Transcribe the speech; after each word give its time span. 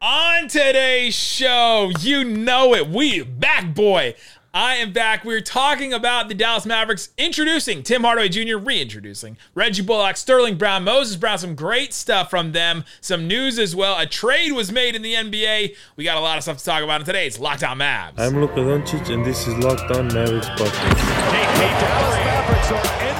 On 0.00 0.46
today's 0.46 1.12
show, 1.16 1.90
you 1.98 2.22
know 2.22 2.72
it, 2.72 2.88
we 2.88 3.22
back, 3.22 3.74
boy. 3.74 4.14
I 4.54 4.76
am 4.76 4.92
back. 4.92 5.24
We're 5.24 5.40
talking 5.40 5.92
about 5.92 6.28
the 6.28 6.34
Dallas 6.34 6.64
Mavericks 6.64 7.08
introducing 7.18 7.82
Tim 7.82 8.02
Hardaway 8.02 8.28
Jr., 8.28 8.58
reintroducing 8.58 9.36
Reggie 9.56 9.82
Bullock, 9.82 10.16
Sterling 10.16 10.56
Brown, 10.56 10.84
Moses 10.84 11.16
Brown. 11.16 11.38
Some 11.38 11.56
great 11.56 11.92
stuff 11.92 12.30
from 12.30 12.52
them. 12.52 12.84
Some 13.00 13.26
news 13.26 13.58
as 13.58 13.74
well. 13.74 13.98
A 13.98 14.06
trade 14.06 14.52
was 14.52 14.70
made 14.70 14.94
in 14.94 15.02
the 15.02 15.14
NBA. 15.14 15.74
We 15.96 16.04
got 16.04 16.16
a 16.16 16.20
lot 16.20 16.36
of 16.36 16.44
stuff 16.44 16.58
to 16.58 16.64
talk 16.64 16.84
about 16.84 17.00
in 17.00 17.06
today's 17.06 17.40
Locked 17.40 17.64
On 17.64 17.76
Mavs. 17.78 18.12
I'm 18.18 18.40
Luka 18.40 18.60
Doncic, 18.60 19.12
and 19.12 19.26
this 19.26 19.48
is 19.48 19.54
Locked 19.58 19.90
On 19.90 20.06
Mavericks 20.14 20.48
podcast. 20.50 20.96
Hey, 21.32 21.44
hey, 21.58 21.80
Dallas 21.80 22.14
Mavericks 22.14 22.70
are 22.70 22.84
NBA 22.84 23.17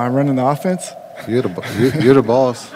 I 0.00 0.08
running 0.08 0.36
the 0.36 0.46
offense? 0.46 0.92
You're 1.28 1.42
the, 1.42 1.48
bo- 1.50 1.62
you- 1.78 1.92
you're 2.00 2.14
the 2.14 2.22
boss. 2.22 2.70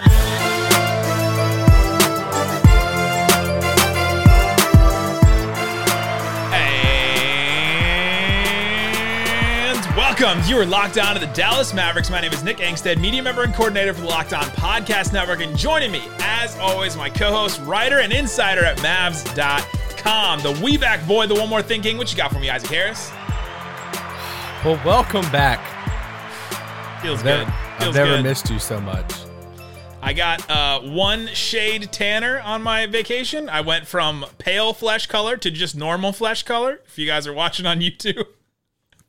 And 8.57 9.97
welcome. 9.97 10.39
You 10.49 10.59
are 10.59 10.67
locked 10.67 10.99
on 10.99 11.15
to 11.15 11.21
the 11.21 11.33
Dallas 11.33 11.73
Mavericks. 11.75 12.11
My 12.11 12.21
name 12.21 12.33
is 12.33 12.45
Nick 12.45 12.59
Angstadt, 12.59 13.01
media 13.01 13.23
member 13.23 13.43
and 13.43 13.55
coordinator 13.55 13.93
for 13.95 14.03
the 14.03 14.07
Locked 14.07 14.33
On 14.33 14.45
Podcast 14.45 15.13
Network. 15.13 15.41
And 15.41 15.57
joining 15.57 15.91
me, 15.91 16.03
as 16.21 16.57
always, 16.59 16.97
my 16.97 17.09
co 17.11 17.33
host, 17.33 17.61
writer, 17.63 18.01
and 18.01 18.13
insider 18.13 18.65
at 18.65 18.77
Mavs.com, 18.79 20.41
the 20.41 20.61
We 20.65 20.77
Back 20.77 21.07
boy, 21.07 21.27
the 21.27 21.35
one 21.35 21.49
more 21.49 21.63
thinking. 21.63 21.97
What 21.99 22.11
you 22.13 22.17
got 22.17 22.33
for 22.33 22.39
me, 22.39 22.51
Isaac 22.51 22.71
Harris? 22.71 23.11
Well, 24.65 24.81
welcome 24.85 25.23
back. 25.33 25.61
Feels 27.05 27.19
I've 27.19 27.25
good. 27.25 27.39
never, 27.39 27.51
Feels 27.79 27.89
I've 27.89 27.95
never 27.95 28.17
good. 28.17 28.23
missed 28.23 28.49
you 28.51 28.59
so 28.59 28.81
much. 28.81 29.13
I 30.01 30.15
got 30.15 30.49
uh, 30.51 30.81
one 30.81 31.27
shade 31.29 31.93
tanner 31.93 32.41
on 32.41 32.63
my 32.63 32.87
vacation. 32.87 33.49
I 33.51 33.61
went 33.61 33.87
from 33.87 34.25
pale 34.39 34.73
flesh 34.73 35.07
color 35.07 35.37
to 35.37 35.51
just 35.51 35.77
normal 35.77 36.13
flesh 36.13 36.43
color. 36.45 36.81
If 36.87 36.99
you 36.99 37.07
guys 37.07 37.27
are 37.27 37.33
watching 37.35 37.67
on 37.67 37.81
YouTube, 37.81 38.25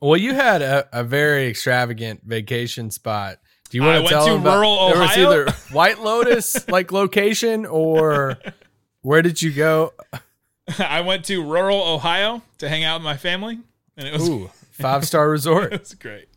Well, 0.01 0.17
you 0.17 0.33
had 0.33 0.61
a, 0.61 0.87
a 0.91 1.03
very 1.05 1.47
extravagant 1.47 2.21
vacation 2.25 2.91
spot. 2.91 3.39
Do 3.69 3.77
you 3.77 3.83
I 3.85 3.87
want 3.87 3.97
to 3.97 4.01
went 4.03 4.09
tell 4.09 4.25
to 4.25 4.31
them 4.33 4.41
about, 4.41 4.55
rural 4.57 4.89
There 4.89 4.99
was 4.99 5.11
Ohio. 5.11 5.31
either 5.31 5.51
White 5.71 5.99
Lotus 6.01 6.67
like 6.69 6.91
location 6.91 7.65
or 7.65 8.37
where 9.03 9.21
did 9.21 9.41
you 9.41 9.51
go? 9.51 9.93
I 10.79 10.99
went 11.01 11.23
to 11.25 11.41
rural 11.43 11.81
Ohio 11.81 12.41
to 12.57 12.67
hang 12.67 12.83
out 12.83 12.99
with 12.99 13.05
my 13.05 13.15
family, 13.17 13.59
and 13.95 14.05
it 14.07 14.11
was 14.13 14.27
Ooh, 14.27 14.49
five 14.71 15.05
star 15.05 15.29
resort. 15.29 15.71
That's 15.71 15.93
great. 15.93 16.27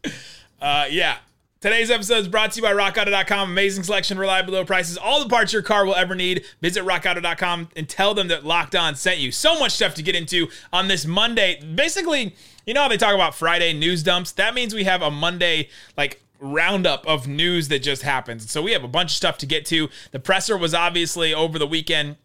Uh, 0.61 0.87
yeah. 0.91 1.19
Today's 1.61 1.91
episode 1.91 2.19
is 2.19 2.29
brought 2.29 2.53
to 2.53 2.61
you 2.61 2.63
by 2.63 2.73
RockAuto.com. 2.73 3.51
Amazing 3.51 3.83
selection, 3.83 4.17
reliable 4.17 4.53
low 4.53 4.65
prices, 4.65 4.97
all 4.97 5.21
the 5.21 5.29
parts 5.29 5.53
your 5.53 5.61
car 5.61 5.85
will 5.85 5.97
ever 5.97 6.15
need. 6.15 6.45
Visit 6.61 6.85
RockAuto.com 6.85 7.71
and 7.75 7.89
tell 7.89 8.15
them 8.15 8.29
that 8.29 8.45
Locked 8.45 8.77
On 8.77 8.95
sent 8.95 9.19
you. 9.19 9.33
So 9.33 9.59
much 9.59 9.73
stuff 9.73 9.95
to 9.95 10.03
get 10.05 10.15
into 10.15 10.47
on 10.73 10.87
this 10.87 11.05
Monday. 11.05 11.61
Basically, 11.75 12.37
you 12.65 12.75
know 12.75 12.83
how 12.83 12.89
they 12.89 12.97
talk 12.97 13.13
about 13.13 13.35
Friday 13.35 13.73
news 13.73 14.05
dumps? 14.05 14.31
That 14.31 14.55
means 14.55 14.73
we 14.73 14.85
have 14.85 15.03
a 15.03 15.11
Monday, 15.11 15.69
like, 15.97 16.23
roundup 16.39 17.05
of 17.09 17.27
news 17.27 17.67
that 17.67 17.81
just 17.81 18.03
happens. 18.03 18.49
So 18.49 18.63
we 18.63 18.71
have 18.71 18.85
a 18.85 18.89
bunch 18.89 19.11
of 19.11 19.17
stuff 19.17 19.37
to 19.39 19.47
get 19.47 19.67
to. 19.67 19.89
The 20.13 20.21
presser 20.21 20.57
was 20.57 20.75
obviously 20.75 21.35
over 21.35 21.59
the 21.59 21.67
weekend. 21.67 22.19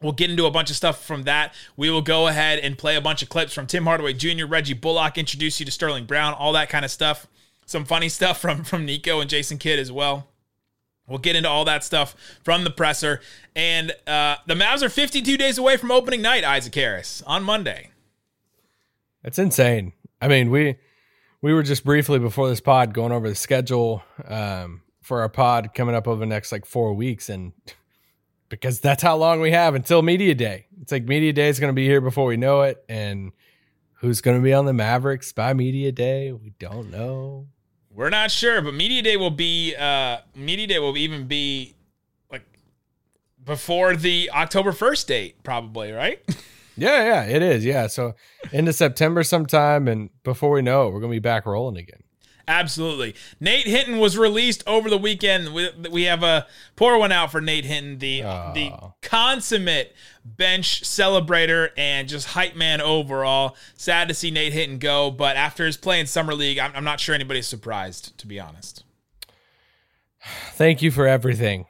We'll 0.00 0.10
get 0.10 0.28
into 0.28 0.46
a 0.46 0.50
bunch 0.50 0.70
of 0.70 0.74
stuff 0.74 1.04
from 1.04 1.22
that. 1.22 1.54
We 1.76 1.88
will 1.88 2.02
go 2.02 2.26
ahead 2.26 2.58
and 2.58 2.76
play 2.76 2.96
a 2.96 3.00
bunch 3.00 3.22
of 3.22 3.28
clips 3.28 3.54
from 3.54 3.68
Tim 3.68 3.84
Hardaway 3.84 4.14
Jr., 4.14 4.46
Reggie 4.46 4.74
Bullock, 4.74 5.18
introduce 5.18 5.60
you 5.60 5.66
to 5.66 5.70
Sterling 5.70 6.06
Brown, 6.06 6.34
all 6.34 6.52
that 6.54 6.68
kind 6.68 6.84
of 6.84 6.90
stuff. 6.90 7.28
Some 7.66 7.84
funny 7.84 8.08
stuff 8.08 8.40
from 8.40 8.64
from 8.64 8.84
Nico 8.84 9.20
and 9.20 9.30
Jason 9.30 9.58
Kidd 9.58 9.78
as 9.78 9.90
well. 9.90 10.28
We'll 11.08 11.18
get 11.18 11.36
into 11.36 11.48
all 11.48 11.64
that 11.64 11.82
stuff 11.84 12.14
from 12.42 12.64
the 12.64 12.70
presser. 12.70 13.20
And 13.56 13.92
uh, 14.06 14.36
the 14.46 14.54
Mavs 14.54 14.82
are 14.82 14.88
52 14.88 15.36
days 15.36 15.58
away 15.58 15.76
from 15.76 15.90
opening 15.90 16.22
night, 16.22 16.44
Isaac 16.44 16.74
Harris, 16.74 17.22
on 17.26 17.42
Monday. 17.42 17.90
It's 19.24 19.38
insane. 19.38 19.92
I 20.20 20.28
mean, 20.28 20.50
we 20.50 20.76
we 21.40 21.52
were 21.52 21.62
just 21.62 21.84
briefly 21.84 22.18
before 22.18 22.48
this 22.48 22.60
pod 22.60 22.94
going 22.94 23.12
over 23.12 23.28
the 23.28 23.34
schedule 23.34 24.02
um, 24.24 24.82
for 25.00 25.20
our 25.20 25.28
pod 25.28 25.74
coming 25.74 25.94
up 25.94 26.06
over 26.06 26.20
the 26.20 26.26
next 26.26 26.52
like 26.52 26.64
four 26.64 26.94
weeks, 26.94 27.28
and 27.28 27.52
because 28.48 28.80
that's 28.80 29.02
how 29.02 29.16
long 29.16 29.40
we 29.40 29.50
have 29.50 29.74
until 29.74 30.02
media 30.02 30.34
day. 30.34 30.66
It's 30.80 30.92
like 30.92 31.04
media 31.04 31.32
day 31.32 31.48
is 31.48 31.60
going 31.60 31.70
to 31.72 31.76
be 31.76 31.86
here 31.86 32.00
before 32.00 32.26
we 32.26 32.36
know 32.36 32.62
it, 32.62 32.84
and 32.88 33.32
who's 33.94 34.20
going 34.20 34.36
to 34.36 34.42
be 34.42 34.52
on 34.52 34.66
the 34.66 34.72
Mavericks 34.72 35.32
by 35.32 35.52
media 35.52 35.92
day? 35.92 36.32
We 36.32 36.54
don't 36.58 36.90
know. 36.90 37.48
We're 37.94 38.10
not 38.10 38.30
sure, 38.30 38.62
but 38.62 38.74
media 38.74 39.02
day 39.02 39.16
will 39.16 39.30
be 39.30 39.74
uh, 39.76 40.18
media 40.34 40.66
day 40.66 40.78
will 40.78 40.96
even 40.96 41.26
be 41.26 41.74
like 42.30 42.44
before 43.44 43.96
the 43.96 44.30
October 44.32 44.72
1st 44.72 45.06
date, 45.06 45.42
probably, 45.42 45.92
right? 45.92 46.20
Yeah, 46.74 47.04
yeah, 47.04 47.36
it 47.36 47.42
is. 47.42 47.64
Yeah, 47.66 47.86
so 47.86 48.14
into 48.50 48.72
September 48.72 49.22
sometime, 49.22 49.88
and 49.88 50.08
before 50.24 50.50
we 50.52 50.62
know 50.62 50.88
it, 50.88 50.94
we're 50.94 51.00
going 51.00 51.12
to 51.12 51.16
be 51.16 51.20
back 51.20 51.44
rolling 51.44 51.76
again. 51.76 52.01
Absolutely. 52.48 53.14
Nate 53.40 53.66
Hinton 53.66 53.98
was 53.98 54.18
released 54.18 54.62
over 54.66 54.90
the 54.90 54.98
weekend. 54.98 55.54
We, 55.54 55.70
we 55.90 56.02
have 56.04 56.22
a 56.22 56.46
poor 56.76 56.98
one 56.98 57.12
out 57.12 57.30
for 57.30 57.40
Nate 57.40 57.64
Hinton, 57.64 57.98
the 57.98 58.22
the 58.22 58.72
consummate 59.00 59.94
bench 60.24 60.82
celebrator 60.82 61.70
and 61.76 62.08
just 62.08 62.28
hype 62.28 62.56
man 62.56 62.80
overall. 62.80 63.56
Sad 63.74 64.08
to 64.08 64.14
see 64.14 64.30
Nate 64.30 64.52
Hinton 64.52 64.78
go, 64.78 65.10
but 65.10 65.36
after 65.36 65.66
his 65.66 65.76
play 65.76 66.00
in 66.00 66.06
summer 66.06 66.34
league, 66.34 66.58
I'm, 66.58 66.72
I'm 66.74 66.84
not 66.84 67.00
sure 67.00 67.14
anybody's 67.14 67.46
surprised, 67.46 68.16
to 68.18 68.26
be 68.26 68.40
honest. 68.40 68.84
Thank 70.52 70.82
you 70.82 70.90
for 70.90 71.06
everything, 71.06 71.66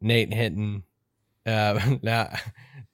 Nate 0.00 0.32
Hinton. 0.32 0.84
Uh, 1.46 1.96
now, 2.02 2.30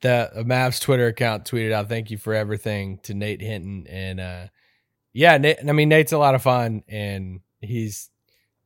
the 0.00 0.30
Mavs 0.36 0.80
Twitter 0.80 1.06
account 1.06 1.44
tweeted 1.44 1.72
out, 1.72 1.88
"Thank 1.88 2.10
you 2.10 2.18
for 2.18 2.34
everything" 2.34 2.98
to 3.04 3.14
Nate 3.14 3.40
Hinton, 3.40 3.86
and 3.88 4.20
uh, 4.20 4.46
yeah, 5.16 5.38
Nate, 5.38 5.58
I 5.66 5.72
mean 5.72 5.88
Nate's 5.88 6.12
a 6.12 6.18
lot 6.18 6.34
of 6.34 6.42
fun, 6.42 6.82
and 6.88 7.40
he's 7.60 8.10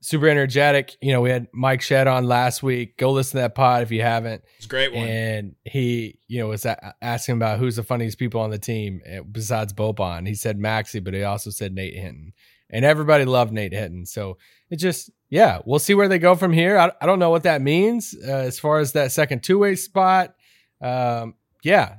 super 0.00 0.28
energetic. 0.28 0.96
You 1.00 1.12
know, 1.12 1.20
we 1.20 1.30
had 1.30 1.46
Mike 1.52 1.80
Shed 1.80 2.08
on 2.08 2.24
last 2.24 2.60
week. 2.60 2.96
Go 2.96 3.12
listen 3.12 3.38
to 3.38 3.42
that 3.42 3.54
pod 3.54 3.82
if 3.84 3.92
you 3.92 4.02
haven't. 4.02 4.42
It's 4.56 4.66
a 4.66 4.68
great 4.68 4.92
one. 4.92 5.06
And 5.06 5.54
he, 5.64 6.18
you 6.26 6.40
know, 6.40 6.48
was 6.48 6.66
a- 6.66 6.94
asking 7.00 7.36
about 7.36 7.60
who's 7.60 7.76
the 7.76 7.84
funniest 7.84 8.18
people 8.18 8.40
on 8.40 8.50
the 8.50 8.58
team 8.58 9.00
eh, 9.06 9.20
besides 9.30 9.72
Boban. 9.72 10.26
He 10.26 10.34
said 10.34 10.58
Maxi, 10.58 11.02
but 11.02 11.14
he 11.14 11.22
also 11.22 11.50
said 11.50 11.72
Nate 11.72 11.94
Hinton, 11.94 12.32
and 12.68 12.84
everybody 12.84 13.24
loved 13.24 13.52
Nate 13.52 13.72
Hinton. 13.72 14.04
So 14.04 14.36
it 14.70 14.76
just, 14.76 15.08
yeah, 15.28 15.60
we'll 15.64 15.78
see 15.78 15.94
where 15.94 16.08
they 16.08 16.18
go 16.18 16.34
from 16.34 16.52
here. 16.52 16.78
I, 16.78 16.90
I 17.00 17.06
don't 17.06 17.20
know 17.20 17.30
what 17.30 17.44
that 17.44 17.62
means 17.62 18.12
uh, 18.26 18.28
as 18.28 18.58
far 18.58 18.80
as 18.80 18.90
that 18.92 19.12
second 19.12 19.44
two 19.44 19.60
way 19.60 19.76
spot. 19.76 20.34
Um, 20.80 21.34
yeah, 21.62 21.98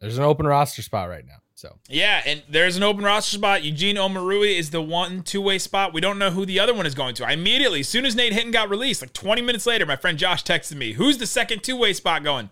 there's 0.00 0.18
an 0.18 0.24
open 0.24 0.46
roster 0.46 0.82
spot 0.82 1.08
right 1.08 1.26
now. 1.26 1.38
So 1.58 1.76
Yeah, 1.88 2.22
and 2.24 2.44
there's 2.48 2.76
an 2.76 2.84
open 2.84 3.02
roster 3.02 3.36
spot. 3.36 3.64
Eugene 3.64 3.96
Omoruyi 3.96 4.56
is 4.56 4.70
the 4.70 4.80
one 4.80 5.24
two 5.24 5.40
way 5.40 5.58
spot. 5.58 5.92
We 5.92 6.00
don't 6.00 6.16
know 6.16 6.30
who 6.30 6.46
the 6.46 6.60
other 6.60 6.72
one 6.72 6.86
is 6.86 6.94
going 6.94 7.16
to. 7.16 7.26
I 7.26 7.32
immediately, 7.32 7.80
as 7.80 7.88
soon 7.88 8.06
as 8.06 8.14
Nate 8.14 8.32
Hinton 8.32 8.52
got 8.52 8.70
released, 8.70 9.02
like 9.02 9.12
20 9.12 9.42
minutes 9.42 9.66
later, 9.66 9.84
my 9.84 9.96
friend 9.96 10.16
Josh 10.16 10.44
texted 10.44 10.76
me, 10.76 10.92
"Who's 10.92 11.18
the 11.18 11.26
second 11.26 11.64
two 11.64 11.76
way 11.76 11.94
spot 11.94 12.22
going?" 12.22 12.50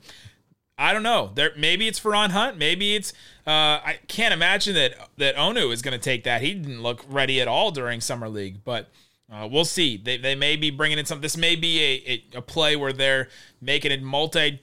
I 0.77 0.93
don't 0.93 1.05
know. 1.05 1.31
There, 1.33 1.53
maybe 1.57 1.87
it's 1.87 2.01
Feron 2.01 2.31
Hunt. 2.31 2.59
Maybe 2.59 2.97
it's. 2.97 3.13
Uh, 3.47 3.79
I 3.79 4.01
can't 4.09 4.35
imagine 4.35 4.75
that 4.75 4.95
that 5.19 5.37
Onu 5.37 5.73
is 5.73 5.83
going 5.83 5.97
to 5.97 6.05
take 6.05 6.25
that. 6.25 6.43
He 6.43 6.55
didn't 6.55 6.83
look 6.83 7.05
ready 7.09 7.41
at 7.41 7.47
all 7.47 7.71
during 7.71 8.01
summer 8.01 8.29
league, 8.29 8.65
but. 8.65 8.91
Uh, 9.29 9.49
we'll 9.51 9.65
see. 9.65 9.97
They, 9.97 10.19
they 10.19 10.37
may 10.37 10.55
be 10.55 10.71
bringing 10.71 11.01
in 11.01 11.05
some. 11.05 11.21
This 11.21 11.37
may 11.37 11.57
be 11.57 11.83
a, 11.83 12.13
a, 12.37 12.39
a 12.39 12.43
play 12.43 12.77
where 12.77 12.93
they're 12.93 13.29
making 13.61 13.91
a 13.91 13.97
multi 13.97 14.61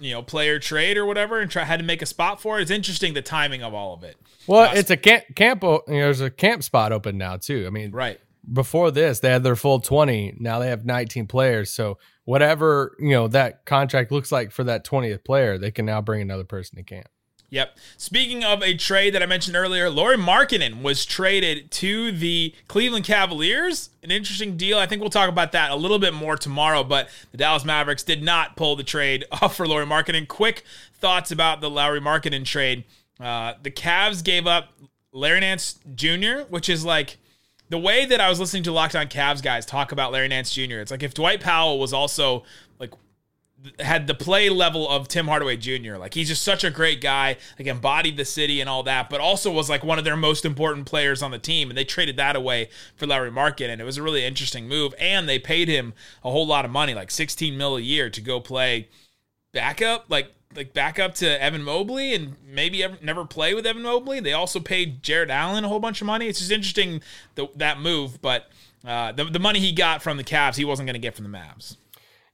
you 0.00 0.12
know 0.12 0.22
player 0.22 0.58
trade 0.58 0.96
or 0.96 1.06
whatever 1.06 1.40
and 1.40 1.50
try 1.50 1.64
had 1.64 1.80
to 1.80 1.84
make 1.84 2.02
a 2.02 2.06
spot 2.06 2.40
for 2.40 2.58
it. 2.58 2.62
It's 2.62 2.70
interesting 2.70 3.14
the 3.14 3.22
timing 3.22 3.62
of 3.62 3.74
all 3.74 3.94
of 3.94 4.02
it. 4.04 4.16
well, 4.46 4.70
Uh, 4.70 4.74
it's 4.74 4.90
a 4.90 4.96
camp 4.96 5.24
camp. 5.34 5.62
You 5.62 5.70
know, 5.70 5.80
there's 5.86 6.20
a 6.20 6.30
camp 6.30 6.62
spot 6.62 6.92
open 6.92 7.18
now 7.18 7.36
too. 7.36 7.64
I 7.66 7.70
mean, 7.70 7.90
right. 7.92 8.18
before 8.52 8.90
this 8.90 9.20
they 9.20 9.30
had 9.30 9.42
their 9.44 9.56
full 9.56 9.78
20 9.80 10.36
now 10.40 10.58
they 10.58 10.68
have 10.68 10.84
19 10.84 11.28
players 11.28 11.70
so 11.70 11.96
whatever 12.24 12.96
you 12.98 13.10
know 13.10 13.28
that 13.28 13.64
contract 13.64 14.10
looks 14.10 14.32
like 14.32 14.50
for 14.50 14.64
that 14.64 14.84
20th 14.84 15.24
player 15.24 15.58
they 15.58 15.70
can 15.70 15.86
now 15.86 16.00
bring 16.00 16.20
another 16.20 16.42
person 16.42 16.76
to 16.76 16.82
camp 16.82 17.06
Yep. 17.52 17.76
Speaking 17.98 18.44
of 18.44 18.62
a 18.62 18.72
trade 18.74 19.12
that 19.12 19.22
I 19.22 19.26
mentioned 19.26 19.56
earlier, 19.56 19.90
Lauri 19.90 20.16
Markkanen 20.16 20.80
was 20.80 21.04
traded 21.04 21.70
to 21.72 22.10
the 22.10 22.54
Cleveland 22.66 23.04
Cavaliers. 23.04 23.90
An 24.02 24.10
interesting 24.10 24.56
deal. 24.56 24.78
I 24.78 24.86
think 24.86 25.02
we'll 25.02 25.10
talk 25.10 25.28
about 25.28 25.52
that 25.52 25.70
a 25.70 25.76
little 25.76 25.98
bit 25.98 26.14
more 26.14 26.38
tomorrow, 26.38 26.82
but 26.82 27.10
the 27.30 27.36
Dallas 27.36 27.62
Mavericks 27.62 28.04
did 28.04 28.22
not 28.22 28.56
pull 28.56 28.74
the 28.74 28.82
trade 28.82 29.26
off 29.42 29.54
for 29.54 29.68
Lauri 29.68 29.84
Markkanen. 29.84 30.26
Quick 30.26 30.64
thoughts 30.94 31.30
about 31.30 31.60
the 31.60 31.68
Lauri 31.68 32.00
Markkanen 32.00 32.46
trade. 32.46 32.84
Uh, 33.20 33.52
the 33.62 33.70
Cavs 33.70 34.24
gave 34.24 34.46
up 34.46 34.72
Larry 35.12 35.40
Nance 35.40 35.78
Jr., 35.94 36.44
which 36.48 36.70
is 36.70 36.86
like 36.86 37.18
the 37.68 37.76
way 37.76 38.06
that 38.06 38.18
I 38.18 38.30
was 38.30 38.40
listening 38.40 38.62
to 38.62 38.72
Locked 38.72 38.96
On 38.96 39.08
Cavs 39.08 39.42
guys 39.42 39.66
talk 39.66 39.92
about 39.92 40.10
Larry 40.10 40.28
Nance 40.28 40.54
Jr. 40.54 40.78
It's 40.78 40.90
like 40.90 41.02
if 41.02 41.12
Dwight 41.12 41.42
Powell 41.42 41.78
was 41.78 41.92
also 41.92 42.44
had 43.78 44.06
the 44.06 44.14
play 44.14 44.48
level 44.48 44.88
of 44.88 45.08
Tim 45.08 45.26
Hardaway 45.26 45.56
Jr. 45.56 45.96
Like 45.96 46.14
he's 46.14 46.28
just 46.28 46.42
such 46.42 46.64
a 46.64 46.70
great 46.70 47.00
guy, 47.00 47.36
like 47.58 47.68
embodied 47.68 48.16
the 48.16 48.24
city 48.24 48.60
and 48.60 48.68
all 48.68 48.82
that, 48.84 49.08
but 49.08 49.20
also 49.20 49.50
was 49.50 49.70
like 49.70 49.84
one 49.84 49.98
of 49.98 50.04
their 50.04 50.16
most 50.16 50.44
important 50.44 50.86
players 50.86 51.22
on 51.22 51.30
the 51.30 51.38
team. 51.38 51.70
And 51.70 51.78
they 51.78 51.84
traded 51.84 52.16
that 52.16 52.36
away 52.36 52.70
for 52.96 53.06
Larry 53.06 53.30
Market, 53.30 53.70
and 53.70 53.80
it 53.80 53.84
was 53.84 53.96
a 53.96 54.02
really 54.02 54.24
interesting 54.24 54.68
move. 54.68 54.94
And 54.98 55.28
they 55.28 55.38
paid 55.38 55.68
him 55.68 55.94
a 56.24 56.30
whole 56.30 56.46
lot 56.46 56.64
of 56.64 56.70
money, 56.70 56.94
like 56.94 57.10
16 57.10 57.56
mil 57.56 57.76
a 57.76 57.80
year, 57.80 58.10
to 58.10 58.20
go 58.20 58.40
play 58.40 58.88
backup, 59.52 60.06
like 60.08 60.32
like 60.54 60.74
backup 60.74 61.14
to 61.14 61.42
Evan 61.42 61.62
Mobley, 61.62 62.14
and 62.14 62.36
maybe 62.46 62.82
ever, 62.82 62.98
never 63.00 63.24
play 63.24 63.54
with 63.54 63.66
Evan 63.66 63.82
Mobley. 63.82 64.20
They 64.20 64.32
also 64.32 64.60
paid 64.60 65.02
Jarrett 65.02 65.30
Allen 65.30 65.64
a 65.64 65.68
whole 65.68 65.80
bunch 65.80 66.00
of 66.00 66.06
money. 66.06 66.26
It's 66.26 66.40
just 66.40 66.50
interesting 66.50 67.00
the, 67.36 67.48
that 67.56 67.80
move, 67.80 68.20
but 68.20 68.50
uh, 68.84 69.12
the 69.12 69.24
the 69.24 69.38
money 69.38 69.60
he 69.60 69.72
got 69.72 70.02
from 70.02 70.16
the 70.16 70.24
Cavs, 70.24 70.56
he 70.56 70.64
wasn't 70.64 70.86
going 70.86 70.94
to 70.94 71.00
get 71.00 71.14
from 71.14 71.30
the 71.30 71.38
Mavs. 71.38 71.76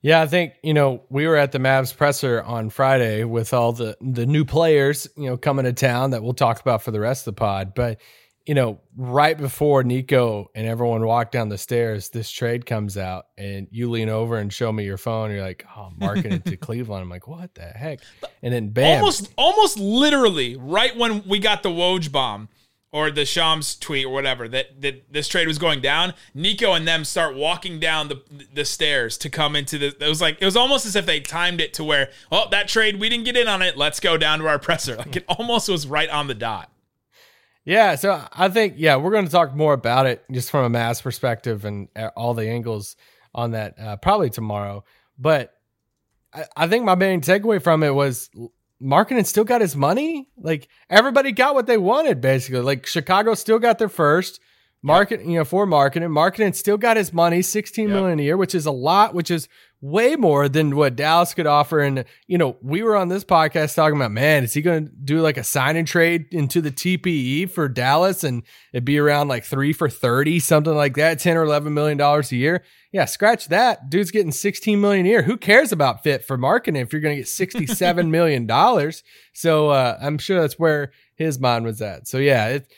Yeah, 0.01 0.21
I 0.21 0.27
think 0.27 0.55
you 0.63 0.75
know 0.75 1.03
we 1.09 1.27
were 1.27 1.37
at 1.37 1.53
the 1.53 1.59
Mavs 1.59 1.97
presser 1.97 2.43
on 2.43 2.71
Friday 2.71 3.25
with 3.25 3.53
all 3.53 3.73
the 3.73 3.97
the 4.01 4.27
new 4.27 4.45
players 4.45 5.09
you 5.17 5.27
know 5.27 5.37
coming 5.37 5.65
to 5.65 5.73
town 5.73 6.11
that 6.11 6.23
we'll 6.23 6.35
talk 6.35 6.61
about 6.61 6.83
for 6.83 6.91
the 6.91 7.01
rest 7.01 7.27
of 7.27 7.35
the 7.35 7.39
pod. 7.41 7.75
But 7.75 8.01
you 8.47 8.55
know, 8.55 8.81
right 8.97 9.37
before 9.37 9.85
Nico 9.85 10.51
and 10.55 10.67
everyone 10.67 11.05
walked 11.05 11.33
down 11.33 11.51
the 11.51 11.59
stairs, 11.59 12.09
this 12.09 12.31
trade 12.31 12.65
comes 12.65 12.97
out, 12.97 13.27
and 13.37 13.69
you 13.71 13.91
lean 13.91 14.09
over 14.09 14.39
and 14.39 14.51
show 14.51 14.73
me 14.73 14.85
your 14.85 14.97
phone. 14.97 15.31
you're 15.31 15.43
like, 15.43 15.67
"Oh, 15.77 15.91
I'm 15.91 15.99
marking 15.99 16.33
it 16.33 16.47
to 16.47 16.57
Cleveland." 16.57 17.03
I'm 17.03 17.11
like, 17.11 17.29
"What 17.29 17.55
the 17.55 17.63
heck?" 17.63 17.99
And 18.43 18.55
then 18.55 18.71
bam, 18.71 19.01
almost 19.01 19.33
almost 19.37 19.79
literally 19.79 20.57
right 20.57 20.97
when 20.97 21.27
we 21.29 21.41
got 21.41 21.63
the 21.63 21.69
Woj 21.69 22.11
bomb 22.11 22.49
or 22.91 23.11
the 23.11 23.25
Shams 23.25 23.77
tweet 23.77 24.07
or 24.07 24.13
whatever 24.13 24.49
that, 24.49 24.81
that 24.81 25.13
this 25.13 25.29
trade 25.29 25.47
was 25.47 25.59
going 25.59 25.81
down, 25.81 26.15
Nico 26.35 26.73
and 26.73 26.89
them 26.89 27.05
start 27.05 27.35
walking 27.35 27.79
down 27.79 28.09
the 28.09 28.23
the 28.53 28.65
stairs 28.65 29.19
to 29.19 29.31
come 29.31 29.55
into 29.55 29.79
the. 29.79 29.87
It 30.01 30.09
was 30.09 30.21
like 30.21 30.39
it 30.41 30.45
was 30.45 30.57
almost 30.57 30.87
as 30.87 30.97
if 30.97 31.07
they 31.07 31.21
timed 31.21 31.61
it 31.61 31.75
to 31.75 31.85
where, 31.85 32.11
oh, 32.33 32.49
that 32.51 32.69
trade 32.69 32.99
we 32.99 33.09
didn't 33.09 33.25
get 33.25 33.37
in 33.37 33.49
on 33.49 33.63
it. 33.63 33.77
Let's 33.77 34.01
go 34.01 34.17
down 34.17 34.39
to 34.41 34.49
our 34.49 34.59
presser. 34.59 34.97
Like 34.97 35.17
it 35.17 35.25
almost 35.29 35.69
was 35.69 35.87
right 35.87 36.09
on 36.09 36.29
the 36.29 36.35
dot. 36.35 36.71
Yeah, 37.65 37.97
so 37.97 38.25
I 38.33 38.49
think 38.49 38.75
yeah 38.77 38.97
we're 38.97 39.11
going 39.11 39.27
to 39.27 39.31
talk 39.31 39.55
more 39.55 39.75
about 39.75 40.07
it 40.07 40.25
just 40.33 40.51
from 40.51 40.65
a 40.65 40.71
mass 40.71 41.03
perspective 41.03 41.67
and 41.67 41.89
uh, 41.95 42.11
all 42.17 42.33
the 42.33 42.49
angles 42.49 42.97
on 43.35 43.51
that 43.51 43.79
uh, 43.79 43.97
probably 43.97 44.31
tomorrow. 44.31 44.85
But 45.19 45.55
I, 46.33 46.45
I 46.57 46.67
think 46.69 46.85
my 46.85 46.95
main 46.95 47.21
takeaway 47.21 47.63
from 47.63 47.83
it 47.83 47.95
was 47.95 48.31
Markkanen 48.83 49.27
still 49.27 49.45
got 49.45 49.61
his 49.61 49.77
money. 49.77 50.29
Like 50.37 50.69
everybody 50.89 51.33
got 51.33 51.55
what 51.55 51.67
they 51.67 51.79
wanted, 51.79 52.21
basically. 52.21 52.61
Like 52.61 52.87
Chicago 52.87 53.35
still 53.35 53.59
got 53.59 53.79
their 53.79 53.89
first 53.89 54.41
market, 54.83 55.25
you 55.25 55.39
know, 55.39 55.45
for 55.45 55.67
marketing, 55.67 56.09
Markkanen 56.11 56.55
still 56.55 56.77
got 56.77 56.97
his 56.97 57.13
money, 57.13 57.43
sixteen 57.43 57.89
yep. 57.89 57.95
million 57.95 58.19
a 58.21 58.23
year, 58.23 58.37
which 58.37 58.55
is 58.55 58.67
a 58.67 58.71
lot, 58.71 59.15
which 59.15 59.31
is 59.31 59.49
way 59.81 60.17
more 60.17 60.49
than 60.49 60.75
what 60.75 60.97
Dallas 60.97 61.35
could 61.35 61.47
offer. 61.47 61.81
And 61.81 62.05
you 62.27 62.39
know, 62.39 62.57
we 62.63 62.83
were 62.83 62.97
on 62.97 63.09
this 63.09 63.25
podcast 63.25 63.75
talking 63.75 63.97
about, 63.97 64.13
man, 64.13 64.45
is 64.45 64.55
he 64.55 64.63
going 64.63 64.87
to 64.87 64.93
do 64.93 65.21
like 65.21 65.37
a 65.37 65.45
sign 65.45 65.77
and 65.77 65.87
trade 65.87 66.27
into 66.33 66.61
the 66.61 66.71
TPE 66.71 67.51
for 67.51 67.69
Dallas, 67.69 68.25
and 68.25 68.43
it'd 68.73 68.85
be 68.85 68.99
around 68.99 69.29
like 69.29 69.45
three 69.45 69.73
for 69.73 69.89
thirty, 69.89 70.39
something 70.41 70.75
like 70.75 70.97
that, 70.97 71.19
ten 71.19 71.37
or 71.37 71.43
eleven 71.43 71.75
million 71.75 71.99
dollars 71.99 72.33
a 72.33 72.37
year. 72.37 72.65
Yeah, 72.93 73.05
scratch 73.05 73.49
that. 73.49 73.91
Dude's 73.91 74.11
getting 74.11 74.33
16 74.33 74.81
million 74.81 75.05
a 75.05 75.09
year. 75.11 75.23
Who 75.23 75.37
cares 75.37 75.73
about 75.73 76.03
fit 76.03 76.25
for 76.25 76.39
Markkanen 76.39 76.81
if 76.81 76.91
you're 76.91 77.03
going 77.03 77.17
to 77.17 77.21
get 77.21 77.29
67 77.29 78.11
million 78.11 78.47
dollars? 78.47 79.03
So 79.35 79.69
uh, 79.69 79.99
I'm 80.01 80.17
sure 80.17 80.41
that's 80.41 80.59
where 80.59 80.93
his 81.15 81.39
mind 81.39 81.67
was 81.67 81.83
at. 81.83 82.09
So 82.09 82.17
yeah, 82.17 82.47
it, 82.49 82.73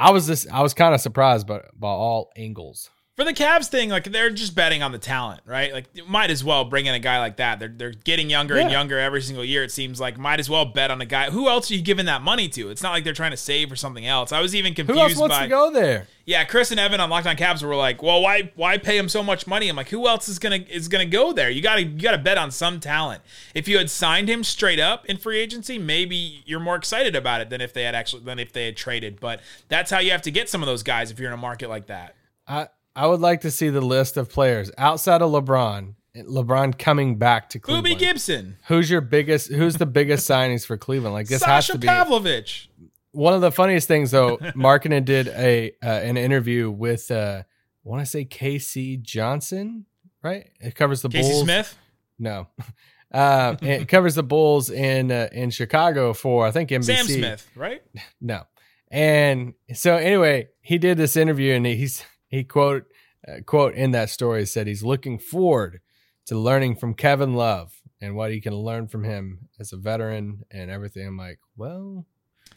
I 0.00 0.10
was 0.12 0.26
just 0.26 0.50
I 0.50 0.62
was 0.62 0.72
kind 0.72 0.94
of 0.94 1.00
surprised 1.00 1.46
by 1.46 1.60
by 1.78 1.88
all 1.88 2.32
angles 2.34 2.90
for 3.20 3.24
the 3.24 3.34
Cavs 3.34 3.66
thing, 3.66 3.90
like 3.90 4.04
they're 4.04 4.30
just 4.30 4.54
betting 4.54 4.82
on 4.82 4.92
the 4.92 4.98
talent, 4.98 5.42
right? 5.44 5.74
Like 5.74 6.08
might 6.08 6.30
as 6.30 6.42
well 6.42 6.64
bring 6.64 6.86
in 6.86 6.94
a 6.94 6.98
guy 6.98 7.18
like 7.18 7.36
that. 7.36 7.58
They're 7.58 7.68
they're 7.68 7.90
getting 7.90 8.30
younger 8.30 8.56
yeah. 8.56 8.62
and 8.62 8.70
younger 8.70 8.98
every 8.98 9.20
single 9.20 9.44
year. 9.44 9.62
It 9.62 9.70
seems 9.70 10.00
like 10.00 10.16
might 10.16 10.40
as 10.40 10.48
well 10.48 10.64
bet 10.64 10.90
on 10.90 11.02
a 11.02 11.04
guy. 11.04 11.28
Who 11.28 11.46
else 11.46 11.70
are 11.70 11.74
you 11.74 11.82
giving 11.82 12.06
that 12.06 12.22
money 12.22 12.48
to? 12.48 12.70
It's 12.70 12.82
not 12.82 12.92
like 12.92 13.04
they're 13.04 13.12
trying 13.12 13.32
to 13.32 13.36
save 13.36 13.68
for 13.68 13.76
something 13.76 14.06
else. 14.06 14.32
I 14.32 14.40
was 14.40 14.54
even 14.54 14.72
confused. 14.72 14.98
Who 14.98 15.04
else 15.06 15.16
wants 15.16 15.36
by, 15.36 15.42
to 15.42 15.48
go 15.50 15.70
there? 15.70 16.06
Yeah, 16.24 16.44
Chris 16.44 16.70
and 16.70 16.80
Evan 16.80 16.98
on 16.98 17.10
Locked 17.10 17.26
On 17.26 17.36
Cavs 17.36 17.62
were 17.62 17.76
like, 17.76 18.02
"Well, 18.02 18.22
why 18.22 18.52
why 18.56 18.78
pay 18.78 18.96
him 18.96 19.10
so 19.10 19.22
much 19.22 19.46
money?" 19.46 19.68
I'm 19.68 19.76
like, 19.76 19.90
"Who 19.90 20.08
else 20.08 20.26
is 20.26 20.38
gonna 20.38 20.64
is 20.70 20.88
gonna 20.88 21.04
go 21.04 21.34
there? 21.34 21.50
You 21.50 21.60
gotta 21.60 21.82
you 21.82 22.00
gotta 22.00 22.16
bet 22.16 22.38
on 22.38 22.50
some 22.50 22.80
talent. 22.80 23.20
If 23.54 23.68
you 23.68 23.76
had 23.76 23.90
signed 23.90 24.30
him 24.30 24.42
straight 24.44 24.80
up 24.80 25.04
in 25.04 25.18
free 25.18 25.40
agency, 25.40 25.76
maybe 25.76 26.42
you're 26.46 26.58
more 26.58 26.76
excited 26.76 27.14
about 27.14 27.42
it 27.42 27.50
than 27.50 27.60
if 27.60 27.74
they 27.74 27.82
had 27.82 27.94
actually 27.94 28.22
than 28.22 28.38
if 28.38 28.50
they 28.50 28.64
had 28.64 28.78
traded. 28.78 29.20
But 29.20 29.42
that's 29.68 29.90
how 29.90 29.98
you 29.98 30.10
have 30.12 30.22
to 30.22 30.30
get 30.30 30.48
some 30.48 30.62
of 30.62 30.66
those 30.66 30.82
guys 30.82 31.10
if 31.10 31.18
you're 31.18 31.28
in 31.28 31.34
a 31.34 31.36
market 31.36 31.68
like 31.68 31.88
that. 31.88 32.16
I 32.48 32.68
I 33.00 33.06
would 33.06 33.20
like 33.20 33.40
to 33.40 33.50
see 33.50 33.70
the 33.70 33.80
list 33.80 34.18
of 34.18 34.28
players 34.28 34.70
outside 34.76 35.22
of 35.22 35.30
LeBron. 35.30 35.94
LeBron 36.14 36.78
coming 36.78 37.16
back 37.16 37.48
to 37.48 37.58
Cleveland. 37.58 37.86
Boobie 37.86 37.98
Gibson. 37.98 38.58
Who's 38.66 38.90
your 38.90 39.00
biggest? 39.00 39.50
Who's 39.50 39.76
the 39.76 39.86
biggest 39.86 40.28
signings 40.30 40.66
for 40.66 40.76
Cleveland? 40.76 41.14
Like 41.14 41.26
this 41.26 41.40
Sasha 41.40 41.50
has 41.50 41.66
to 41.68 41.78
be 41.78 41.86
Pavlovic. 41.86 42.66
One 43.12 43.32
of 43.32 43.40
the 43.40 43.50
funniest 43.50 43.88
things 43.88 44.10
though, 44.10 44.36
Markkanen 44.36 45.06
did 45.06 45.28
a 45.28 45.72
uh, 45.82 45.86
an 45.86 46.18
interview 46.18 46.70
with 46.70 47.10
uh, 47.10 47.42
I 47.42 47.88
want 47.88 48.04
to 48.04 48.06
say 48.06 48.26
K.C. 48.26 48.98
Johnson, 48.98 49.86
right? 50.22 50.50
It 50.60 50.74
covers 50.74 51.00
the 51.00 51.08
Casey 51.08 51.30
Bulls. 51.30 51.44
Smith. 51.44 51.78
No, 52.18 52.48
uh, 53.14 53.56
it 53.62 53.88
covers 53.88 54.14
the 54.14 54.22
Bulls 54.22 54.68
in 54.68 55.10
uh, 55.10 55.30
in 55.32 55.48
Chicago 55.48 56.12
for 56.12 56.46
I 56.46 56.50
think 56.50 56.68
NBC. 56.68 56.84
Sam 56.84 57.06
Smith, 57.06 57.48
right? 57.56 57.82
No, 58.20 58.42
and 58.90 59.54
so 59.72 59.96
anyway, 59.96 60.48
he 60.60 60.76
did 60.76 60.98
this 60.98 61.16
interview 61.16 61.54
and 61.54 61.64
he's 61.64 62.04
he 62.30 62.44
quote 62.44 62.84
uh, 63.26 63.40
quote 63.44 63.74
in 63.74 63.90
that 63.92 64.10
story 64.10 64.46
said 64.46 64.66
he's 64.66 64.82
looking 64.82 65.18
forward 65.18 65.80
to 66.26 66.38
learning 66.38 66.76
from 66.76 66.94
Kevin 66.94 67.34
Love 67.34 67.72
and 68.00 68.14
what 68.16 68.30
he 68.30 68.40
can 68.40 68.54
learn 68.54 68.88
from 68.88 69.04
him 69.04 69.48
as 69.58 69.72
a 69.72 69.76
veteran 69.76 70.44
and 70.50 70.70
everything. 70.70 71.06
I'm 71.06 71.16
like, 71.16 71.38
well, 71.56 72.06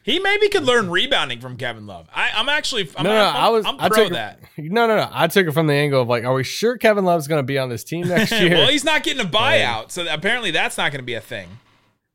he 0.04 0.20
maybe 0.20 0.50
could 0.50 0.64
learn 0.64 0.90
rebounding 0.90 1.40
from 1.40 1.56
Kevin 1.56 1.88
Love. 1.88 2.08
I, 2.14 2.30
am 2.40 2.50
actually, 2.50 2.90
I'm, 2.98 3.06
no, 3.06 3.10
no, 3.10 3.26
I'm, 3.26 3.36
I 3.36 3.50
was, 3.50 3.66
I'm 3.66 3.76
I 3.80 3.90
pro 3.90 4.04
took 4.04 4.14
that. 4.14 4.40
It, 4.58 4.66
no, 4.72 4.86
no, 4.86 4.98
no. 4.98 5.10
I 5.12 5.28
took 5.28 5.48
it 5.48 5.52
from 5.52 5.68
the 5.68 5.74
angle 5.74 6.02
of 6.02 6.10
like, 6.10 6.26
are 6.26 6.34
we 6.34 6.44
sure 6.44 6.78
Kevin 6.78 7.06
Love's 7.06 7.28
going 7.28 7.40
to 7.40 7.46
be 7.46 7.58
on 7.58 7.70
this 7.70 7.84
team 7.84 8.08
next 8.08 8.32
year? 8.32 8.50
well, 8.52 8.70
he's 8.70 8.84
not 8.84 9.04
getting 9.04 9.26
a 9.26 9.30
buyout, 9.30 9.92
so 9.92 10.06
apparently 10.12 10.52
that's 10.52 10.78
not 10.78 10.92
going 10.92 11.00
to 11.00 11.06
be 11.06 11.14
a 11.14 11.22
thing. 11.22 11.48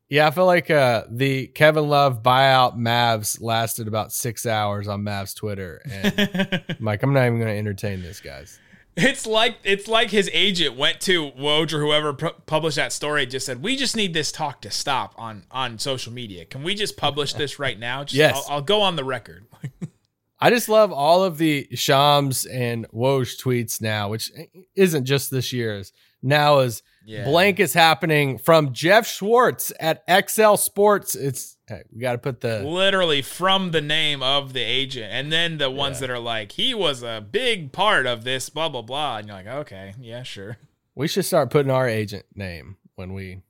Yeah, 0.09 0.27
I 0.27 0.31
feel 0.31 0.47
like 0.47 0.71
uh, 0.71 1.03
the 1.07 1.47
Kevin 1.47 1.87
Love 1.87 2.23
buyout 2.23 2.75
Mavs 2.75 3.39
lasted 3.39 3.87
about 3.87 4.11
six 4.11 4.47
hours 4.47 4.87
on 4.87 5.03
Mavs 5.03 5.35
Twitter, 5.35 5.81
and 5.85 6.63
I'm 6.79 6.83
like, 6.83 7.03
I'm 7.03 7.13
not 7.13 7.27
even 7.27 7.37
going 7.37 7.53
to 7.53 7.57
entertain 7.57 8.01
this, 8.01 8.19
guys. 8.19 8.59
It's 8.97 9.27
like 9.27 9.57
it's 9.63 9.87
like 9.87 10.09
his 10.09 10.29
agent 10.33 10.75
went 10.75 10.99
to 11.01 11.31
Woj 11.31 11.73
or 11.73 11.79
whoever 11.79 12.13
pu- 12.13 12.41
published 12.47 12.77
that 12.77 12.91
story. 12.91 13.25
Just 13.27 13.45
said, 13.45 13.61
"We 13.61 13.77
just 13.77 13.95
need 13.95 14.13
this 14.13 14.31
talk 14.31 14.61
to 14.61 14.71
stop 14.71 15.13
on 15.15 15.45
on 15.51 15.77
social 15.77 16.11
media. 16.11 16.43
Can 16.43 16.63
we 16.63 16.73
just 16.73 16.97
publish 16.97 17.33
this 17.33 17.59
right 17.59 17.77
now? 17.79 18.03
Just, 18.03 18.15
yes, 18.15 18.35
I'll, 18.49 18.55
I'll 18.55 18.61
go 18.61 18.81
on 18.81 18.95
the 18.95 19.03
record." 19.03 19.45
I 20.41 20.49
just 20.49 20.69
love 20.69 20.91
all 20.91 21.23
of 21.23 21.37
the 21.37 21.67
Shams 21.73 22.45
and 22.45 22.89
Woj 22.89 23.41
tweets 23.41 23.79
now, 23.79 24.09
which 24.09 24.31
isn't 24.75 25.05
just 25.05 25.29
this 25.31 25.53
year's. 25.53 25.93
Now 26.21 26.59
is 26.59 26.81
yeah. 27.09 27.23
blank 27.25 27.59
is 27.59 27.73
happening 27.73 28.37
from 28.37 28.71
Jeff 28.71 29.07
Schwartz 29.07 29.73
at 29.79 30.03
Excel 30.07 30.57
Sports. 30.57 31.15
It's 31.15 31.57
we 31.91 32.01
got 32.01 32.13
to 32.13 32.17
put 32.17 32.41
the 32.41 32.63
literally 32.63 33.21
from 33.21 33.71
the 33.71 33.81
name 33.81 34.21
of 34.21 34.53
the 34.53 34.61
agent, 34.61 35.11
and 35.11 35.31
then 35.31 35.57
the 35.57 35.71
ones 35.71 35.97
yeah. 35.97 36.07
that 36.07 36.09
are 36.11 36.19
like 36.19 36.53
he 36.53 36.73
was 36.73 37.01
a 37.03 37.25
big 37.31 37.71
part 37.71 38.05
of 38.05 38.23
this, 38.23 38.49
blah 38.49 38.69
blah 38.69 38.83
blah, 38.83 39.17
and 39.17 39.27
you're 39.27 39.37
like, 39.37 39.47
okay, 39.47 39.95
yeah, 39.99 40.23
sure. 40.23 40.57
We 40.95 41.07
should 41.07 41.25
start 41.25 41.49
putting 41.49 41.71
our 41.71 41.87
agent 41.87 42.25
name 42.35 42.77
when 42.95 43.13
we. 43.13 43.41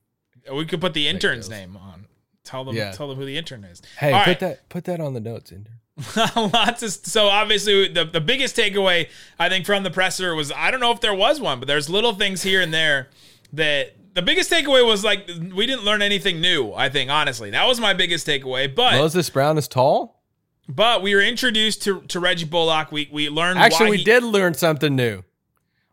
We 0.50 0.64
could 0.64 0.80
put 0.80 0.94
the 0.94 1.06
intern's 1.06 1.50
name 1.50 1.76
on. 1.76 2.06
Tell 2.44 2.64
them, 2.64 2.74
yeah. 2.74 2.92
tell 2.92 3.08
them 3.08 3.18
who 3.18 3.26
the 3.26 3.36
intern 3.36 3.64
is. 3.64 3.82
Hey, 3.98 4.12
All 4.12 4.20
put 4.20 4.26
right. 4.26 4.40
that 4.40 4.68
put 4.70 4.84
that 4.84 5.00
on 5.00 5.12
the 5.12 5.20
notes, 5.20 5.52
intern. 5.52 5.76
Lots 6.34 6.82
of 6.82 6.90
so 6.90 7.26
obviously 7.28 7.88
the 7.88 8.06
the 8.06 8.22
biggest 8.22 8.56
takeaway 8.56 9.08
I 9.38 9.50
think 9.50 9.66
from 9.66 9.82
the 9.82 9.90
presser 9.90 10.34
was 10.34 10.50
I 10.50 10.70
don't 10.70 10.80
know 10.80 10.92
if 10.92 11.02
there 11.02 11.14
was 11.14 11.40
one, 11.42 11.58
but 11.58 11.68
there's 11.68 11.90
little 11.90 12.14
things 12.14 12.42
here 12.42 12.62
and 12.62 12.72
there 12.72 13.08
that 13.52 13.96
the 14.14 14.22
biggest 14.22 14.50
takeaway 14.50 14.84
was 14.84 15.04
like 15.04 15.28
we 15.28 15.66
didn't 15.66 15.84
learn 15.84 16.02
anything 16.02 16.40
new. 16.40 16.72
I 16.72 16.88
think 16.88 17.10
honestly 17.10 17.50
that 17.50 17.66
was 17.66 17.80
my 17.80 17.94
biggest 17.94 18.26
takeaway. 18.26 18.72
But 18.72 18.92
Moses 18.94 19.28
Brown 19.30 19.58
is 19.58 19.68
tall. 19.68 20.22
But 20.68 21.02
we 21.02 21.14
were 21.14 21.22
introduced 21.22 21.82
to, 21.82 22.02
to 22.02 22.20
Reggie 22.20 22.46
Bullock. 22.46 22.92
We 22.92 23.08
we 23.12 23.28
learned 23.28 23.58
actually 23.58 23.90
we 23.90 23.98
he, 23.98 24.04
did 24.04 24.22
learn 24.22 24.54
something 24.54 24.94
new. 24.94 25.22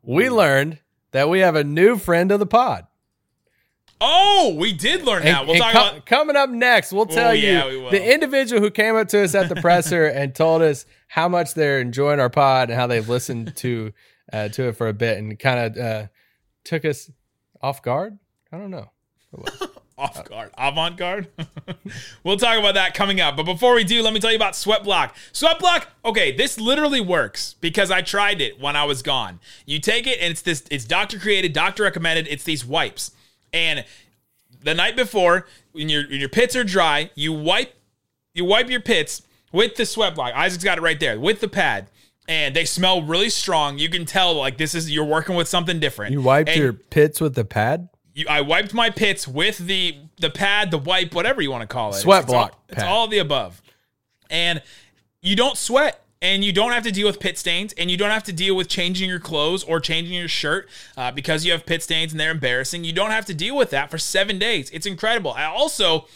We 0.03 0.29
learned 0.29 0.79
that 1.11 1.29
we 1.29 1.39
have 1.39 1.55
a 1.55 1.63
new 1.63 1.97
friend 1.97 2.31
of 2.31 2.39
the 2.39 2.45
pod. 2.45 2.85
Oh, 3.99 4.55
we 4.55 4.73
did 4.73 5.03
learn 5.03 5.23
and, 5.23 5.29
that. 5.29 5.47
We'll 5.47 5.57
talk 5.57 5.73
com- 5.73 5.87
about 5.87 6.05
coming 6.05 6.35
up 6.35 6.51
next. 6.51 6.93
We'll 6.93 7.07
tell 7.07 7.29
oh, 7.29 7.33
you 7.33 7.47
yeah, 7.47 7.67
we 7.67 7.89
the 7.89 8.13
individual 8.13 8.61
who 8.61 8.69
came 8.69 8.95
up 8.95 9.07
to 9.09 9.23
us 9.23 9.33
at 9.33 9.49
the 9.49 9.55
presser 9.55 10.05
and 10.07 10.35
told 10.35 10.61
us 10.61 10.85
how 11.07 11.27
much 11.27 11.55
they're 11.55 11.79
enjoying 11.79 12.19
our 12.19 12.29
pod 12.29 12.69
and 12.69 12.79
how 12.79 12.85
they've 12.85 13.07
listened 13.07 13.55
to 13.57 13.91
uh, 14.31 14.49
to 14.49 14.69
it 14.69 14.75
for 14.75 14.87
a 14.87 14.93
bit 14.93 15.17
and 15.17 15.39
kind 15.39 15.77
of 15.77 15.83
uh, 15.83 16.07
took 16.63 16.85
us 16.85 17.09
off 17.61 17.81
guard. 17.81 18.17
I 18.51 18.57
don't 18.57 18.71
know. 18.71 18.91
off 19.97 20.23
guard, 20.25 20.51
avant 20.57 20.95
garde. 20.97 21.27
we'll 22.23 22.37
talk 22.37 22.59
about 22.59 22.75
that 22.75 22.93
coming 22.93 23.19
up. 23.19 23.35
But 23.35 23.43
before 23.43 23.73
we 23.73 23.83
do, 23.83 24.01
let 24.03 24.13
me 24.13 24.19
tell 24.19 24.31
you 24.31 24.35
about 24.37 24.53
Sweatblock. 24.53 25.11
Sweatblock, 25.33 25.85
okay, 26.05 26.31
this 26.31 26.59
literally 26.59 27.01
works 27.01 27.55
because 27.61 27.89
I 27.89 28.01
tried 28.01 28.39
it 28.39 28.59
when 28.59 28.75
I 28.75 28.85
was 28.85 29.01
gone. 29.01 29.39
You 29.65 29.79
take 29.79 30.05
it 30.05 30.19
and 30.21 30.31
it's 30.31 30.41
this, 30.41 30.63
it's 30.69 30.85
doctor 30.85 31.19
created, 31.19 31.53
doctor 31.53 31.83
recommended. 31.83 32.27
It's 32.27 32.43
these 32.43 32.65
wipes 32.65 33.11
And 33.51 33.85
the 34.63 34.73
night 34.73 34.95
before, 34.95 35.47
when 35.71 35.89
your 35.89 36.07
when 36.07 36.19
your 36.19 36.29
pits 36.29 36.55
are 36.55 36.63
dry, 36.63 37.09
you 37.15 37.33
wipe 37.33 37.73
you 38.33 38.45
wipe 38.45 38.69
your 38.69 38.81
pits 38.81 39.23
with 39.51 39.75
the 39.75 39.85
sweat 39.85 40.15
block. 40.15 40.33
Isaac's 40.35 40.63
got 40.63 40.77
it 40.77 40.81
right 40.81 40.99
there 40.99 41.19
with 41.19 41.39
the 41.39 41.47
pad. 41.47 41.89
And 42.27 42.55
they 42.55 42.65
smell 42.65 43.01
really 43.01 43.29
strong. 43.29 43.77
You 43.77 43.89
can 43.89 44.05
tell 44.05 44.33
like 44.33 44.57
this 44.57 44.75
is 44.75 44.91
you're 44.91 45.05
working 45.05 45.35
with 45.35 45.47
something 45.47 45.79
different. 45.79 46.11
You 46.11 46.21
wiped 46.21 46.49
And 46.49 46.59
your 46.59 46.73
pits 46.73 47.21
with 47.21 47.35
the 47.35 47.45
pad? 47.45 47.89
you, 48.17 48.25
I 48.27 48.41
wiped 48.41 48.73
my 48.73 48.89
pits 48.89 49.27
with 49.27 49.59
the 49.59 49.95
the 50.19 50.31
pad, 50.31 50.71
the 50.71 50.79
wipe, 50.79 51.13
whatever 51.13 51.41
you 51.41 51.51
want 51.51 51.61
to 51.61 51.67
call 51.67 51.91
it. 51.91 51.93
Sweat 51.93 52.23
it's, 52.23 52.31
block 52.31 52.59
It's 52.69 52.79
all, 52.79 52.83
it's 52.83 52.91
all 52.91 53.05
of 53.05 53.11
the 53.11 53.19
above. 53.19 53.61
And 54.29 54.61
you 55.21 55.35
don't 55.35 55.57
sweat. 55.57 56.03
And 56.19 56.43
you 56.43 56.51
don't 56.51 56.71
have 56.71 56.81
to 56.81 56.91
deal 56.91 57.05
with 57.05 57.19
pit 57.19 57.37
stains, 57.37 57.73
and 57.77 57.91
you 57.91 57.95
don't 57.95 58.09
have 58.09 58.23
to 58.23 58.33
deal 58.33 58.55
with 58.55 58.67
changing 58.67 59.07
your 59.07 59.19
clothes 59.19 59.63
or 59.63 59.79
changing 59.79 60.15
your 60.15 60.27
shirt 60.27 60.67
uh, 60.97 61.11
because 61.11 61.45
you 61.45 61.51
have 61.51 61.63
pit 61.63 61.83
stains 61.83 62.11
and 62.11 62.19
they're 62.19 62.31
embarrassing. 62.31 62.83
You 62.83 62.91
don't 62.91 63.11
have 63.11 63.27
to 63.27 63.35
deal 63.35 63.55
with 63.55 63.69
that 63.69 63.91
for 63.91 63.99
seven 63.99 64.39
days. 64.39 64.71
It's 64.71 64.87
incredible. 64.87 65.31
I 65.33 65.43
also, 65.43 66.07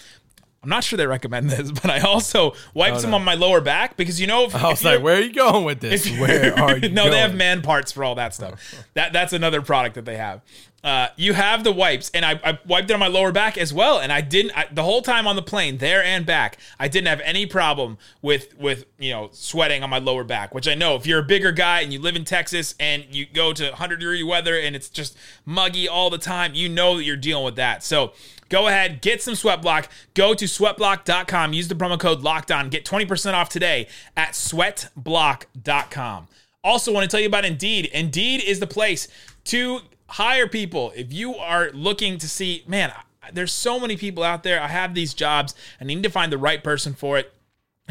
I'm 0.64 0.70
not 0.70 0.84
sure 0.84 0.96
they 0.98 1.08
recommend 1.08 1.50
this, 1.50 1.72
but 1.82 1.90
I 1.90 2.02
also 2.02 2.54
wiped 2.74 2.98
oh, 2.98 3.00
some 3.00 3.14
on 3.14 3.24
my 3.24 3.34
lower 3.34 3.62
back 3.62 3.98
because 3.98 4.22
you 4.22 4.28
know, 4.28 4.46
if, 4.46 4.56
I 4.56 4.70
was 4.70 4.84
you're- 4.84 4.96
like, 4.96 5.04
where 5.04 5.16
are 5.18 5.22
you 5.22 5.34
going 5.34 5.64
with 5.64 5.80
this? 5.80 6.08
Where 6.20 6.58
are 6.58 6.78
you 6.80 6.90
no, 6.90 7.04
going? 7.04 7.12
they 7.12 7.20
have 7.20 7.34
man 7.36 7.62
parts 7.62 7.92
for 7.92 8.04
all 8.04 8.16
that 8.16 8.36
stuff. 8.36 8.86
that 8.94 9.12
that's 9.12 9.34
another 9.34 9.62
product 9.62 9.96
that 9.96 10.06
they 10.06 10.18
have. 10.18 10.42
Uh, 10.84 11.10
you 11.16 11.34
have 11.34 11.64
the 11.64 11.72
wipes, 11.72 12.10
and 12.14 12.26
I, 12.26 12.40
I 12.44 12.60
wiped 12.66 12.90
it 12.90 12.94
on 12.94 13.00
my 13.00 13.08
lower 13.08 13.32
back 13.32 13.56
as 13.56 13.72
well. 13.72 14.00
And 14.00 14.12
I 14.12 14.22
didn't 14.22 14.58
I, 14.58 14.68
the 14.72 14.84
whole 14.84 15.04
time 15.04 15.28
on 15.28 15.36
the 15.36 15.44
plane, 15.44 15.78
there 15.78 16.04
and 16.04 16.26
back. 16.26 16.58
I 16.80 16.88
didn't 16.88 17.08
have 17.08 17.22
any 17.22 17.46
problem 17.46 18.00
with 18.22 18.58
with 18.58 18.86
you 18.98 19.12
know 19.12 19.30
sweating 19.32 19.84
on 19.84 19.92
my 19.92 20.00
lower 20.00 20.24
back. 20.24 20.56
Which 20.56 20.68
I 20.68 20.74
know 20.74 20.96
if 20.96 21.06
you're 21.06 21.20
a 21.20 21.24
bigger 21.24 21.52
guy 21.52 21.82
and 21.82 21.94
you 21.94 22.00
live 22.00 22.16
in 22.16 22.26
Texas 22.26 22.74
and 22.80 23.06
you 23.12 23.28
go 23.32 23.54
to 23.54 23.66
100 23.66 23.98
degree 23.98 24.24
weather 24.24 24.58
and 24.60 24.76
it's 24.76 24.90
just 24.90 25.16
muggy 25.46 25.88
all 25.88 26.10
the 26.10 26.18
time, 26.18 26.56
you 26.56 26.68
know 26.68 26.98
that 26.98 27.04
you're 27.04 27.16
dealing 27.16 27.46
with 27.46 27.58
that. 27.58 27.84
So 27.84 28.14
go 28.50 28.68
ahead, 28.68 29.02
get 29.02 29.22
some 29.22 29.36
sweat 29.36 29.62
block. 29.62 29.88
Go 30.16 30.34
to 30.34 30.46
sweatblock.com. 30.46 31.54
Use 31.54 31.68
the 31.68 31.76
promo 31.76 32.00
code 32.00 32.22
locked 32.22 32.52
on. 32.52 32.70
Get 32.70 32.86
20% 32.86 33.34
off 33.34 33.50
today 33.50 33.88
at 34.18 34.32
sweatblock.com. 34.32 36.28
Also, 36.64 36.92
want 36.92 37.04
to 37.04 37.10
tell 37.10 37.20
you 37.20 37.28
about 37.28 37.46
Indeed. 37.46 37.86
Indeed 37.88 38.44
is 38.44 38.60
the 38.60 38.68
place 38.68 39.08
to 39.46 39.82
hire 40.12 40.48
people. 40.48 40.92
If 40.96 41.14
you 41.14 41.36
are 41.36 41.72
looking 41.72 42.18
to 42.18 42.28
see, 42.28 42.64
man, 42.68 42.92
there's 43.32 43.54
so 43.54 43.80
many 43.80 43.96
people 43.96 44.24
out 44.24 44.44
there. 44.44 44.62
I 44.62 44.68
have 44.68 44.94
these 44.94 45.14
jobs. 45.14 45.56
I 45.80 45.86
need 45.86 46.04
to 46.04 46.10
find 46.10 46.32
the 46.32 46.38
right 46.38 46.64
person 46.64 46.94
for 46.94 47.18
it. 47.18 47.34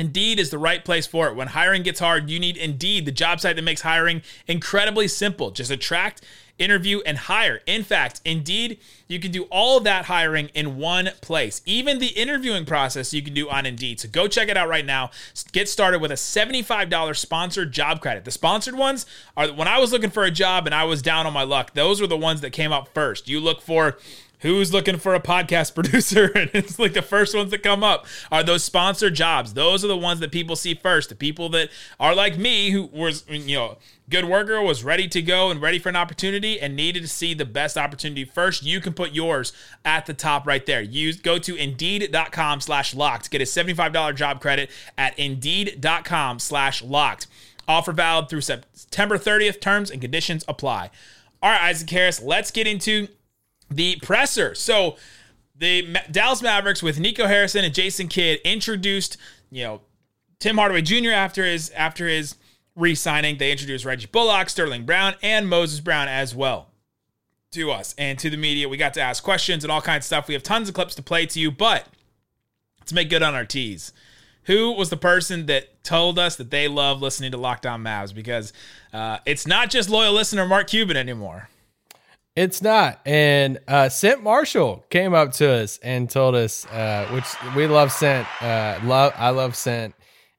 Indeed 0.00 0.40
is 0.40 0.48
the 0.48 0.56
right 0.56 0.82
place 0.82 1.06
for 1.06 1.28
it. 1.28 1.36
When 1.36 1.48
hiring 1.48 1.82
gets 1.82 2.00
hard, 2.00 2.30
you 2.30 2.40
need 2.40 2.56
Indeed, 2.56 3.04
the 3.04 3.12
job 3.12 3.38
site 3.38 3.56
that 3.56 3.62
makes 3.62 3.82
hiring 3.82 4.22
incredibly 4.46 5.06
simple. 5.08 5.50
Just 5.50 5.70
attract, 5.70 6.22
interview, 6.58 7.00
and 7.04 7.18
hire. 7.18 7.60
In 7.66 7.84
fact, 7.84 8.22
Indeed, 8.24 8.78
you 9.08 9.20
can 9.20 9.30
do 9.30 9.42
all 9.50 9.76
of 9.76 9.84
that 9.84 10.06
hiring 10.06 10.48
in 10.54 10.78
one 10.78 11.10
place. 11.20 11.60
Even 11.66 11.98
the 11.98 12.18
interviewing 12.18 12.64
process 12.64 13.12
you 13.12 13.20
can 13.20 13.34
do 13.34 13.50
on 13.50 13.66
Indeed. 13.66 14.00
So 14.00 14.08
go 14.08 14.26
check 14.26 14.48
it 14.48 14.56
out 14.56 14.70
right 14.70 14.86
now. 14.86 15.10
Get 15.52 15.68
started 15.68 16.00
with 16.00 16.12
a 16.12 16.14
$75 16.14 17.14
sponsored 17.14 17.70
job 17.70 18.00
credit. 18.00 18.24
The 18.24 18.30
sponsored 18.30 18.76
ones 18.76 19.04
are 19.36 19.48
when 19.48 19.68
I 19.68 19.78
was 19.78 19.92
looking 19.92 20.08
for 20.08 20.24
a 20.24 20.30
job 20.30 20.64
and 20.64 20.74
I 20.74 20.84
was 20.84 21.02
down 21.02 21.26
on 21.26 21.34
my 21.34 21.42
luck, 21.42 21.74
those 21.74 22.00
were 22.00 22.06
the 22.06 22.16
ones 22.16 22.40
that 22.40 22.54
came 22.54 22.72
up 22.72 22.88
first. 22.94 23.28
You 23.28 23.38
look 23.38 23.60
for 23.60 23.98
who's 24.40 24.72
looking 24.72 24.98
for 24.98 25.14
a 25.14 25.20
podcast 25.20 25.74
producer? 25.74 26.30
And 26.34 26.50
it's 26.54 26.78
like 26.78 26.92
the 26.92 27.02
first 27.02 27.34
ones 27.34 27.50
that 27.50 27.62
come 27.62 27.82
up 27.84 28.06
are 28.30 28.42
those 28.42 28.64
sponsored 28.64 29.14
jobs. 29.14 29.54
Those 29.54 29.84
are 29.84 29.88
the 29.88 29.96
ones 29.96 30.20
that 30.20 30.32
people 30.32 30.56
see 30.56 30.74
first. 30.74 31.08
The 31.08 31.14
people 31.14 31.48
that 31.50 31.70
are 31.98 32.14
like 32.14 32.38
me 32.38 32.70
who 32.70 32.86
was 32.92 33.24
you 33.28 33.56
know 33.56 33.78
good 34.08 34.24
worker 34.24 34.60
was 34.60 34.82
ready 34.82 35.06
to 35.08 35.22
go 35.22 35.50
and 35.50 35.62
ready 35.62 35.78
for 35.78 35.88
an 35.88 35.96
opportunity 35.96 36.60
and 36.60 36.74
needed 36.74 37.02
to 37.02 37.08
see 37.08 37.32
the 37.32 37.44
best 37.44 37.76
opportunity. 37.78 38.24
First 38.24 38.64
you 38.64 38.80
can 38.80 38.92
put 38.92 39.12
yours 39.12 39.52
at 39.84 40.06
the 40.06 40.14
top 40.14 40.46
right 40.46 40.66
there. 40.66 40.82
Use 40.82 41.20
go 41.20 41.38
to 41.38 41.54
indeed.com 41.54 42.60
slash 42.60 42.94
locked. 42.94 43.30
Get 43.30 43.40
a 43.40 43.44
$75 43.44 44.16
job 44.16 44.40
credit 44.40 44.70
at 44.98 45.18
indeed.com 45.18 46.40
slash 46.40 46.82
locked. 46.82 47.26
Offer 47.68 47.92
valid 47.92 48.28
through 48.28 48.40
september 48.40 49.16
30th 49.16 49.60
terms 49.60 49.90
and 49.90 50.00
conditions 50.00 50.44
apply. 50.48 50.90
All 51.42 51.50
right 51.50 51.62
isaac 51.62 51.88
harris 51.88 52.20
let's 52.20 52.50
get 52.50 52.66
into 52.66 53.08
the 53.70 53.96
presser. 54.02 54.54
So 54.54 54.96
the 55.56 55.96
Dallas 56.10 56.42
Mavericks 56.42 56.82
with 56.82 56.98
Nico 56.98 57.26
Harrison 57.26 57.64
and 57.64 57.74
Jason 57.74 58.08
Kidd 58.08 58.40
introduced, 58.44 59.16
you 59.50 59.64
know, 59.64 59.80
Tim 60.38 60.56
Hardaway 60.56 60.82
Jr. 60.82 61.10
after 61.10 61.44
his 61.44 61.70
after 61.70 62.08
his 62.08 62.36
re-signing. 62.74 63.38
They 63.38 63.52
introduced 63.52 63.84
Reggie 63.84 64.08
Bullock, 64.10 64.48
Sterling 64.48 64.84
Brown, 64.84 65.14
and 65.22 65.48
Moses 65.48 65.80
Brown 65.80 66.08
as 66.08 66.34
well 66.34 66.68
to 67.52 67.70
us 67.70 67.94
and 67.98 68.18
to 68.18 68.30
the 68.30 68.36
media. 68.36 68.68
We 68.68 68.76
got 68.76 68.94
to 68.94 69.00
ask 69.00 69.22
questions 69.22 69.64
and 69.64 69.70
all 69.70 69.82
kinds 69.82 70.02
of 70.02 70.06
stuff. 70.06 70.28
We 70.28 70.34
have 70.34 70.42
tons 70.42 70.68
of 70.68 70.74
clips 70.74 70.94
to 70.96 71.02
play 71.02 71.26
to 71.26 71.40
you, 71.40 71.50
but 71.50 71.86
let's 72.78 72.92
make 72.92 73.10
good 73.10 73.22
on 73.22 73.34
our 73.34 73.44
teas. 73.44 73.92
Who 74.44 74.72
was 74.72 74.88
the 74.88 74.96
person 74.96 75.46
that 75.46 75.84
told 75.84 76.18
us 76.18 76.36
that 76.36 76.50
they 76.50 76.68
love 76.68 77.02
listening 77.02 77.32
to 77.32 77.36
Locked 77.36 77.66
On 77.66 77.82
Mavs? 77.82 78.14
Because 78.14 78.52
uh, 78.92 79.18
it's 79.26 79.46
not 79.46 79.70
just 79.70 79.90
loyal 79.90 80.14
listener 80.14 80.46
Mark 80.46 80.68
Cuban 80.68 80.96
anymore. 80.96 81.48
It's 82.40 82.62
not. 82.62 83.00
And 83.04 83.58
uh 83.68 83.90
Cynt 83.90 84.22
Marshall 84.22 84.82
came 84.88 85.12
up 85.12 85.32
to 85.34 85.50
us 85.50 85.78
and 85.82 86.08
told 86.08 86.34
us, 86.34 86.64
uh, 86.68 87.06
which 87.12 87.26
we 87.54 87.66
love 87.66 87.92
Cynt. 87.92 88.26
Uh 88.42 88.80
love 88.82 89.12
I 89.14 89.28
love 89.28 89.54
Cynt. 89.54 89.94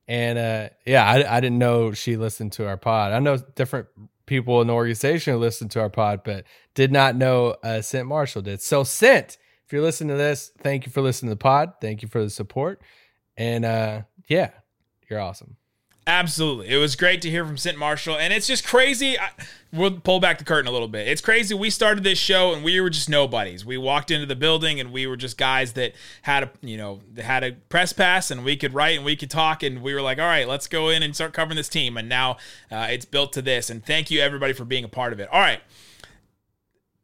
And 0.08 0.40
uh 0.40 0.70
yeah, 0.84 1.06
I, 1.06 1.38
I 1.38 1.40
didn't 1.40 1.60
know 1.60 1.92
she 1.92 2.18
listened 2.18 2.54
to 2.54 2.68
our 2.68 2.76
pod. 2.76 3.12
I 3.14 3.20
know 3.20 3.38
different 3.38 3.86
people 4.26 4.62
in 4.62 4.68
the 4.68 4.74
organization 4.74 5.34
who 5.34 5.40
listen 5.40 5.70
to 5.70 5.80
our 5.80 5.92
pod, 5.92 6.22
but 6.24 6.46
did 6.74 6.92
not 6.92 7.16
know 7.16 7.56
uh 7.64 7.84
Cynt 7.84 8.08
Marshall 8.08 8.42
did. 8.42 8.64
So 8.64 8.84
Cynt, 8.84 9.38
if 9.68 9.72
you're 9.72 9.84
listening 9.84 10.10
to 10.10 10.18
this, 10.18 10.52
thank 10.58 10.88
you 10.88 10.92
for 10.92 11.02
listening 11.02 11.30
to 11.30 11.36
the 11.36 11.44
pod. 11.44 11.74
Thank 11.82 12.02
you 12.02 12.08
for 12.08 12.24
the 12.24 12.32
support. 12.32 12.82
And 13.38 13.64
uh 13.64 14.02
yeah, 14.28 14.50
you're 15.08 15.20
awesome. 15.20 15.56
Absolutely. 16.08 16.68
It 16.68 16.78
was 16.78 16.96
great 16.96 17.22
to 17.22 17.30
hear 17.30 17.46
from 17.46 17.58
Cynt 17.58 17.78
Marshall. 17.78 18.18
And 18.18 18.34
it's 18.34 18.48
just 18.48 18.66
crazy. 18.66 19.20
I, 19.20 19.30
we'll 19.72 20.00
pull 20.00 20.20
back 20.20 20.40
the 20.40 20.44
curtain 20.44 20.68
a 20.68 20.72
little 20.72 20.88
bit. 20.88 21.08
It's 21.08 21.22
crazy. 21.22 21.54
We 21.54 21.70
started 21.70 22.04
this 22.04 22.18
show 22.18 22.54
and 22.54 22.64
we 22.64 22.82
were 22.82 22.90
just 22.90 23.08
nobodies. 23.08 23.64
We 23.64 23.78
walked 23.78 24.10
into 24.10 24.26
the 24.26 24.36
building 24.36 24.80
and 24.80 24.92
we 24.92 25.06
were 25.06 25.16
just 25.16 25.38
guys 25.38 25.74
that 25.74 25.94
had 26.24 26.44
a, 26.44 26.52
you 26.62 26.76
know, 26.76 27.02
had 27.18 27.44
a 27.44 27.52
press 27.70 27.94
pass 27.94 28.32
and 28.32 28.44
we 28.44 28.58
could 28.58 28.74
write 28.74 28.96
and 28.96 29.06
we 29.06 29.16
could 29.16 29.30
talk. 29.30 29.62
And 29.62 29.84
we 29.84 29.94
were 29.94 30.02
like, 30.02 30.18
all 30.18 30.26
right, 30.26 30.48
let's 30.48 30.68
go 30.68 30.90
in 30.90 31.04
and 31.04 31.14
start 31.14 31.34
covering 31.34 31.56
this 31.56 31.70
team. 31.70 31.98
And 31.98 32.10
now 32.10 32.38
uh, 32.72 32.88
it's 32.90 33.06
built 33.06 33.32
to 33.34 33.42
this. 33.44 33.70
And 33.70 33.86
thank 33.86 34.10
you 34.10 34.22
everybody 34.22 34.54
for 34.54 34.66
being 34.66 34.84
a 34.84 34.90
part 34.90 35.14
of 35.14 35.20
it. 35.20 35.30
All 35.32 35.40
right. 35.40 35.62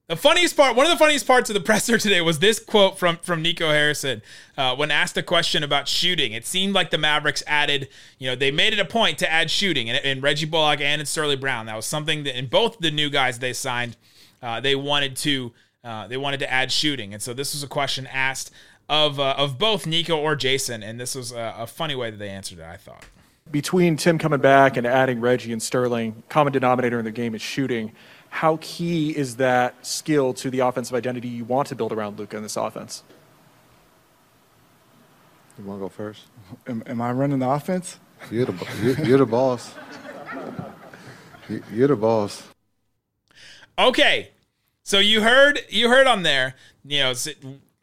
The 0.09 0.15
funniest 0.15 0.55
part, 0.55 0.77
one 0.77 0.85
of 0.85 0.91
the 0.93 0.97
funniest 0.97 1.27
parts 1.27 1.49
of 1.49 1.53
the 1.53 1.59
presser 1.59 1.97
today 1.97 2.21
was 2.21 2.39
this 2.39 2.59
quote 2.59 2.97
from 2.97 3.17
from 3.17 3.41
Nico 3.41 3.71
Harrison 3.71 4.21
uh, 4.57 4.73
when 4.73 4.89
asked 4.89 5.17
a 5.17 5.21
question 5.21 5.63
about 5.63 5.89
shooting. 5.89 6.31
It 6.31 6.45
seemed 6.45 6.73
like 6.73 6.91
the 6.91 6.97
Mavericks 6.97 7.43
added, 7.45 7.89
you 8.17 8.29
know, 8.29 8.33
they 8.33 8.49
made 8.49 8.71
it 8.71 8.79
a 8.79 8.85
point 8.85 9.17
to 9.17 9.29
add 9.29 9.51
shooting, 9.51 9.89
and, 9.89 9.99
and 10.05 10.23
Reggie 10.23 10.45
Bullock 10.45 10.79
and 10.79 11.01
in 11.01 11.05
Sterling 11.05 11.41
Brown. 11.41 11.65
That 11.65 11.75
was 11.75 11.85
something 11.85 12.23
that 12.23 12.39
in 12.39 12.45
both 12.47 12.79
the 12.79 12.89
new 12.89 13.09
guys 13.09 13.39
they 13.39 13.51
signed, 13.51 13.97
uh, 14.41 14.61
they 14.61 14.75
wanted 14.75 15.17
to 15.17 15.51
uh, 15.83 16.07
they 16.07 16.15
wanted 16.15 16.39
to 16.39 16.49
add 16.49 16.71
shooting, 16.71 17.13
and 17.13 17.21
so 17.21 17.33
this 17.33 17.53
was 17.53 17.61
a 17.61 17.67
question 17.67 18.07
asked 18.07 18.49
of 18.87 19.19
uh, 19.19 19.35
of 19.37 19.59
both 19.59 19.85
Nico 19.85 20.17
or 20.17 20.37
Jason, 20.37 20.83
and 20.83 20.97
this 20.97 21.15
was 21.15 21.33
a, 21.33 21.53
a 21.57 21.67
funny 21.67 21.95
way 21.95 22.11
that 22.11 22.17
they 22.17 22.29
answered 22.29 22.59
it. 22.59 22.65
I 22.65 22.77
thought. 22.77 23.03
between 23.51 23.97
Tim 23.97 24.17
coming 24.17 24.39
back 24.39 24.77
and 24.77 24.87
adding 24.87 25.19
Reggie 25.19 25.51
and 25.51 25.61
Sterling, 25.61 26.23
common 26.29 26.53
denominator 26.53 26.97
in 26.97 27.03
the 27.03 27.11
game 27.11 27.35
is 27.35 27.41
shooting. 27.41 27.91
How 28.29 28.57
key 28.61 29.15
is 29.15 29.37
that 29.37 29.85
skill 29.85 30.33
to 30.35 30.49
the 30.49 30.59
offensive 30.59 30.95
identity 30.95 31.27
you 31.27 31.43
want 31.45 31.67
to 31.69 31.75
build 31.75 31.91
around 31.91 32.19
Luka 32.19 32.37
in 32.37 32.43
this 32.43 32.55
offense? 32.57 33.03
You 35.57 35.63
want 35.65 35.79
to 35.79 35.85
go 35.85 35.89
first? 35.89 36.23
Am, 36.67 36.83
am 36.85 37.01
I 37.01 37.11
running 37.11 37.39
the 37.39 37.49
offense? 37.49 37.99
You're 38.29 38.45
the, 38.45 38.51
bo- 38.51 38.65
you- 38.81 38.95
you're 39.05 39.17
the 39.17 39.25
boss. 39.25 39.73
You- 41.49 41.63
You're 41.73 41.87
the 41.87 41.95
boss. 41.95 42.43
Okay, 43.79 44.31
so 44.83 44.99
you 44.99 45.21
heard 45.21 45.59
you 45.69 45.87
heard 45.89 46.07
on 46.07 46.23
there. 46.23 46.55
You 46.83 46.99
know, 46.99 47.13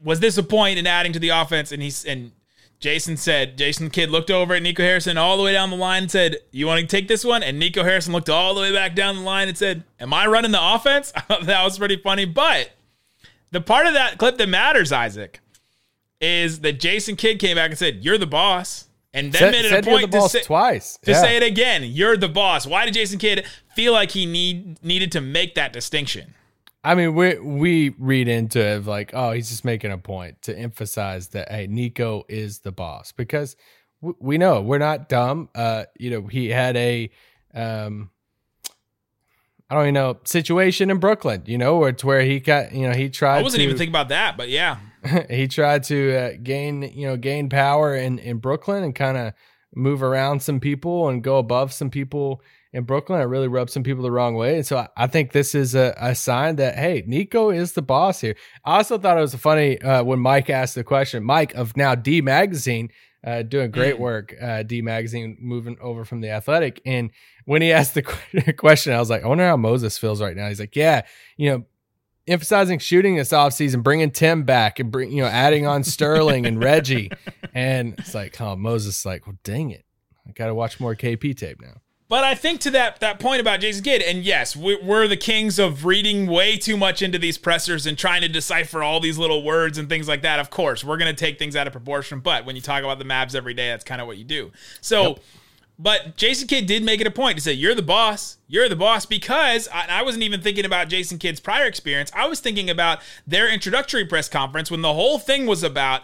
was 0.02 0.20
this 0.20 0.36
a 0.36 0.42
point 0.42 0.78
in 0.78 0.86
adding 0.86 1.12
to 1.14 1.18
the 1.18 1.30
offense? 1.30 1.72
And 1.72 1.82
he's 1.82 2.04
and 2.04 2.32
Jason 2.84 3.16
said 3.16 3.56
Jason 3.56 3.88
Kidd 3.88 4.10
looked 4.10 4.30
over 4.30 4.52
at 4.52 4.62
Nico 4.62 4.82
Harrison 4.82 5.16
all 5.16 5.38
the 5.38 5.42
way 5.42 5.54
down 5.54 5.70
the 5.70 5.76
line 5.76 6.02
and 6.02 6.10
said, 6.10 6.36
"You 6.50 6.66
want 6.66 6.82
to 6.82 6.86
take 6.86 7.08
this 7.08 7.24
one?" 7.24 7.42
And 7.42 7.58
Nico 7.58 7.82
Harrison 7.82 8.12
looked 8.12 8.28
all 8.28 8.54
the 8.54 8.60
way 8.60 8.74
back 8.74 8.94
down 8.94 9.16
the 9.16 9.22
line 9.22 9.48
and 9.48 9.56
said, 9.56 9.84
"Am 9.98 10.12
I 10.12 10.26
running 10.26 10.50
the 10.50 10.62
offense?" 10.62 11.10
That 11.28 11.64
was 11.64 11.78
pretty 11.78 11.96
funny. 11.96 12.26
But 12.26 12.72
the 13.52 13.62
part 13.62 13.86
of 13.86 13.94
that 13.94 14.18
clip 14.18 14.36
that 14.36 14.50
matters, 14.50 14.92
Isaac, 14.92 15.40
is 16.20 16.60
that 16.60 16.78
Jason 16.78 17.16
Kidd 17.16 17.38
came 17.38 17.56
back 17.56 17.70
and 17.70 17.78
said, 17.78 18.04
"You're 18.04 18.18
the 18.18 18.26
boss," 18.26 18.84
and 19.14 19.32
then 19.32 19.40
Said, 19.40 19.52
made 19.52 19.64
it 19.64 19.72
a 19.72 19.82
point 19.90 20.12
to 20.12 20.28
say, 20.28 20.42
twice. 20.42 20.98
to 21.06 21.12
Yeah. 21.12 21.22
say 21.22 21.36
it 21.38 21.42
again. 21.42 21.84
You're 21.84 22.18
the 22.18 22.28
boss. 22.28 22.66
Why 22.66 22.84
did 22.84 22.92
Jason 22.92 23.18
Kidd 23.18 23.46
feel 23.74 23.94
like 23.94 24.10
he 24.10 24.26
need 24.26 24.84
needed 24.84 25.10
to 25.12 25.22
make 25.22 25.54
that 25.54 25.72
distinction? 25.72 26.34
I 26.84 26.94
mean, 26.94 27.14
we 27.14 27.38
we 27.38 27.88
read 27.98 28.28
into 28.28 28.60
it 28.60 28.84
like, 28.84 29.12
oh, 29.14 29.32
he's 29.32 29.48
just 29.48 29.64
making 29.64 29.90
a 29.90 29.96
point 29.96 30.42
to 30.42 30.56
emphasize 30.56 31.28
that 31.28 31.50
hey, 31.50 31.66
Nico 31.66 32.24
is 32.28 32.58
the 32.58 32.72
boss 32.72 33.10
because 33.10 33.56
w- 34.02 34.16
we 34.20 34.36
know 34.36 34.60
we're 34.60 34.78
not 34.78 35.08
dumb. 35.08 35.48
Uh, 35.54 35.84
you 35.98 36.10
know, 36.10 36.26
he 36.26 36.50
had 36.50 36.76
a, 36.76 37.10
um, 37.54 38.10
I 39.70 39.74
I 39.74 39.74
don't 39.76 39.84
even 39.84 39.94
know 39.94 40.18
situation 40.24 40.90
in 40.90 40.98
Brooklyn. 40.98 41.44
You 41.46 41.56
know, 41.56 41.78
where 41.78 41.88
it's 41.88 42.04
where 42.04 42.20
he 42.20 42.38
got 42.38 42.74
you 42.74 42.86
know 42.86 42.94
he 42.94 43.08
tried. 43.08 43.38
I 43.38 43.42
wasn't 43.42 43.60
to, 43.60 43.64
even 43.64 43.78
thinking 43.78 43.92
about 43.92 44.10
that, 44.10 44.36
but 44.36 44.50
yeah. 44.50 44.76
he 45.30 45.48
tried 45.48 45.84
to 45.84 46.14
uh, 46.14 46.30
gain 46.42 46.82
you 46.82 47.06
know 47.06 47.16
gain 47.16 47.48
power 47.48 47.96
in 47.96 48.18
in 48.18 48.38
Brooklyn 48.38 48.84
and 48.84 48.94
kind 48.94 49.16
of 49.16 49.32
move 49.74 50.02
around 50.02 50.40
some 50.40 50.60
people 50.60 51.08
and 51.08 51.24
go 51.24 51.38
above 51.38 51.72
some 51.72 51.88
people 51.88 52.42
in 52.74 52.82
Brooklyn. 52.82 53.20
It 53.20 53.24
really 53.24 53.46
rubbed 53.46 53.70
some 53.70 53.84
people 53.84 54.02
the 54.02 54.10
wrong 54.10 54.34
way. 54.34 54.56
And 54.56 54.66
so 54.66 54.78
I, 54.78 54.88
I 54.96 55.06
think 55.06 55.30
this 55.30 55.54
is 55.54 55.76
a, 55.76 55.94
a, 55.96 56.14
sign 56.14 56.56
that, 56.56 56.74
hey, 56.74 57.04
Nico 57.06 57.50
is 57.50 57.72
the 57.72 57.82
boss 57.82 58.20
here. 58.20 58.34
I 58.64 58.78
also 58.78 58.98
thought 58.98 59.16
it 59.16 59.20
was 59.20 59.34
funny 59.36 59.80
uh, 59.80 60.02
when 60.02 60.18
Mike 60.18 60.50
asked 60.50 60.74
the 60.74 60.82
question, 60.82 61.22
Mike 61.22 61.54
of 61.54 61.76
now 61.76 61.94
D 61.94 62.20
Magazine, 62.20 62.90
uh, 63.24 63.42
doing 63.42 63.70
great 63.70 63.94
mm. 63.94 64.00
work, 64.00 64.34
uh, 64.42 64.64
D 64.64 64.82
Magazine, 64.82 65.38
moving 65.40 65.78
over 65.80 66.04
from 66.04 66.20
the 66.20 66.30
athletic. 66.30 66.82
And 66.84 67.12
when 67.44 67.62
he 67.62 67.72
asked 67.72 67.94
the 67.94 68.02
question, 68.58 68.92
I 68.92 68.98
was 68.98 69.08
like, 69.08 69.22
I 69.22 69.28
wonder 69.28 69.46
how 69.46 69.56
Moses 69.56 69.96
feels 69.96 70.20
right 70.20 70.36
now. 70.36 70.48
He's 70.48 70.60
like, 70.60 70.74
yeah, 70.74 71.02
you 71.36 71.50
know, 71.50 71.64
emphasizing 72.26 72.80
shooting 72.80 73.14
this 73.14 73.30
offseason, 73.30 73.84
bringing 73.84 74.10
Tim 74.10 74.42
back 74.42 74.80
and 74.80 74.90
bring, 74.90 75.12
you 75.12 75.22
know, 75.22 75.28
adding 75.28 75.64
on 75.64 75.84
Sterling 75.84 76.44
and 76.44 76.62
Reggie. 76.62 77.10
And 77.56 77.94
it's 78.00 78.16
like, 78.16 78.40
oh, 78.40 78.56
Moses 78.56 79.06
like, 79.06 79.28
well, 79.28 79.36
dang 79.44 79.70
it. 79.70 79.84
I 80.26 80.32
got 80.32 80.46
to 80.48 80.56
watch 80.56 80.80
more 80.80 80.96
KP 80.96 81.36
tape 81.36 81.60
now. 81.62 81.74
But 82.14 82.22
I 82.22 82.36
think 82.36 82.60
to 82.60 82.70
that 82.70 83.00
that 83.00 83.18
point 83.18 83.40
about 83.40 83.58
Jason 83.58 83.82
Kidd, 83.82 84.00
and 84.00 84.22
yes, 84.22 84.54
we're 84.54 85.08
the 85.08 85.16
kings 85.16 85.58
of 85.58 85.84
reading 85.84 86.28
way 86.28 86.56
too 86.56 86.76
much 86.76 87.02
into 87.02 87.18
these 87.18 87.36
pressers 87.36 87.86
and 87.86 87.98
trying 87.98 88.22
to 88.22 88.28
decipher 88.28 88.84
all 88.84 89.00
these 89.00 89.18
little 89.18 89.42
words 89.42 89.78
and 89.78 89.88
things 89.88 90.06
like 90.06 90.22
that. 90.22 90.38
Of 90.38 90.48
course, 90.48 90.84
we're 90.84 90.96
going 90.96 91.12
to 91.12 91.18
take 91.18 91.40
things 91.40 91.56
out 91.56 91.66
of 91.66 91.72
proportion. 91.72 92.20
But 92.20 92.44
when 92.44 92.54
you 92.54 92.62
talk 92.62 92.84
about 92.84 93.00
the 93.00 93.04
Mavs 93.04 93.34
every 93.34 93.52
day, 93.52 93.70
that's 93.70 93.82
kind 93.82 94.00
of 94.00 94.06
what 94.06 94.16
you 94.16 94.22
do. 94.22 94.52
So. 94.80 95.02
Yep. 95.02 95.18
But 95.76 96.16
Jason 96.16 96.46
Kidd 96.46 96.66
did 96.66 96.84
make 96.84 97.00
it 97.00 97.06
a 97.08 97.10
point 97.10 97.36
to 97.36 97.42
say, 97.42 97.52
You're 97.52 97.74
the 97.74 97.82
boss. 97.82 98.36
You're 98.46 98.68
the 98.68 98.76
boss 98.76 99.06
because 99.06 99.66
I, 99.74 99.86
I, 99.88 100.02
wasn't 100.02 100.22
even 100.22 100.40
thinking 100.40 100.64
about 100.64 100.88
Jason 100.88 101.18
Kidd's 101.18 101.40
prior 101.40 101.64
experience. 101.64 102.12
I 102.14 102.28
was 102.28 102.38
thinking 102.38 102.70
about 102.70 103.00
their 103.26 103.52
introductory 103.52 104.04
press 104.04 104.28
conference 104.28 104.70
when 104.70 104.82
the 104.82 104.92
whole 104.92 105.18
thing 105.18 105.46
was 105.46 105.64
about 105.64 106.02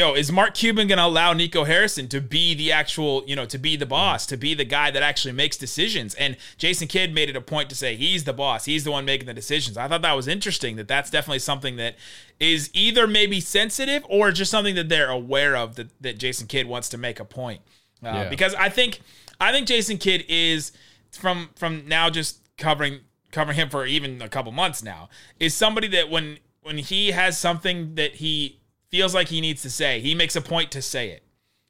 know, 0.00 0.14
is 0.14 0.32
Mark 0.32 0.54
Cuban 0.54 0.88
going 0.88 0.98
to 0.98 1.04
allow 1.04 1.32
Nico 1.32 1.64
Harrison 1.64 2.08
to 2.08 2.20
be 2.20 2.54
the 2.54 2.72
actual, 2.72 3.22
you 3.26 3.36
know, 3.36 3.46
to 3.46 3.58
be 3.58 3.76
the 3.76 3.86
boss, 3.86 4.26
to 4.26 4.36
be 4.36 4.54
the 4.54 4.64
guy 4.64 4.90
that 4.90 5.02
actually 5.02 5.32
makes 5.32 5.56
decisions? 5.56 6.14
And 6.14 6.36
Jason 6.56 6.88
Kidd 6.88 7.14
made 7.14 7.28
it 7.28 7.36
a 7.36 7.40
point 7.40 7.68
to 7.70 7.76
say 7.76 7.96
he's 7.96 8.24
the 8.24 8.32
boss, 8.32 8.64
he's 8.64 8.84
the 8.84 8.90
one 8.90 9.04
making 9.04 9.26
the 9.26 9.34
decisions. 9.34 9.76
I 9.76 9.88
thought 9.88 10.02
that 10.02 10.14
was 10.14 10.26
interesting. 10.28 10.76
That 10.76 10.88
that's 10.88 11.10
definitely 11.10 11.38
something 11.40 11.76
that 11.76 11.96
is 12.40 12.70
either 12.72 13.06
maybe 13.06 13.40
sensitive 13.40 14.04
or 14.08 14.32
just 14.32 14.50
something 14.50 14.74
that 14.74 14.88
they're 14.88 15.10
aware 15.10 15.56
of 15.56 15.76
that 15.76 15.88
that 16.00 16.18
Jason 16.18 16.46
Kidd 16.46 16.66
wants 16.66 16.88
to 16.90 16.98
make 16.98 17.20
a 17.20 17.24
point. 17.24 17.60
Uh, 18.02 18.08
yeah. 18.08 18.28
Because 18.28 18.54
I 18.54 18.68
think 18.68 19.00
I 19.40 19.52
think 19.52 19.66
Jason 19.66 19.98
Kidd 19.98 20.24
is 20.28 20.72
from 21.10 21.50
from 21.56 21.86
now 21.86 22.10
just 22.10 22.40
covering 22.56 23.00
covering 23.32 23.56
him 23.56 23.68
for 23.68 23.84
even 23.84 24.22
a 24.22 24.28
couple 24.28 24.52
months 24.52 24.82
now 24.82 25.08
is 25.40 25.54
somebody 25.54 25.88
that 25.88 26.08
when 26.10 26.38
when 26.62 26.78
he 26.78 27.10
has 27.10 27.36
something 27.36 27.94
that 27.96 28.16
he 28.16 28.60
feels 28.94 29.12
like 29.12 29.26
he 29.26 29.40
needs 29.40 29.60
to 29.62 29.70
say. 29.70 29.98
He 29.98 30.14
makes 30.14 30.36
a 30.36 30.40
point 30.40 30.70
to 30.70 30.80
say 30.80 31.10
it. 31.10 31.24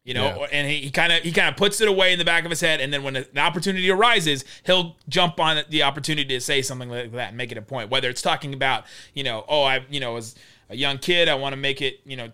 You 0.04 0.12
know, 0.12 0.40
yeah. 0.40 0.46
and 0.52 0.68
he 0.68 0.90
kind 0.90 1.10
of 1.10 1.22
he 1.22 1.32
kind 1.32 1.48
of 1.48 1.56
puts 1.56 1.80
it 1.80 1.88
away 1.88 2.12
in 2.12 2.18
the 2.18 2.26
back 2.26 2.44
of 2.44 2.50
his 2.50 2.60
head, 2.60 2.82
and 2.82 2.92
then 2.92 3.02
when 3.02 3.16
an 3.16 3.38
opportunity 3.38 3.90
arises, 3.90 4.44
he'll 4.66 4.96
jump 5.08 5.40
on 5.40 5.62
the 5.70 5.82
opportunity 5.82 6.28
to 6.28 6.40
say 6.42 6.60
something 6.60 6.90
like 6.90 7.12
that 7.12 7.28
and 7.28 7.38
make 7.38 7.50
it 7.50 7.56
a 7.56 7.62
point. 7.62 7.88
Whether 7.88 8.10
it's 8.10 8.20
talking 8.20 8.52
about, 8.52 8.84
you 9.14 9.24
know, 9.24 9.46
oh, 9.48 9.62
I, 9.62 9.86
you 9.88 10.00
know, 10.00 10.16
as 10.16 10.34
a 10.68 10.76
young 10.76 10.98
kid, 10.98 11.30
I 11.30 11.34
want 11.36 11.54
to 11.54 11.56
make 11.56 11.80
it, 11.80 12.00
you 12.04 12.18
know, 12.18 12.30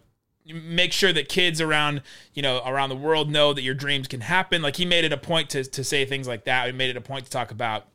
make 0.52 0.92
sure 0.92 1.12
that 1.12 1.28
kids 1.28 1.60
around 1.60 2.02
you 2.34 2.42
know 2.42 2.60
around 2.66 2.88
the 2.88 2.96
world 2.96 3.30
know 3.30 3.52
that 3.52 3.62
your 3.62 3.74
dreams 3.74 4.08
can 4.08 4.22
happen 4.22 4.62
like 4.62 4.74
he 4.74 4.84
made 4.84 5.04
it 5.04 5.12
a 5.12 5.16
point 5.16 5.48
to, 5.50 5.62
to 5.62 5.84
say 5.84 6.04
things 6.04 6.26
like 6.26 6.44
that 6.44 6.66
he 6.66 6.72
made 6.72 6.90
it 6.90 6.96
a 6.96 7.00
point 7.00 7.24
to 7.24 7.30
talk 7.30 7.52
about 7.52 7.86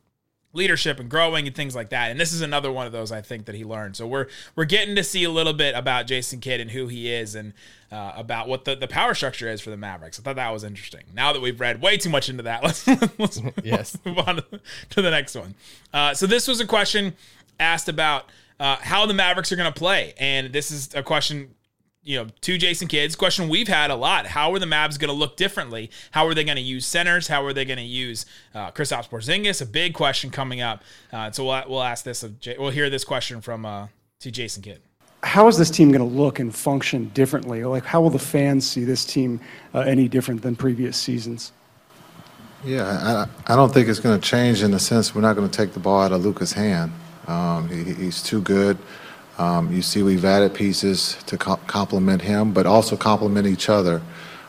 leadership 0.56 0.98
and 0.98 1.08
growing 1.08 1.46
and 1.46 1.54
things 1.54 1.76
like 1.76 1.90
that. 1.90 2.10
And 2.10 2.18
this 2.18 2.32
is 2.32 2.40
another 2.40 2.72
one 2.72 2.86
of 2.86 2.92
those 2.92 3.12
I 3.12 3.20
think 3.20 3.46
that 3.46 3.54
he 3.54 3.64
learned. 3.64 3.96
So 3.96 4.06
we're 4.06 4.26
we're 4.56 4.64
getting 4.64 4.96
to 4.96 5.04
see 5.04 5.24
a 5.24 5.30
little 5.30 5.52
bit 5.52 5.74
about 5.74 6.06
Jason 6.06 6.40
Kidd 6.40 6.60
and 6.60 6.70
who 6.70 6.88
he 6.88 7.12
is 7.12 7.34
and 7.34 7.52
uh, 7.92 8.12
about 8.16 8.48
what 8.48 8.64
the, 8.64 8.74
the 8.74 8.88
power 8.88 9.14
structure 9.14 9.48
is 9.48 9.60
for 9.60 9.70
the 9.70 9.76
Mavericks. 9.76 10.18
I 10.18 10.22
thought 10.22 10.36
that 10.36 10.52
was 10.52 10.64
interesting. 10.64 11.04
Now 11.14 11.32
that 11.32 11.40
we've 11.40 11.60
read 11.60 11.80
way 11.80 11.96
too 11.96 12.10
much 12.10 12.28
into 12.28 12.42
that, 12.44 12.62
let's, 12.64 12.86
let's, 13.18 13.40
yes. 13.62 13.96
move 14.04 14.18
on 14.18 14.42
to 14.90 15.02
the 15.02 15.10
next 15.10 15.36
one. 15.36 15.54
Uh, 15.92 16.14
so 16.14 16.26
this 16.26 16.48
was 16.48 16.60
a 16.60 16.66
question 16.66 17.14
asked 17.60 17.88
about 17.88 18.24
uh, 18.58 18.76
how 18.76 19.06
the 19.06 19.14
Mavericks 19.14 19.52
are 19.52 19.56
going 19.56 19.72
to 19.72 19.78
play, 19.78 20.14
and 20.18 20.52
this 20.52 20.70
is 20.70 20.94
a 20.94 21.02
question 21.02 21.54
you 22.06 22.16
know, 22.16 22.28
to 22.40 22.56
Jason 22.56 22.86
Kidd's 22.86 23.16
question 23.16 23.48
we've 23.48 23.66
had 23.66 23.90
a 23.90 23.96
lot. 23.96 24.26
How 24.26 24.52
are 24.52 24.60
the 24.60 24.66
Mavs 24.66 24.96
going 24.96 25.08
to 25.08 25.14
look 25.14 25.36
differently? 25.36 25.90
How 26.12 26.24
are 26.28 26.34
they 26.34 26.44
going 26.44 26.56
to 26.56 26.62
use 26.62 26.86
centers? 26.86 27.26
How 27.26 27.44
are 27.44 27.52
they 27.52 27.64
going 27.64 27.78
to 27.78 27.84
use 27.84 28.24
uh, 28.54 28.70
Kristaps 28.70 29.08
Porzingis? 29.08 29.60
A 29.60 29.66
big 29.66 29.92
question 29.92 30.30
coming 30.30 30.60
up. 30.60 30.84
Uh, 31.12 31.32
so 31.32 31.44
we'll, 31.44 31.64
we'll 31.68 31.82
ask 31.82 32.04
this. 32.04 32.22
Of 32.22 32.38
J- 32.38 32.56
we'll 32.58 32.70
hear 32.70 32.88
this 32.88 33.02
question 33.04 33.40
from 33.40 33.66
uh, 33.66 33.88
to 34.20 34.30
Jason 34.30 34.62
Kidd. 34.62 34.80
How 35.24 35.48
is 35.48 35.58
this 35.58 35.68
team 35.68 35.90
going 35.90 36.08
to 36.08 36.16
look 36.16 36.38
and 36.38 36.54
function 36.54 37.08
differently? 37.08 37.64
Like, 37.64 37.84
how 37.84 38.00
will 38.00 38.10
the 38.10 38.20
fans 38.20 38.70
see 38.70 38.84
this 38.84 39.04
team 39.04 39.40
uh, 39.74 39.80
any 39.80 40.06
different 40.06 40.42
than 40.42 40.54
previous 40.54 40.96
seasons? 40.96 41.50
Yeah, 42.64 43.26
I, 43.46 43.52
I 43.52 43.56
don't 43.56 43.74
think 43.74 43.88
it's 43.88 43.98
going 43.98 44.20
to 44.20 44.24
change 44.24 44.62
in 44.62 44.70
the 44.70 44.78
sense 44.78 45.12
we're 45.12 45.22
not 45.22 45.34
going 45.34 45.50
to 45.50 45.56
take 45.56 45.72
the 45.72 45.80
ball 45.80 46.02
out 46.02 46.12
of 46.12 46.24
Luka's 46.24 46.52
hand. 46.52 46.92
Um, 47.26 47.68
he, 47.68 47.92
he's 47.94 48.22
too 48.22 48.40
good. 48.42 48.78
Um, 49.38 49.72
you 49.72 49.82
see, 49.82 50.02
we've 50.02 50.24
added 50.24 50.54
pieces 50.54 51.16
to 51.26 51.36
co- 51.36 51.60
complement 51.66 52.22
him, 52.22 52.52
but 52.52 52.66
also 52.66 52.96
complement 52.96 53.46
each 53.46 53.68
other. 53.68 54.00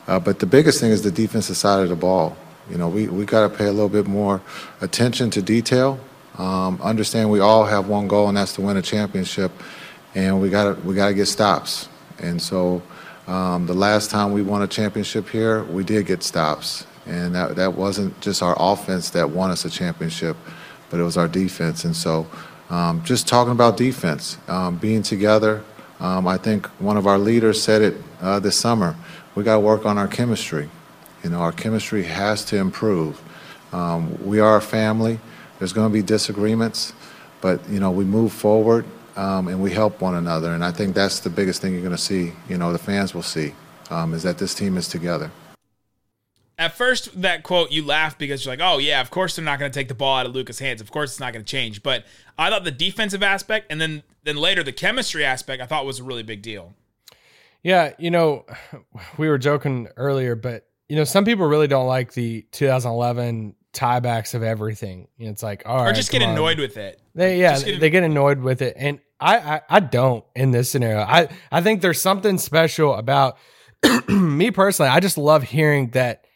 Uh, 0.07 0.19
but 0.19 0.39
the 0.39 0.45
biggest 0.45 0.79
thing 0.79 0.91
is 0.91 1.01
the 1.01 1.11
defensive 1.11 1.57
side 1.57 1.83
of 1.83 1.89
the 1.89 1.95
ball. 1.95 2.37
You 2.69 2.77
know, 2.77 2.87
we, 2.87 3.07
we 3.07 3.25
got 3.25 3.49
to 3.49 3.57
pay 3.57 3.65
a 3.65 3.71
little 3.71 3.89
bit 3.89 4.07
more 4.07 4.41
attention 4.81 5.29
to 5.31 5.41
detail. 5.41 5.99
Um, 6.37 6.79
understand 6.81 7.29
we 7.29 7.39
all 7.39 7.65
have 7.65 7.87
one 7.87 8.07
goal, 8.07 8.27
and 8.27 8.37
that's 8.37 8.53
to 8.53 8.61
win 8.61 8.77
a 8.77 8.81
championship, 8.81 9.51
and 10.15 10.39
we 10.41 10.49
got 10.49 10.75
to 10.75 10.81
we 10.87 10.93
got 10.93 11.07
to 11.07 11.13
get 11.13 11.25
stops. 11.25 11.89
And 12.19 12.41
so, 12.41 12.81
um, 13.25 13.65
the 13.65 13.73
last 13.73 14.11
time 14.11 14.31
we 14.33 14.41
won 14.41 14.61
a 14.61 14.67
championship 14.67 15.27
here, 15.29 15.63
we 15.63 15.83
did 15.83 16.05
get 16.05 16.23
stops, 16.23 16.85
and 17.05 17.33
that 17.33 17.55
that 17.55 17.73
wasn't 17.73 18.19
just 18.21 18.43
our 18.43 18.55
offense 18.59 19.09
that 19.11 19.29
won 19.29 19.49
us 19.49 19.65
a 19.65 19.69
championship, 19.69 20.37
but 20.89 20.99
it 20.99 21.03
was 21.03 21.17
our 21.17 21.27
defense. 21.27 21.85
And 21.85 21.95
so, 21.95 22.27
um, 22.69 23.03
just 23.03 23.27
talking 23.27 23.51
about 23.51 23.77
defense, 23.77 24.37
um, 24.47 24.77
being 24.77 25.03
together. 25.03 25.63
Um, 25.99 26.27
I 26.27 26.37
think 26.37 26.67
one 26.79 26.97
of 26.97 27.07
our 27.07 27.17
leaders 27.17 27.61
said 27.61 27.81
it 27.81 27.95
uh, 28.21 28.39
this 28.39 28.57
summer. 28.57 28.95
We 29.35 29.43
got 29.43 29.55
to 29.55 29.59
work 29.59 29.85
on 29.85 29.97
our 29.97 30.07
chemistry. 30.07 30.69
You 31.23 31.29
know, 31.29 31.39
our 31.39 31.51
chemistry 31.51 32.03
has 32.03 32.45
to 32.45 32.57
improve. 32.57 33.21
Um, 33.73 34.23
we 34.25 34.39
are 34.39 34.57
a 34.57 34.61
family. 34.61 35.19
There's 35.59 35.73
going 35.73 35.89
to 35.89 35.93
be 35.93 36.01
disagreements, 36.01 36.93
but 37.41 37.67
you 37.69 37.79
know, 37.79 37.91
we 37.91 38.05
move 38.05 38.31
forward 38.31 38.85
um, 39.15 39.47
and 39.47 39.61
we 39.61 39.71
help 39.71 40.01
one 40.01 40.15
another. 40.15 40.53
And 40.53 40.63
I 40.63 40.71
think 40.71 40.93
that's 40.93 41.19
the 41.19 41.29
biggest 41.29 41.61
thing 41.61 41.73
you're 41.73 41.81
going 41.81 41.91
to 41.91 41.97
see. 41.97 42.33
You 42.47 42.57
know, 42.57 42.71
the 42.71 42.79
fans 42.79 43.13
will 43.13 43.23
see 43.23 43.53
um, 43.89 44.13
is 44.13 44.23
that 44.23 44.37
this 44.37 44.53
team 44.53 44.77
is 44.77 44.87
together 44.87 45.31
at 46.57 46.75
first 46.75 47.21
that 47.21 47.43
quote 47.43 47.71
you 47.71 47.85
laugh 47.85 48.17
because 48.17 48.43
you're 48.43 48.51
like, 48.51 48.61
oh 48.61 48.77
yeah, 48.77 49.01
of 49.01 49.11
course 49.11 49.35
they're 49.35 49.45
not 49.45 49.59
going 49.59 49.71
to 49.71 49.79
take 49.79 49.87
the 49.87 49.95
ball 49.95 50.17
out 50.17 50.25
of 50.25 50.33
Luka's 50.33 50.59
hands. 50.59 50.81
Of 50.81 50.91
course 50.91 51.11
it's 51.11 51.19
not 51.19 51.33
going 51.33 51.45
to 51.45 51.49
change. 51.49 51.83
But 51.83 52.05
I 52.37 52.49
thought 52.49 52.63
the 52.63 52.71
defensive 52.71 53.23
aspect 53.23 53.67
and 53.69 53.79
then 53.79 54.03
then 54.23 54.37
later 54.37 54.63
the 54.63 54.71
chemistry 54.71 55.23
aspect 55.23 55.61
I 55.61 55.65
thought 55.65 55.85
was 55.85 55.99
a 55.99 56.03
really 56.03 56.23
big 56.23 56.41
deal. 56.41 56.73
Yeah, 57.63 57.93
you 57.97 58.11
know, 58.11 58.45
we 59.17 59.27
were 59.27 59.37
joking 59.37 59.87
earlier, 59.97 60.35
but 60.35 60.67
you 60.87 60.95
know, 60.95 61.03
some 61.03 61.25
people 61.25 61.47
really 61.47 61.67
don't 61.67 61.87
like 61.87 62.13
the 62.13 62.43
2011 62.51 63.55
tiebacks 63.73 64.33
of 64.33 64.41
everything. 64.41 65.07
You 65.17 65.25
know, 65.25 65.31
it's 65.31 65.43
like, 65.43 65.63
all 65.65 65.81
or 65.81 65.85
right, 65.85 65.95
just 65.95 66.11
get 66.11 66.21
annoyed 66.21 66.57
on. 66.57 66.61
with 66.61 66.77
it. 66.77 67.01
They 67.13 67.39
yeah, 67.39 67.59
get 67.59 67.79
they 67.79 67.89
get 67.89 68.03
annoyed 68.03 68.39
with 68.39 68.61
it, 68.61 68.75
and 68.77 68.99
I, 69.19 69.37
I 69.37 69.61
I 69.69 69.79
don't 69.79 70.23
in 70.35 70.51
this 70.51 70.69
scenario. 70.69 70.99
I 70.99 71.29
I 71.51 71.61
think 71.61 71.81
there's 71.81 72.01
something 72.01 72.37
special 72.37 72.95
about 72.95 73.37
me 74.07 74.51
personally. 74.51 74.89
I 74.89 74.99
just 74.99 75.17
love 75.17 75.43
hearing 75.43 75.89
that 75.91 76.26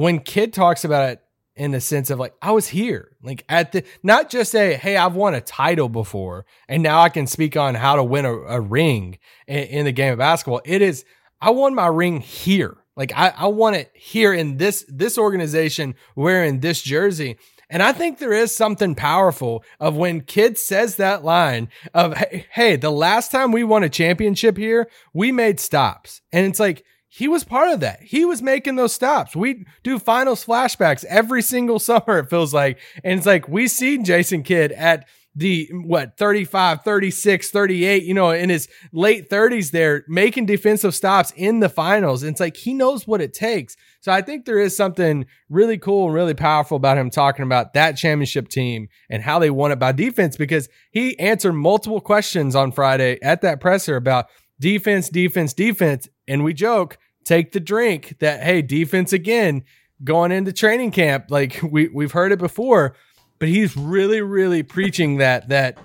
when 0.00 0.18
Kidd 0.18 0.54
talks 0.54 0.82
about 0.82 1.10
it 1.10 1.20
in 1.54 1.72
the 1.72 1.80
sense 1.80 2.08
of 2.08 2.18
like 2.18 2.32
I 2.40 2.52
was 2.52 2.68
here, 2.68 3.18
like 3.22 3.44
at 3.50 3.72
the 3.72 3.84
not 4.02 4.30
just 4.30 4.50
say, 4.50 4.76
hey, 4.76 4.96
I've 4.96 5.14
won 5.14 5.34
a 5.34 5.42
title 5.42 5.90
before, 5.90 6.46
and 6.70 6.82
now 6.82 7.02
I 7.02 7.10
can 7.10 7.26
speak 7.26 7.54
on 7.54 7.74
how 7.74 7.96
to 7.96 8.02
win 8.02 8.24
a, 8.24 8.32
a 8.32 8.60
ring 8.62 9.18
in, 9.46 9.58
in, 9.64 9.84
the 9.84 9.92
game 9.92 10.12
of 10.12 10.18
basketball. 10.18 10.62
It 10.64 10.80
is 10.80 11.04
I 11.38 11.50
won 11.50 11.74
my 11.74 11.88
ring 11.88 12.22
here, 12.22 12.78
like 12.96 13.12
I, 13.14 13.34
I 13.36 13.48
won 13.48 13.74
it 13.74 13.90
here 13.92 14.32
in 14.32 14.56
this 14.56 14.86
this 14.88 15.18
organization 15.18 15.96
wearing 16.16 16.60
this 16.60 16.80
jersey. 16.80 17.36
And 17.68 17.82
I 17.82 17.92
think 17.92 18.18
there 18.18 18.32
is 18.32 18.56
something 18.56 18.94
powerful 18.94 19.62
of 19.78 19.96
when 19.96 20.22
Kidd 20.22 20.56
says 20.56 20.96
that 20.96 21.24
line 21.24 21.68
of, 21.92 22.16
hey, 22.52 22.76
the 22.76 22.90
last 22.90 23.30
time 23.30 23.52
we 23.52 23.64
won 23.64 23.84
a 23.84 23.90
championship 23.90 24.56
here, 24.56 24.88
we 25.12 25.30
made 25.30 25.60
stops. 25.60 26.22
And 26.32 26.46
it's 26.46 26.58
like, 26.58 26.84
he 27.12 27.26
was 27.26 27.42
part 27.42 27.72
of 27.72 27.80
that. 27.80 28.00
He 28.02 28.24
was 28.24 28.40
making 28.40 28.76
those 28.76 28.94
stops. 28.94 29.34
We 29.34 29.66
do 29.82 29.98
finals 29.98 30.46
flashbacks 30.46 31.04
every 31.06 31.42
single 31.42 31.78
summer, 31.90 32.20
it 32.20 32.30
feels 32.30 32.54
like. 32.54 32.78
And 33.02 33.18
it's 33.18 33.26
like 33.26 33.48
we 33.48 33.66
see 33.66 33.98
Jason 33.98 34.44
Kidd 34.44 34.70
at 34.72 35.06
the 35.34 35.70
what 35.72 36.16
35 36.16 36.82
36 36.82 37.50
38 37.50 38.02
you 38.02 38.12
know 38.12 38.30
in 38.30 38.50
his 38.50 38.68
late 38.92 39.30
30s 39.30 39.70
there 39.70 40.04
making 40.08 40.44
defensive 40.44 40.92
stops 40.92 41.32
in 41.36 41.60
the 41.60 41.68
finals 41.68 42.24
and 42.24 42.32
it's 42.32 42.40
like 42.40 42.56
he 42.56 42.74
knows 42.74 43.06
what 43.06 43.20
it 43.20 43.32
takes 43.32 43.76
so 44.00 44.10
i 44.10 44.20
think 44.20 44.44
there 44.44 44.58
is 44.58 44.76
something 44.76 45.24
really 45.48 45.78
cool 45.78 46.06
and 46.06 46.14
really 46.14 46.34
powerful 46.34 46.76
about 46.76 46.98
him 46.98 47.10
talking 47.10 47.44
about 47.44 47.74
that 47.74 47.92
championship 47.92 48.48
team 48.48 48.88
and 49.08 49.22
how 49.22 49.38
they 49.38 49.50
won 49.50 49.70
it 49.70 49.78
by 49.78 49.92
defense 49.92 50.36
because 50.36 50.68
he 50.90 51.16
answered 51.20 51.52
multiple 51.52 52.00
questions 52.00 52.56
on 52.56 52.72
friday 52.72 53.16
at 53.22 53.40
that 53.40 53.60
presser 53.60 53.94
about 53.94 54.26
defense 54.58 55.08
defense 55.08 55.54
defense 55.54 56.08
and 56.30 56.44
we 56.44 56.54
joke 56.54 56.96
take 57.24 57.52
the 57.52 57.60
drink 57.60 58.16
that 58.20 58.42
hey 58.42 58.62
defense 58.62 59.12
again 59.12 59.62
going 60.02 60.32
into 60.32 60.52
training 60.52 60.90
camp 60.90 61.26
like 61.30 61.60
we 61.70 61.88
we've 61.88 62.12
heard 62.12 62.32
it 62.32 62.38
before 62.38 62.94
but 63.40 63.48
he's 63.48 63.76
really, 63.76 64.20
really 64.20 64.62
preaching 64.62 65.16
that 65.16 65.48
that 65.48 65.78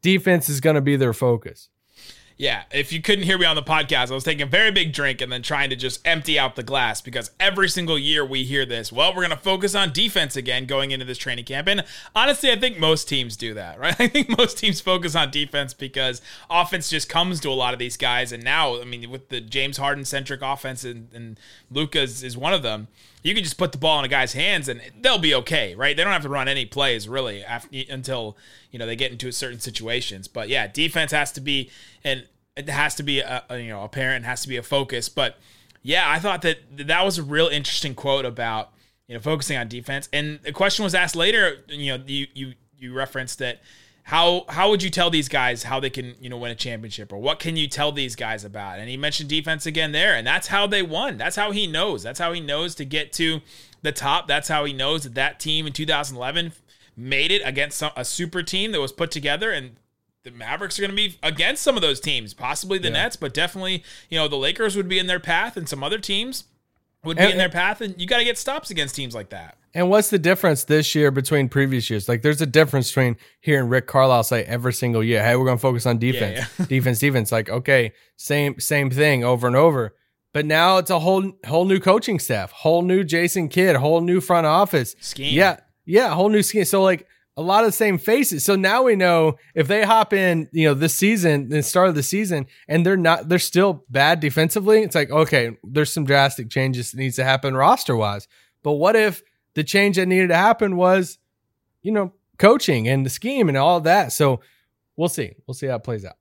defense 0.00 0.48
is 0.48 0.60
going 0.60 0.74
to 0.74 0.80
be 0.80 0.96
their 0.96 1.12
focus. 1.12 1.68
Yeah, 2.42 2.64
if 2.72 2.92
you 2.92 3.00
couldn't 3.00 3.22
hear 3.22 3.38
me 3.38 3.46
on 3.46 3.54
the 3.54 3.62
podcast, 3.62 4.10
I 4.10 4.14
was 4.14 4.24
taking 4.24 4.42
a 4.42 4.46
very 4.46 4.72
big 4.72 4.92
drink 4.92 5.20
and 5.20 5.30
then 5.30 5.42
trying 5.42 5.70
to 5.70 5.76
just 5.76 6.04
empty 6.04 6.40
out 6.40 6.56
the 6.56 6.64
glass 6.64 7.00
because 7.00 7.30
every 7.38 7.68
single 7.68 7.96
year 7.96 8.26
we 8.26 8.42
hear 8.42 8.66
this. 8.66 8.90
Well, 8.90 9.10
we're 9.10 9.22
going 9.22 9.30
to 9.30 9.36
focus 9.36 9.76
on 9.76 9.92
defense 9.92 10.34
again 10.34 10.66
going 10.66 10.90
into 10.90 11.04
this 11.04 11.18
training 11.18 11.44
camp. 11.44 11.68
And 11.68 11.84
honestly, 12.16 12.50
I 12.50 12.58
think 12.58 12.80
most 12.80 13.08
teams 13.08 13.36
do 13.36 13.54
that, 13.54 13.78
right? 13.78 13.94
I 14.00 14.08
think 14.08 14.36
most 14.36 14.58
teams 14.58 14.80
focus 14.80 15.14
on 15.14 15.30
defense 15.30 15.72
because 15.72 16.20
offense 16.50 16.90
just 16.90 17.08
comes 17.08 17.38
to 17.42 17.48
a 17.48 17.54
lot 17.54 17.74
of 17.74 17.78
these 17.78 17.96
guys. 17.96 18.32
And 18.32 18.42
now, 18.42 18.80
I 18.80 18.84
mean, 18.86 19.08
with 19.08 19.28
the 19.28 19.40
James 19.40 19.76
Harden 19.76 20.04
centric 20.04 20.42
offense 20.42 20.82
and, 20.82 21.10
and 21.14 21.38
Luka's 21.70 22.24
is 22.24 22.36
one 22.36 22.52
of 22.52 22.64
them 22.64 22.88
you 23.22 23.34
can 23.34 23.44
just 23.44 23.56
put 23.56 23.70
the 23.72 23.78
ball 23.78 24.00
in 24.00 24.04
a 24.04 24.08
guy's 24.08 24.32
hands 24.32 24.68
and 24.68 24.80
they'll 25.00 25.18
be 25.18 25.34
okay, 25.34 25.74
right? 25.76 25.96
They 25.96 26.02
don't 26.02 26.12
have 26.12 26.22
to 26.22 26.28
run 26.28 26.48
any 26.48 26.66
plays 26.66 27.08
really 27.08 27.44
after, 27.44 27.68
until 27.88 28.36
you 28.70 28.78
know 28.78 28.86
they 28.86 28.96
get 28.96 29.12
into 29.12 29.30
certain 29.30 29.60
situations. 29.60 30.26
But 30.26 30.48
yeah, 30.48 30.66
defense 30.66 31.12
has 31.12 31.30
to 31.32 31.40
be 31.40 31.70
and 32.02 32.26
it 32.56 32.68
has 32.68 32.94
to 32.96 33.02
be 33.02 33.20
a, 33.20 33.44
a 33.48 33.58
you 33.58 33.68
know 33.68 33.82
apparent, 33.82 34.24
has 34.24 34.42
to 34.42 34.48
be 34.48 34.56
a 34.56 34.62
focus. 34.62 35.08
But 35.08 35.36
yeah, 35.82 36.08
I 36.08 36.18
thought 36.18 36.42
that 36.42 36.58
that 36.86 37.04
was 37.04 37.18
a 37.18 37.22
real 37.22 37.48
interesting 37.48 37.94
quote 37.94 38.24
about 38.24 38.72
you 39.08 39.14
know 39.14 39.20
focusing 39.20 39.56
on 39.56 39.68
defense. 39.68 40.08
And 40.12 40.40
the 40.42 40.52
question 40.52 40.84
was 40.84 40.94
asked 40.94 41.16
later. 41.16 41.64
You 41.68 41.98
know, 41.98 42.04
you 42.06 42.26
you 42.34 42.54
you 42.78 42.92
referenced 42.92 43.38
that 43.38 43.60
how 44.04 44.44
how 44.48 44.68
would 44.70 44.82
you 44.82 44.90
tell 44.90 45.10
these 45.10 45.28
guys 45.28 45.62
how 45.62 45.78
they 45.78 45.90
can 45.90 46.14
you 46.20 46.28
know 46.28 46.36
win 46.36 46.50
a 46.50 46.56
championship 46.56 47.12
or 47.12 47.18
what 47.18 47.38
can 47.38 47.56
you 47.56 47.68
tell 47.68 47.92
these 47.92 48.16
guys 48.16 48.44
about 48.44 48.80
and 48.80 48.88
he 48.88 48.96
mentioned 48.96 49.28
defense 49.28 49.64
again 49.64 49.92
there 49.92 50.14
and 50.16 50.26
that's 50.26 50.48
how 50.48 50.66
they 50.66 50.82
won 50.82 51.16
that's 51.16 51.36
how 51.36 51.52
he 51.52 51.68
knows 51.68 52.02
that's 52.02 52.18
how 52.18 52.32
he 52.32 52.40
knows 52.40 52.74
to 52.74 52.84
get 52.84 53.12
to 53.12 53.40
the 53.82 53.92
top 53.92 54.26
that's 54.26 54.48
how 54.48 54.64
he 54.64 54.72
knows 54.72 55.04
that 55.04 55.14
that 55.14 55.38
team 55.38 55.68
in 55.68 55.72
2011 55.72 56.52
made 56.96 57.30
it 57.30 57.42
against 57.44 57.82
a 57.96 58.04
super 58.04 58.42
team 58.42 58.72
that 58.72 58.80
was 58.80 58.92
put 58.92 59.10
together 59.10 59.52
and 59.52 59.76
the 60.24 60.30
Mavericks 60.30 60.78
are 60.78 60.82
going 60.82 60.90
to 60.90 60.96
be 60.96 61.18
against 61.22 61.62
some 61.62 61.76
of 61.76 61.82
those 61.82 62.00
teams 62.00 62.34
possibly 62.34 62.78
the 62.78 62.88
yeah. 62.88 62.94
Nets 63.04 63.16
but 63.16 63.34
definitely 63.34 63.82
you 64.08 64.18
know 64.18 64.28
the 64.28 64.36
Lakers 64.36 64.76
would 64.76 64.88
be 64.88 64.98
in 64.98 65.06
their 65.06 65.20
path 65.20 65.56
and 65.56 65.68
some 65.68 65.82
other 65.82 65.98
teams 65.98 66.44
would 67.04 67.16
be 67.16 67.22
and, 67.22 67.32
in 67.32 67.38
their 67.38 67.48
path 67.48 67.80
and 67.80 68.00
you 68.00 68.06
got 68.06 68.18
to 68.18 68.24
get 68.24 68.38
stops 68.38 68.70
against 68.70 68.94
teams 68.94 69.14
like 69.14 69.30
that 69.30 69.56
and 69.74 69.88
what's 69.88 70.10
the 70.10 70.18
difference 70.18 70.64
this 70.64 70.94
year 70.94 71.10
between 71.10 71.48
previous 71.48 71.88
years? 71.88 72.08
Like, 72.08 72.22
there's 72.22 72.42
a 72.42 72.46
difference 72.46 72.90
between 72.90 73.16
hearing 73.40 73.68
Rick 73.68 73.86
Carlisle 73.86 74.24
say 74.24 74.44
every 74.44 74.72
single 74.72 75.02
year, 75.02 75.24
"Hey, 75.24 75.34
we're 75.34 75.46
going 75.46 75.56
to 75.56 75.62
focus 75.62 75.86
on 75.86 75.98
defense, 75.98 76.40
yeah, 76.40 76.46
yeah. 76.58 76.66
defense, 76.66 76.98
defense." 76.98 77.32
Like, 77.32 77.48
okay, 77.48 77.92
same 78.16 78.60
same 78.60 78.90
thing 78.90 79.24
over 79.24 79.46
and 79.46 79.56
over. 79.56 79.94
But 80.34 80.46
now 80.46 80.78
it's 80.78 80.90
a 80.90 80.98
whole 80.98 81.32
whole 81.46 81.64
new 81.64 81.80
coaching 81.80 82.18
staff, 82.18 82.52
whole 82.52 82.82
new 82.82 83.02
Jason 83.02 83.48
Kidd, 83.48 83.76
whole 83.76 84.00
new 84.02 84.20
front 84.20 84.46
office 84.46 84.94
scheme. 85.00 85.34
Yeah, 85.34 85.60
yeah, 85.86 86.14
whole 86.14 86.28
new 86.28 86.42
scheme. 86.42 86.64
So 86.64 86.82
like 86.82 87.06
a 87.36 87.42
lot 87.42 87.64
of 87.64 87.68
the 87.68 87.76
same 87.76 87.98
faces. 87.98 88.44
So 88.44 88.56
now 88.56 88.82
we 88.82 88.94
know 88.94 89.36
if 89.54 89.66
they 89.66 89.84
hop 89.84 90.12
in, 90.12 90.48
you 90.52 90.68
know, 90.68 90.74
this 90.74 90.94
season, 90.94 91.48
the 91.48 91.62
start 91.62 91.88
of 91.88 91.94
the 91.94 92.02
season, 92.02 92.46
and 92.68 92.84
they're 92.84 92.96
not, 92.96 93.28
they're 93.28 93.38
still 93.38 93.84
bad 93.88 94.20
defensively. 94.20 94.82
It's 94.82 94.94
like 94.94 95.10
okay, 95.10 95.56
there's 95.64 95.92
some 95.92 96.04
drastic 96.04 96.50
changes 96.50 96.90
that 96.90 96.98
needs 96.98 97.16
to 97.16 97.24
happen 97.24 97.56
roster 97.56 97.96
wise. 97.96 98.28
But 98.62 98.72
what 98.72 98.96
if 98.96 99.22
the 99.54 99.64
change 99.64 99.96
that 99.96 100.06
needed 100.06 100.28
to 100.28 100.36
happen 100.36 100.76
was, 100.76 101.18
you 101.82 101.92
know, 101.92 102.12
coaching 102.38 102.88
and 102.88 103.04
the 103.06 103.10
scheme 103.10 103.48
and 103.48 103.56
all 103.56 103.80
that. 103.80 104.12
So 104.12 104.40
we'll 104.96 105.08
see. 105.08 105.32
We'll 105.46 105.54
see 105.54 105.66
how 105.66 105.76
it 105.76 105.84
plays 105.84 106.04
out. 106.04 106.16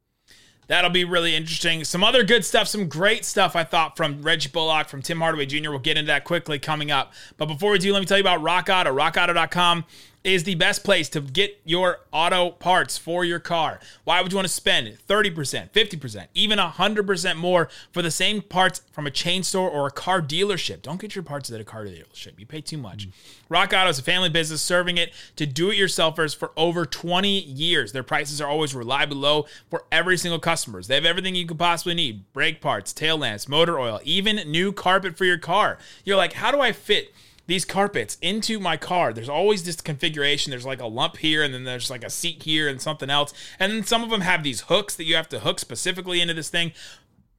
That'll 0.67 0.91
be 0.91 1.04
really 1.04 1.36
interesting. 1.36 1.84
Some 1.84 2.04
other 2.04 2.24
good 2.24 2.45
stuff, 2.45 2.67
some 2.67 2.88
great 2.88 3.26
stuff 3.26 3.58
I 3.58 3.65
thought 3.65 3.97
from 3.97 4.21
Reggie 4.21 4.50
Bullock, 4.50 4.88
from 4.88 5.02
Tim 5.02 5.19
Hardaway 5.19 5.45
Jr. 5.45 5.69
We'll 5.69 5.80
get 5.80 5.97
into 5.97 6.08
that 6.08 6.24
quickly 6.24 6.60
coming 6.60 6.91
up. 6.91 7.12
But 7.36 7.47
before 7.47 7.71
we 7.71 7.80
do, 7.80 7.91
let 7.91 8.00
me 8.00 8.06
tell 8.06 8.17
you 8.17 8.24
about 8.24 8.41
Rock 8.41 8.69
Auto, 8.69 8.95
rockauto.com 8.95 9.84
is 10.23 10.43
the 10.43 10.55
best 10.55 10.84
place 10.84 11.10
to 11.10 11.21
get 11.21 11.60
your 11.63 11.99
auto 12.12 12.51
parts 12.51 12.97
for 12.97 13.25
your 13.25 13.39
car. 13.39 13.79
Why 14.03 14.21
would 14.21 14.31
you 14.31 14.36
want 14.36 14.47
to 14.47 14.53
spend 14.53 14.97
30%, 15.07 15.71
50%, 15.71 16.27
even 16.34 16.60
100% 16.60 17.36
more 17.38 17.69
for 17.91 18.01
the 18.01 18.12
same 18.12 18.41
parts 18.41 18.81
from 18.91 19.07
a 19.07 19.12
chain 19.12 19.43
store 19.43 19.69
or 19.69 19.88
a 19.88 19.91
car 19.91 20.21
dealership? 20.21 20.81
Don't 20.81 21.01
get 21.01 21.15
your 21.15 21.23
parts 21.23 21.51
at 21.51 21.60
a 21.60 21.63
car 21.63 21.86
dealership. 21.86 22.39
You 22.39 22.45
pay 22.45 22.62
too 22.62 22.77
much. 22.77 23.07
Mm. 23.07 23.12
Rock 23.49 23.73
Auto 23.73 23.89
is 23.89 23.99
a 23.99 24.03
family 24.03 24.29
business 24.29 24.62
serving 24.62 24.97
it 24.97 25.12
to 25.36 25.45
do-it-yourselfers 25.45 26.36
for 26.36 26.51
over 26.55 26.86
20 26.86 27.39
years. 27.39 27.91
Their 27.91 28.03
prices 28.03 28.39
are 28.39 28.47
always 28.47 28.75
reliably 28.75 29.17
low 29.17 29.45
for 29.69 29.86
every 29.91 30.17
single 30.17 30.39
customer. 30.39 30.81
They 30.81 30.95
have 30.95 31.05
everything 31.05 31.36
you 31.36 31.45
could 31.45 31.60
possibly 31.60 31.93
need: 31.93 32.31
brake 32.31 32.62
parts, 32.62 32.93
tail 32.93 33.17
lamps, 33.17 33.47
motor 33.47 33.79
oil, 33.79 33.99
even 34.03 34.38
new 34.49 34.71
carpet 34.71 35.17
for 35.17 35.25
your 35.25 35.38
car. 35.38 35.77
You're 36.05 36.17
like, 36.17 36.34
"How 36.34 36.51
do 36.51 36.62
I 36.62 36.71
fit 36.71 37.13
these 37.51 37.65
carpets 37.65 38.17
into 38.21 38.61
my 38.61 38.77
car. 38.77 39.11
There's 39.11 39.27
always 39.27 39.63
this 39.63 39.81
configuration. 39.81 40.51
There's 40.51 40.65
like 40.65 40.79
a 40.79 40.87
lump 40.87 41.17
here, 41.17 41.43
and 41.43 41.53
then 41.53 41.65
there's 41.65 41.89
like 41.89 42.03
a 42.03 42.09
seat 42.09 42.43
here, 42.43 42.69
and 42.69 42.81
something 42.81 43.09
else. 43.09 43.33
And 43.59 43.73
then 43.73 43.83
some 43.83 44.03
of 44.03 44.09
them 44.09 44.21
have 44.21 44.41
these 44.41 44.61
hooks 44.61 44.95
that 44.95 45.03
you 45.03 45.15
have 45.15 45.27
to 45.29 45.39
hook 45.39 45.59
specifically 45.59 46.21
into 46.21 46.33
this 46.33 46.49
thing. 46.49 46.71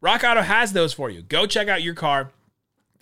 Rock 0.03 0.23
Auto 0.23 0.43
has 0.43 0.75
those 0.75 0.93
for 0.93 1.09
you. 1.09 1.23
Go 1.23 1.47
check 1.47 1.69
out 1.69 1.83
your 1.83 1.95
car. 1.95 2.31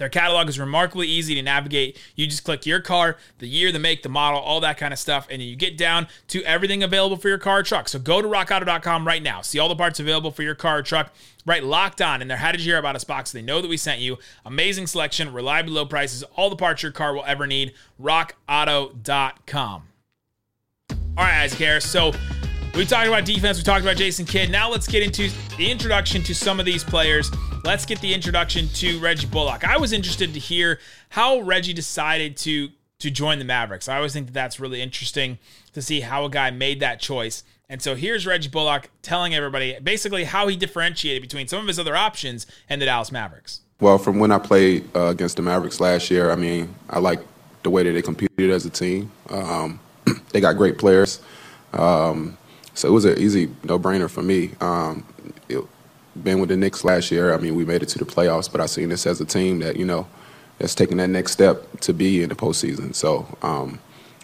Their 0.01 0.09
catalog 0.09 0.49
is 0.49 0.59
remarkably 0.59 1.07
easy 1.07 1.35
to 1.35 1.43
navigate. 1.43 1.99
You 2.17 2.27
just 2.27 2.43
click 2.43 2.65
your 2.65 2.81
car, 2.81 3.19
the 3.37 3.47
year, 3.47 3.71
the 3.71 3.79
make, 3.79 4.03
the 4.03 4.09
model, 4.09 4.41
all 4.41 4.59
that 4.61 4.79
kind 4.79 4.95
of 4.95 4.99
stuff, 4.99 5.29
and 5.31 5.43
you 5.43 5.55
get 5.55 5.77
down 5.77 6.09
to 6.29 6.43
everything 6.45 6.83
available 6.83 7.19
for 7.19 7.29
your 7.29 7.37
car 7.37 7.59
or 7.59 7.63
truck. 7.63 7.87
So 7.87 7.99
go 7.99 8.23
to 8.23 8.27
rockauto.com 8.27 9.07
right 9.07 9.23
now. 9.23 9.43
See 9.43 9.59
all 9.59 9.69
the 9.69 9.77
parts 9.77 10.01
available 10.01 10.31
for 10.31 10.43
your 10.43 10.55
car 10.55 10.79
or 10.79 10.83
truck. 10.83 11.13
Right, 11.45 11.63
locked 11.63 12.01
on 12.01 12.23
in 12.23 12.29
their 12.29 12.39
How 12.39 12.51
Did 12.51 12.63
You 12.63 12.73
Hear 12.73 12.79
About 12.79 12.97
Us 12.97 13.05
box. 13.05 13.31
They 13.31 13.43
know 13.43 13.61
that 13.61 13.69
we 13.69 13.77
sent 13.77 14.01
you. 14.01 14.17
Amazing 14.47 14.87
selection, 14.87 15.35
reliably 15.35 15.75
low 15.75 15.85
prices, 15.85 16.23
all 16.35 16.49
the 16.49 16.57
parts 16.57 16.83
your 16.83 16.93
car 16.93 17.13
will 17.13 17.25
ever 17.27 17.47
need. 17.47 17.75
RockAuto.com. 18.01 19.83
All 20.91 20.97
right, 21.19 21.43
Isaac 21.43 21.59
Harris. 21.59 21.85
So 21.85 22.13
we 22.75 22.85
talked 22.85 23.09
about 23.09 23.25
defense. 23.25 23.59
We 23.59 23.65
talked 23.65 23.83
about 23.83 23.97
Jason 23.97 24.25
Kidd. 24.25 24.51
Now 24.51 24.71
let's 24.71 24.87
get 24.87 25.03
into 25.03 25.31
the 25.57 25.71
introduction 25.71 26.23
to 26.23 26.35
some 26.35 26.61
of 26.61 26.67
these 26.67 26.85
players. 26.85 27.31
Let's 27.65 27.85
get 27.85 28.01
the 28.01 28.13
introduction 28.15 28.69
to 28.75 28.99
Reggie 29.01 29.27
Bullock. 29.27 29.65
I 29.65 29.77
was 29.77 29.93
interested 29.93 30.33
to 30.35 30.41
hear 30.41 30.79
how 31.11 31.41
Reggie 31.41 31.73
decided 31.73 32.37
to 32.39 32.69
to 33.01 33.11
join 33.11 33.39
the 33.39 33.45
Mavericks. 33.47 33.89
I 33.89 33.97
always 33.97 34.13
think 34.13 34.27
that 34.27 34.35
that's 34.35 34.61
really 34.61 34.83
interesting 34.83 35.39
to 35.73 35.81
see 35.81 36.01
how 36.01 36.27
a 36.27 36.31
guy 36.31 36.51
made 36.51 36.81
that 36.81 37.01
choice. 37.01 37.45
And 37.67 37.81
so 37.81 37.95
here's 37.95 38.27
Reggie 38.27 38.51
Bullock 38.51 38.91
telling 39.01 39.35
everybody 39.35 39.79
basically 39.83 40.25
how 40.25 40.49
he 40.49 40.57
differentiated 40.57 41.23
between 41.23 41.49
some 41.49 41.61
of 41.61 41.67
his 41.67 41.79
other 41.79 41.97
options 41.97 42.47
and 42.69 42.81
the 42.81 42.85
Dallas 42.85 43.11
Mavericks. 43.11 43.61
Well, 43.81 43.97
from 43.97 44.19
when 44.19 44.31
I 44.31 44.39
played 44.39 44.85
uh, 44.95 45.07
against 45.07 45.37
the 45.37 45.43
Mavericks 45.43 45.81
last 45.81 46.11
year, 46.11 46.31
I 46.31 46.37
mean, 46.37 46.75
I 46.91 46.99
like 46.99 47.21
the 47.63 47.71
way 47.71 47.83
that 47.83 47.93
they 47.93 48.03
competed 48.03 48.51
as 48.51 48.67
a 48.67 48.71
team. 48.71 49.11
Um, 49.31 49.81
they 50.33 50.41
got 50.41 50.59
great 50.59 50.77
players. 50.77 51.21
Um, 51.73 52.37
so 52.81 52.88
it 52.88 52.93
was 52.93 53.05
an 53.05 53.19
easy 53.19 53.51
no-brainer 53.64 54.09
for 54.09 54.23
me. 54.23 54.53
Um, 54.61 55.05
it, 55.51 55.62
been 56.23 56.40
with 56.40 56.49
the 56.49 56.57
Knicks 56.57 56.83
last 56.83 57.11
year. 57.11 57.35
I 57.35 57.37
mean, 57.37 57.55
we 57.55 57.64
made 57.64 57.83
it 57.83 57.88
to 57.90 57.99
the 57.99 58.07
playoffs, 58.07 58.51
but 58.51 58.61
I 58.61 58.66
seen 58.66 58.88
this 58.88 59.07
as 59.07 59.21
a 59.21 59.25
team 59.27 59.59
that 59.61 59.77
you 59.77 59.85
know 59.85 60.09
that's 60.59 60.75
taking 60.75 60.97
that 60.97 61.09
next 61.09 61.33
step 61.33 61.81
to 61.81 61.93
be 61.93 62.23
in 62.23 62.31
the 62.31 62.35
postseason. 62.35 62.95
So 62.95 63.27
um, 63.43 63.79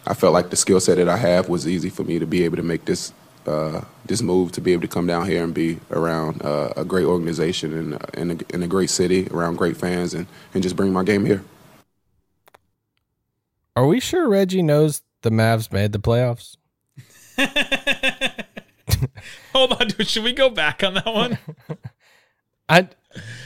I 0.07 0.15
felt 0.15 0.33
like 0.33 0.51
the 0.51 0.57
skill 0.57 0.81
set 0.81 0.97
that 0.97 1.09
I 1.09 1.19
have 1.19 1.49
was 1.49 1.69
easy 1.69 1.91
for 1.91 2.03
me 2.03 2.19
to 2.19 2.27
be 2.27 2.45
able 2.45 2.57
to 2.57 2.63
make 2.63 2.87
this 2.87 3.13
uh, 3.47 3.83
this 4.07 4.23
move 4.23 4.53
to 4.53 4.61
be 4.63 4.73
able 4.73 4.83
to 4.83 4.89
come 4.89 5.07
down 5.07 5.27
here 5.27 5.45
and 5.45 5.53
be 5.53 5.79
around 5.91 6.43
uh, 6.43 6.73
a 6.77 6.85
great 6.85 7.05
organization 7.05 7.73
and 7.73 7.95
uh, 7.95 7.99
in, 8.15 8.31
a, 8.31 8.55
in 8.55 8.63
a 8.63 8.67
great 8.67 8.91
city, 8.91 9.29
around 9.31 9.57
great 9.57 9.77
fans, 9.77 10.15
and 10.15 10.27
and 10.55 10.63
just 10.63 10.77
bring 10.77 10.95
my 10.95 11.05
game 11.05 11.27
here. 11.27 11.45
Are 13.77 13.87
we 13.87 14.01
sure 14.01 14.27
Reggie 14.29 14.63
knows 14.63 15.03
the 15.21 15.31
Mavs 15.31 15.71
made 15.71 15.93
the 15.93 16.01
playoffs? 16.01 16.57
Hold 19.53 19.73
on, 19.73 19.89
dude. 19.89 20.09
Should 20.09 20.25
we 20.25 20.33
go 20.33 20.51
back 20.51 20.83
on 20.83 20.95
that 20.95 21.07
one? 21.07 21.39
I, 22.69 22.89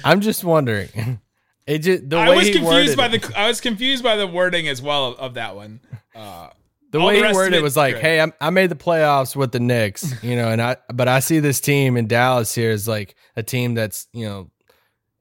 I'm 0.05 0.21
just 0.21 0.45
wondering. 0.45 1.21
It 1.67 1.81
just 1.81 2.11
the 2.11 2.17
I 2.17 2.31
way 2.31 2.37
was 2.37 2.51
confused 2.51 2.97
by 2.97 3.07
it. 3.07 3.23
the 3.23 3.39
I 3.39 3.47
was 3.47 3.61
confused 3.61 4.03
by 4.03 4.17
the 4.17 4.27
wording 4.27 4.67
as 4.67 4.83
well 4.83 5.13
of, 5.13 5.19
of 5.21 5.35
that 5.35 5.55
one. 5.55 5.79
Uh, 6.17 6.49
the 6.91 7.01
way 7.01 7.21
the 7.21 7.29
he 7.29 7.33
worded 7.33 7.57
it 7.57 7.63
was 7.63 7.77
like, 7.77 7.95
great. 7.95 8.03
"Hey, 8.03 8.21
I'm, 8.21 8.33
i 8.41 8.51
made 8.51 8.71
the 8.71 8.77
playoffs 8.77 9.37
with 9.37 9.53
the 9.53 9.61
Knicks, 9.61 10.21
you 10.21 10.35
know, 10.35 10.49
and 10.49 10.61
I 10.61 10.79
but 10.93 11.07
I 11.07 11.21
see 11.21 11.39
this 11.39 11.61
team 11.61 11.97
in 11.97 12.09
Dallas 12.09 12.53
here 12.53 12.73
is 12.73 12.89
like 12.89 13.15
a 13.37 13.45
team 13.45 13.75
that's 13.75 14.09
you 14.13 14.27
know 14.27 14.51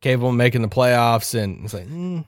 capable 0.02 0.30
of 0.30 0.36
making 0.36 0.63
the 0.63 0.70
playoffs, 0.70 1.39
and 1.39 1.65
it's 1.65 1.74
like." 1.74 1.88
Mm. 1.88 2.26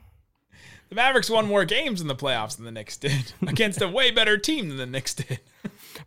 The 0.89 0.95
Mavericks 0.95 1.29
won 1.29 1.47
more 1.47 1.63
games 1.63 2.01
in 2.01 2.07
the 2.07 2.15
playoffs 2.15 2.57
than 2.57 2.65
the 2.65 2.71
Knicks 2.71 2.97
did 2.97 3.31
against 3.47 3.81
a 3.81 3.87
way 3.87 4.11
better 4.11 4.37
team 4.37 4.67
than 4.67 4.77
the 4.77 4.85
Knicks 4.85 5.13
did. 5.13 5.39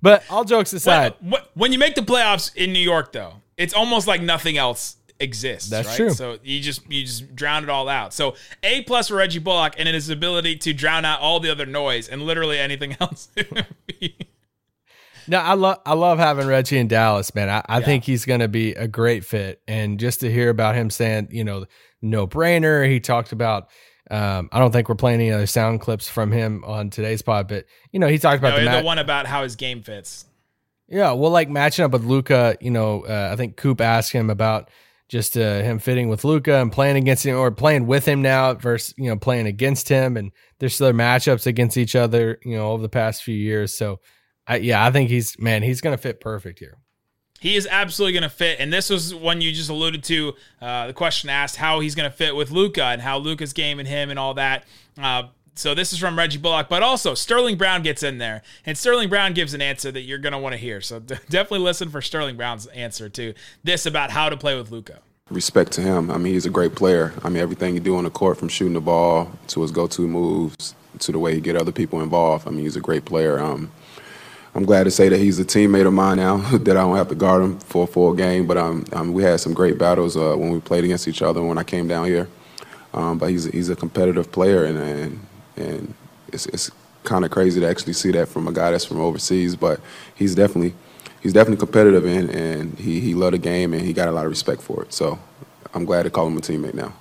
But 0.02 0.24
all 0.30 0.44
jokes 0.44 0.72
aside, 0.72 1.14
When, 1.20 1.40
when 1.54 1.72
you 1.72 1.78
make 1.78 1.94
the 1.94 2.02
playoffs 2.02 2.54
in 2.56 2.72
New 2.72 2.80
York, 2.80 3.12
though, 3.12 3.34
it's 3.56 3.74
almost 3.74 4.06
like 4.06 4.20
nothing 4.22 4.56
else 4.56 4.96
exists. 5.20 5.70
That's 5.70 5.88
right? 5.88 5.96
true. 5.96 6.10
So 6.10 6.38
you 6.42 6.60
just 6.60 6.90
you 6.90 7.04
just 7.04 7.34
drown 7.34 7.62
it 7.62 7.70
all 7.70 7.88
out. 7.88 8.12
So 8.12 8.34
A 8.62 8.82
plus 8.82 9.08
for 9.08 9.16
Reggie 9.16 9.38
Bullock 9.38 9.74
and 9.78 9.88
in 9.88 9.94
his 9.94 10.10
ability 10.10 10.56
to 10.58 10.72
drown 10.72 11.04
out 11.04 11.20
all 11.20 11.40
the 11.40 11.50
other 11.50 11.66
noise 11.66 12.08
and 12.08 12.22
literally 12.22 12.58
anything 12.58 12.96
else. 13.00 13.28
No, 15.26 15.38
I 15.38 15.54
love 15.54 15.78
I 15.86 15.94
love 15.94 16.18
having 16.18 16.46
Reggie 16.46 16.78
in 16.78 16.88
Dallas, 16.88 17.34
man. 17.34 17.48
I, 17.48 17.62
I 17.66 17.80
think 17.80 18.04
he's 18.04 18.24
going 18.24 18.40
to 18.40 18.48
be 18.48 18.72
a 18.72 18.86
great 18.86 19.24
fit, 19.24 19.62
and 19.66 19.98
just 19.98 20.20
to 20.20 20.30
hear 20.30 20.50
about 20.50 20.74
him 20.74 20.90
saying, 20.90 21.28
you 21.30 21.44
know, 21.44 21.64
no 22.02 22.26
brainer. 22.26 22.88
He 22.88 23.00
talked 23.00 23.32
about. 23.32 23.68
Um, 24.10 24.48
I 24.52 24.58
don't 24.58 24.70
think 24.70 24.88
we're 24.88 24.96
playing 24.96 25.20
any 25.20 25.30
other 25.32 25.46
sound 25.46 25.80
clips 25.80 26.08
from 26.08 26.30
him 26.30 26.62
on 26.64 26.90
today's 26.90 27.22
pod, 27.22 27.48
but 27.48 27.64
you 27.90 27.98
know, 27.98 28.08
he 28.08 28.18
talked 28.18 28.38
about 28.38 28.50
no, 28.50 28.64
the, 28.64 28.64
the, 28.64 28.82
ma- 28.82 28.82
one 28.82 28.98
about 28.98 29.26
how 29.26 29.42
his 29.42 29.56
game 29.56 29.82
fits. 29.82 30.26
yeah, 30.88 31.12
well, 31.12 31.30
like 31.30 31.48
matching 31.48 31.84
up 31.84 31.92
with 31.92 32.04
Luka. 32.04 32.56
You 32.60 32.70
know, 32.70 33.04
uh, 33.06 33.30
I 33.32 33.36
think 33.36 33.56
Coop 33.56 33.80
asked 33.80 34.12
him 34.12 34.28
about 34.28 34.70
just 35.08 35.36
uh, 35.36 35.62
him 35.62 35.78
fitting 35.78 36.08
with 36.08 36.24
Luka 36.24 36.60
and 36.60 36.70
playing 36.70 36.96
against 36.96 37.24
him 37.24 37.36
or 37.36 37.50
playing 37.50 37.86
with 37.86 38.06
him 38.06 38.20
now 38.20 38.54
versus 38.54 38.94
you 38.98 39.08
know 39.08 39.16
playing 39.16 39.46
against 39.46 39.88
him, 39.88 40.16
and 40.16 40.32
there's 40.58 40.80
other 40.80 40.92
matchups 40.92 41.46
against 41.46 41.76
each 41.76 41.96
other. 41.96 42.38
You 42.44 42.56
know, 42.56 42.72
over 42.72 42.82
the 42.82 42.88
past 42.88 43.22
few 43.22 43.36
years, 43.36 43.76
so. 43.76 44.00
I, 44.46 44.56
yeah, 44.56 44.84
I 44.84 44.90
think 44.90 45.08
he's 45.08 45.38
man. 45.38 45.62
He's 45.62 45.80
going 45.80 45.96
to 45.96 46.02
fit 46.02 46.20
perfect 46.20 46.58
here. 46.58 46.76
He 47.44 47.56
is 47.56 47.68
absolutely 47.70 48.14
going 48.14 48.22
to 48.22 48.34
fit, 48.34 48.58
and 48.58 48.72
this 48.72 48.88
was 48.88 49.14
one 49.14 49.42
you 49.42 49.52
just 49.52 49.68
alluded 49.68 50.02
to. 50.04 50.32
Uh, 50.62 50.86
the 50.86 50.94
question 50.94 51.28
asked 51.28 51.56
how 51.56 51.80
he's 51.80 51.94
going 51.94 52.10
to 52.10 52.16
fit 52.16 52.34
with 52.34 52.50
Luka 52.50 52.84
and 52.84 53.02
how 53.02 53.18
Luka's 53.18 53.52
game 53.52 53.78
and 53.78 53.86
him 53.86 54.08
and 54.08 54.18
all 54.18 54.32
that. 54.32 54.64
Uh, 54.96 55.24
so 55.54 55.74
this 55.74 55.92
is 55.92 55.98
from 55.98 56.16
Reggie 56.16 56.38
Bullock, 56.38 56.70
but 56.70 56.82
also 56.82 57.12
Sterling 57.12 57.58
Brown 57.58 57.82
gets 57.82 58.02
in 58.02 58.16
there, 58.16 58.40
and 58.64 58.78
Sterling 58.78 59.10
Brown 59.10 59.34
gives 59.34 59.52
an 59.52 59.60
answer 59.60 59.92
that 59.92 60.00
you're 60.00 60.16
going 60.16 60.32
to 60.32 60.38
want 60.38 60.54
to 60.54 60.56
hear. 60.56 60.80
So 60.80 61.00
definitely 61.00 61.58
listen 61.58 61.90
for 61.90 62.00
Sterling 62.00 62.38
Brown's 62.38 62.66
answer 62.68 63.10
to 63.10 63.34
this 63.62 63.84
about 63.84 64.10
how 64.10 64.30
to 64.30 64.38
play 64.38 64.56
with 64.56 64.70
Luka. 64.70 65.00
Respect 65.28 65.70
to 65.72 65.82
him. 65.82 66.10
I 66.10 66.16
mean, 66.16 66.32
he's 66.32 66.46
a 66.46 66.50
great 66.50 66.74
player. 66.74 67.12
I 67.22 67.28
mean, 67.28 67.42
everything 67.42 67.74
he 67.74 67.80
do 67.80 67.98
on 67.98 68.04
the 68.04 68.10
court, 68.10 68.38
from 68.38 68.48
shooting 68.48 68.72
the 68.72 68.80
ball 68.80 69.30
to 69.48 69.60
his 69.60 69.70
go-to 69.70 70.08
moves 70.08 70.74
to 71.00 71.12
the 71.12 71.18
way 71.18 71.34
he 71.34 71.42
get 71.42 71.56
other 71.56 71.72
people 71.72 72.00
involved. 72.00 72.48
I 72.48 72.52
mean, 72.52 72.64
he's 72.64 72.76
a 72.76 72.80
great 72.80 73.04
player. 73.04 73.38
Um, 73.38 73.70
I'm 74.54 74.64
glad 74.64 74.84
to 74.84 74.90
say 74.90 75.08
that 75.08 75.18
he's 75.18 75.40
a 75.40 75.44
teammate 75.44 75.86
of 75.86 75.92
mine 75.92 76.18
now. 76.18 76.36
that 76.58 76.76
I 76.76 76.80
don't 76.80 76.96
have 76.96 77.08
to 77.08 77.14
guard 77.14 77.42
him 77.42 77.58
for 77.58 77.84
a 77.84 77.86
full 77.86 78.12
game. 78.14 78.46
But 78.46 78.56
um, 78.56 78.84
um, 78.92 79.12
we 79.12 79.22
had 79.22 79.40
some 79.40 79.52
great 79.52 79.78
battles 79.78 80.16
uh, 80.16 80.36
when 80.36 80.50
we 80.50 80.60
played 80.60 80.84
against 80.84 81.08
each 81.08 81.22
other 81.22 81.42
when 81.42 81.58
I 81.58 81.64
came 81.64 81.88
down 81.88 82.06
here. 82.06 82.28
Um, 82.92 83.18
but 83.18 83.30
he's 83.30 83.46
he's 83.46 83.68
a 83.68 83.76
competitive 83.76 84.30
player, 84.30 84.64
and 84.64 84.78
and, 84.78 85.26
and 85.56 85.94
it's, 86.32 86.46
it's 86.46 86.70
kind 87.02 87.24
of 87.24 87.32
crazy 87.32 87.60
to 87.60 87.68
actually 87.68 87.92
see 87.92 88.12
that 88.12 88.28
from 88.28 88.46
a 88.46 88.52
guy 88.52 88.70
that's 88.70 88.84
from 88.84 89.00
overseas. 89.00 89.56
But 89.56 89.80
he's 90.14 90.36
definitely 90.36 90.74
he's 91.20 91.32
definitely 91.32 91.58
competitive, 91.58 92.04
and, 92.04 92.30
and 92.30 92.78
he 92.78 93.00
he 93.00 93.14
loved 93.14 93.34
the 93.34 93.38
game, 93.38 93.74
and 93.74 93.82
he 93.82 93.92
got 93.92 94.06
a 94.06 94.12
lot 94.12 94.24
of 94.24 94.30
respect 94.30 94.62
for 94.62 94.84
it. 94.84 94.92
So 94.92 95.18
I'm 95.74 95.84
glad 95.84 96.04
to 96.04 96.10
call 96.10 96.28
him 96.28 96.36
a 96.36 96.40
teammate 96.40 96.74
now. 96.74 96.92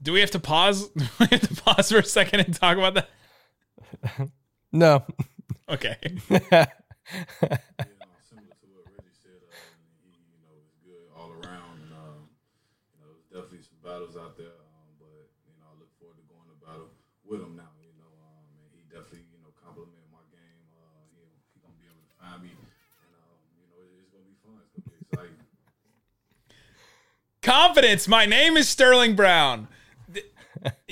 Do 0.00 0.12
we 0.12 0.20
have 0.20 0.30
to 0.32 0.38
pause? 0.38 0.88
Do 0.96 1.04
we 1.18 1.26
have 1.26 1.48
to 1.48 1.62
pause 1.62 1.90
for 1.90 1.98
a 1.98 2.04
second 2.04 2.40
and 2.40 2.54
talk 2.54 2.78
about 2.78 2.94
that? 2.94 4.30
No. 4.72 5.04
Okay. 5.72 5.96
all 11.16 11.32
around. 11.32 11.80
And, 11.80 11.92
um, 11.96 12.28
you 12.92 13.00
know, 13.00 13.08
there's 13.08 13.24
definitely 13.32 13.64
some 13.64 13.80
battles 13.80 14.12
out 14.20 14.36
there, 14.36 14.52
um, 14.52 14.92
but 15.00 15.32
you 15.48 15.56
know, 15.56 15.64
I 15.72 15.74
look 15.80 15.88
forward 15.96 16.20
to 16.20 16.24
going 16.28 16.44
to 16.52 16.56
battle 16.60 16.92
with 17.24 17.40
him 17.40 17.56
now. 17.56 17.72
You 17.80 17.96
know, 17.96 18.12
um, 18.20 18.44
and 18.60 18.68
he 18.76 18.84
definitely 18.92 19.24
you 19.32 19.40
know 19.40 19.48
complimented 19.64 20.12
my 20.12 20.20
game. 20.28 20.60
Uh, 20.76 21.08
he, 21.16 21.24
he 21.56 21.64
gonna 21.64 21.80
be 21.80 21.88
able 21.88 22.04
to 22.04 22.12
find 22.20 22.44
me, 22.44 22.52
and 22.52 23.12
um, 23.16 23.40
you 23.56 23.64
know, 23.64 23.72
it, 23.80 23.88
it's 23.96 24.12
gonna 24.12 24.28
be 24.28 24.36
fun. 24.44 24.60
It's 24.60 24.76
gonna 24.76 24.92
be 24.92 25.00
exciting. 25.08 25.40
Confidence. 27.40 28.04
My 28.04 28.28
name 28.28 28.60
is 28.60 28.68
Sterling 28.68 29.16
Brown. 29.16 29.71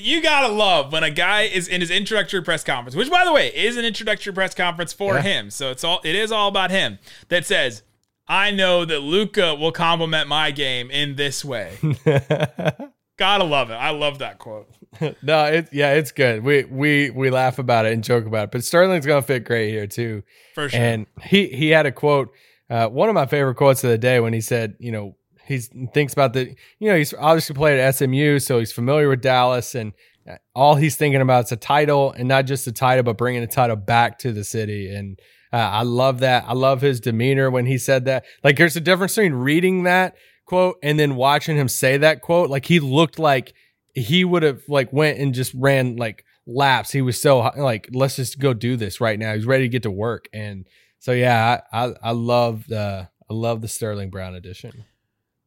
You 0.01 0.23
gotta 0.23 0.49
love 0.49 0.93
when 0.93 1.03
a 1.05 1.11
guy 1.11 1.43
is 1.43 1.69
in 1.69 1.81
his 1.81 1.91
introductory 1.91 2.43
press 2.43 2.65
conference, 2.65 2.97
which 2.97 3.11
by 3.11 3.25
the 3.25 3.33
way 3.33 3.49
is 3.55 3.77
an 3.77 3.85
introductory 3.85 4.33
press 4.33 4.55
conference 4.55 4.93
for 4.93 5.15
Yeah. 5.17 5.23
him. 5.23 5.51
So 5.51 5.71
it's 5.71 5.85
all 5.85 6.01
it 6.05 6.15
is 6.15 6.33
all 6.33 6.49
about 6.49 6.71
him. 6.71 6.99
That 7.29 7.45
says, 7.47 7.83
I 8.29 8.51
know 8.51 8.85
that 8.85 9.01
Luka 9.01 9.55
will 9.55 9.73
compliment 9.73 10.29
my 10.29 10.51
game 10.53 10.91
in 10.91 11.17
this 11.17 11.45
way. 11.45 11.77
gotta 13.17 13.45
love 13.45 13.71
it. 13.71 13.75
I 13.75 13.91
love 13.91 14.19
that 14.21 14.39
quote. 14.39 14.69
no, 15.23 15.45
it 15.45 15.69
yeah, 15.73 15.93
it's 15.95 16.13
good. 16.13 16.43
We 16.43 16.65
we 16.65 17.11
we 17.11 17.31
laugh 17.31 17.59
about 17.59 17.87
it 17.87 17.93
and 17.93 18.03
joke 18.03 18.27
about 18.27 18.45
it, 18.45 18.51
but 18.53 18.65
Sterling's 18.65 19.07
gonna 19.07 19.23
fit 19.23 19.45
great 19.45 19.71
here 19.71 19.87
too. 19.87 20.23
For 20.55 20.69
sure. 20.69 20.81
And 20.81 21.07
he 21.23 21.47
he 21.49 21.69
had 21.71 21.87
a 21.87 21.93
quote, 21.93 22.33
uh, 22.69 22.89
one 22.89 23.09
of 23.09 23.15
my 23.15 23.27
favorite 23.27 23.55
quotes 23.57 23.85
of 23.85 23.91
the 23.91 23.99
day 23.99 24.21
when 24.21 24.33
he 24.33 24.41
said, 24.41 24.75
you 24.79 24.91
know, 24.93 25.17
he's 25.51 25.69
thinks 25.93 26.13
about 26.13 26.33
the, 26.33 26.55
you 26.79 26.89
know, 26.89 26.97
he's 26.97 27.13
obviously 27.13 27.55
played 27.55 27.79
at 27.79 27.95
SMU, 27.95 28.39
so 28.39 28.59
he's 28.59 28.73
familiar 28.73 29.09
with 29.09 29.21
Dallas, 29.21 29.75
and 29.75 29.93
uh, 30.29 30.37
all 30.55 30.77
he's 30.77 30.97
thinking 30.97 31.21
about 31.21 31.47
is 31.47 31.53
a 31.53 31.57
title, 31.57 32.13
and 32.13 32.29
not 32.29 32.47
just 32.47 32.67
a 32.67 32.73
title, 32.73 33.03
but 33.03 33.19
bringing 33.19 33.43
a 33.43 33.47
title 33.47 33.77
back 33.77 34.19
to 34.21 34.33
the 34.33 34.45
city. 34.45 34.95
And 34.95 35.19
uh, 35.53 35.57
I 35.57 35.83
love 35.83 36.21
that. 36.21 36.45
I 36.47 36.53
love 36.53 36.81
his 36.81 37.01
demeanor 37.01 37.51
when 37.51 37.67
he 37.67 37.79
said 37.79 38.05
that. 38.05 38.25
Like, 38.45 38.57
there's 38.57 38.77
a 38.77 38.81
difference 38.81 39.17
between 39.17 39.35
reading 39.35 39.83
that 39.83 40.15
quote 40.47 40.77
and 40.83 40.99
then 40.99 41.17
watching 41.17 41.57
him 41.57 41.69
say 41.69 41.97
that 41.97 42.23
quote. 42.23 42.49
Like, 42.49 42.67
he 42.67 42.81
looked 42.81 43.19
like 43.19 43.53
he 43.95 44.25
would 44.25 44.45
have 44.45 44.63
like 44.69 44.93
went 44.93 45.19
and 45.19 45.35
just 45.35 45.53
ran 45.55 45.97
like 45.97 46.25
laps. 46.47 46.93
He 46.93 47.03
was 47.03 47.21
so 47.21 47.41
like, 47.57 47.89
let's 47.93 48.17
just 48.17 48.39
go 48.39 48.55
do 48.55 48.77
this 48.77 49.01
right 49.01 49.19
now. 49.19 49.35
He's 49.35 49.47
ready 49.47 49.65
to 49.65 49.69
get 49.69 49.83
to 49.83 49.91
work. 49.91 50.29
And 50.33 50.67
so 51.01 51.13
yeah, 51.13 51.61
I 51.73 51.85
I, 51.85 51.95
I 52.03 52.11
love 52.13 52.67
the 52.69 53.09
I 53.31 53.35
love 53.35 53.63
the 53.63 53.69
Sterling 53.69 54.11
Brown 54.11 54.35
edition. 54.35 54.85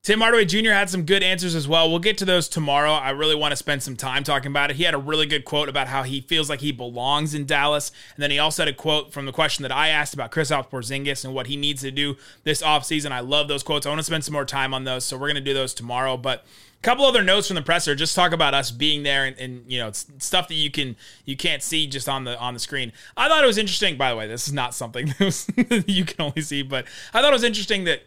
Tim 0.03 0.19
Hardaway 0.19 0.43
Jr. 0.43 0.71
had 0.71 0.89
some 0.89 1.03
good 1.03 1.23
answers 1.23 1.55
as 1.55 1.65
well. 1.65 1.89
We'll 1.89 1.99
get 1.99 2.17
to 2.17 2.25
those 2.25 2.49
tomorrow. 2.49 2.91
I 2.91 3.11
really 3.11 3.35
want 3.35 3.53
to 3.53 3.55
spend 3.55 3.81
some 3.81 3.95
time 3.95 4.25
talking 4.25 4.51
about 4.51 4.69
it. 4.69 4.75
He 4.75 4.83
had 4.83 4.93
a 4.93 4.97
really 4.97 5.25
good 5.25 5.45
quote 5.45 5.69
about 5.69 5.87
how 5.87 6.03
he 6.03 6.19
feels 6.19 6.49
like 6.49 6.59
he 6.59 6.73
belongs 6.73 7.33
in 7.33 7.45
Dallas. 7.45 7.89
And 8.13 8.21
then 8.21 8.29
he 8.29 8.37
also 8.37 8.63
had 8.63 8.67
a 8.67 8.75
quote 8.75 9.13
from 9.13 9.25
the 9.25 9.31
question 9.31 9.63
that 9.63 9.71
I 9.71 9.87
asked 9.87 10.13
about 10.13 10.29
Kristaps 10.29 10.69
Porzingis 10.69 11.23
and 11.23 11.33
what 11.33 11.47
he 11.47 11.55
needs 11.55 11.83
to 11.83 11.91
do 11.91 12.17
this 12.43 12.61
offseason. 12.61 13.13
I 13.13 13.21
love 13.21 13.47
those 13.47 13.63
quotes. 13.63 13.85
I 13.85 13.89
want 13.91 13.99
to 13.99 14.03
spend 14.03 14.25
some 14.25 14.33
more 14.33 14.43
time 14.43 14.73
on 14.73 14.83
those. 14.83 15.05
So 15.05 15.15
we're 15.15 15.27
going 15.27 15.35
to 15.35 15.41
do 15.41 15.53
those 15.53 15.73
tomorrow. 15.73 16.17
But 16.17 16.43
a 16.79 16.81
couple 16.81 17.05
other 17.05 17.23
notes 17.23 17.47
from 17.47 17.55
the 17.55 17.61
presser. 17.61 17.95
Just 17.95 18.13
talk 18.13 18.33
about 18.33 18.53
us 18.53 18.71
being 18.71 19.03
there 19.03 19.23
and, 19.23 19.37
and 19.37 19.71
you 19.71 19.79
know 19.79 19.91
stuff 19.93 20.49
that 20.49 20.55
you 20.55 20.69
can 20.69 20.97
you 21.23 21.37
can't 21.37 21.63
see 21.63 21.87
just 21.87 22.09
on 22.09 22.25
the 22.25 22.37
on 22.39 22.53
the 22.53 22.59
screen. 22.59 22.91
I 23.15 23.29
thought 23.29 23.41
it 23.41 23.47
was 23.47 23.57
interesting. 23.57 23.95
By 23.95 24.09
the 24.09 24.17
way, 24.17 24.27
this 24.27 24.49
is 24.49 24.53
not 24.53 24.75
something 24.75 25.13
you 25.87 26.03
can 26.03 26.25
only 26.25 26.41
see, 26.41 26.61
but 26.61 26.87
I 27.13 27.21
thought 27.21 27.31
it 27.31 27.35
was 27.35 27.45
interesting 27.45 27.85
that 27.85 28.01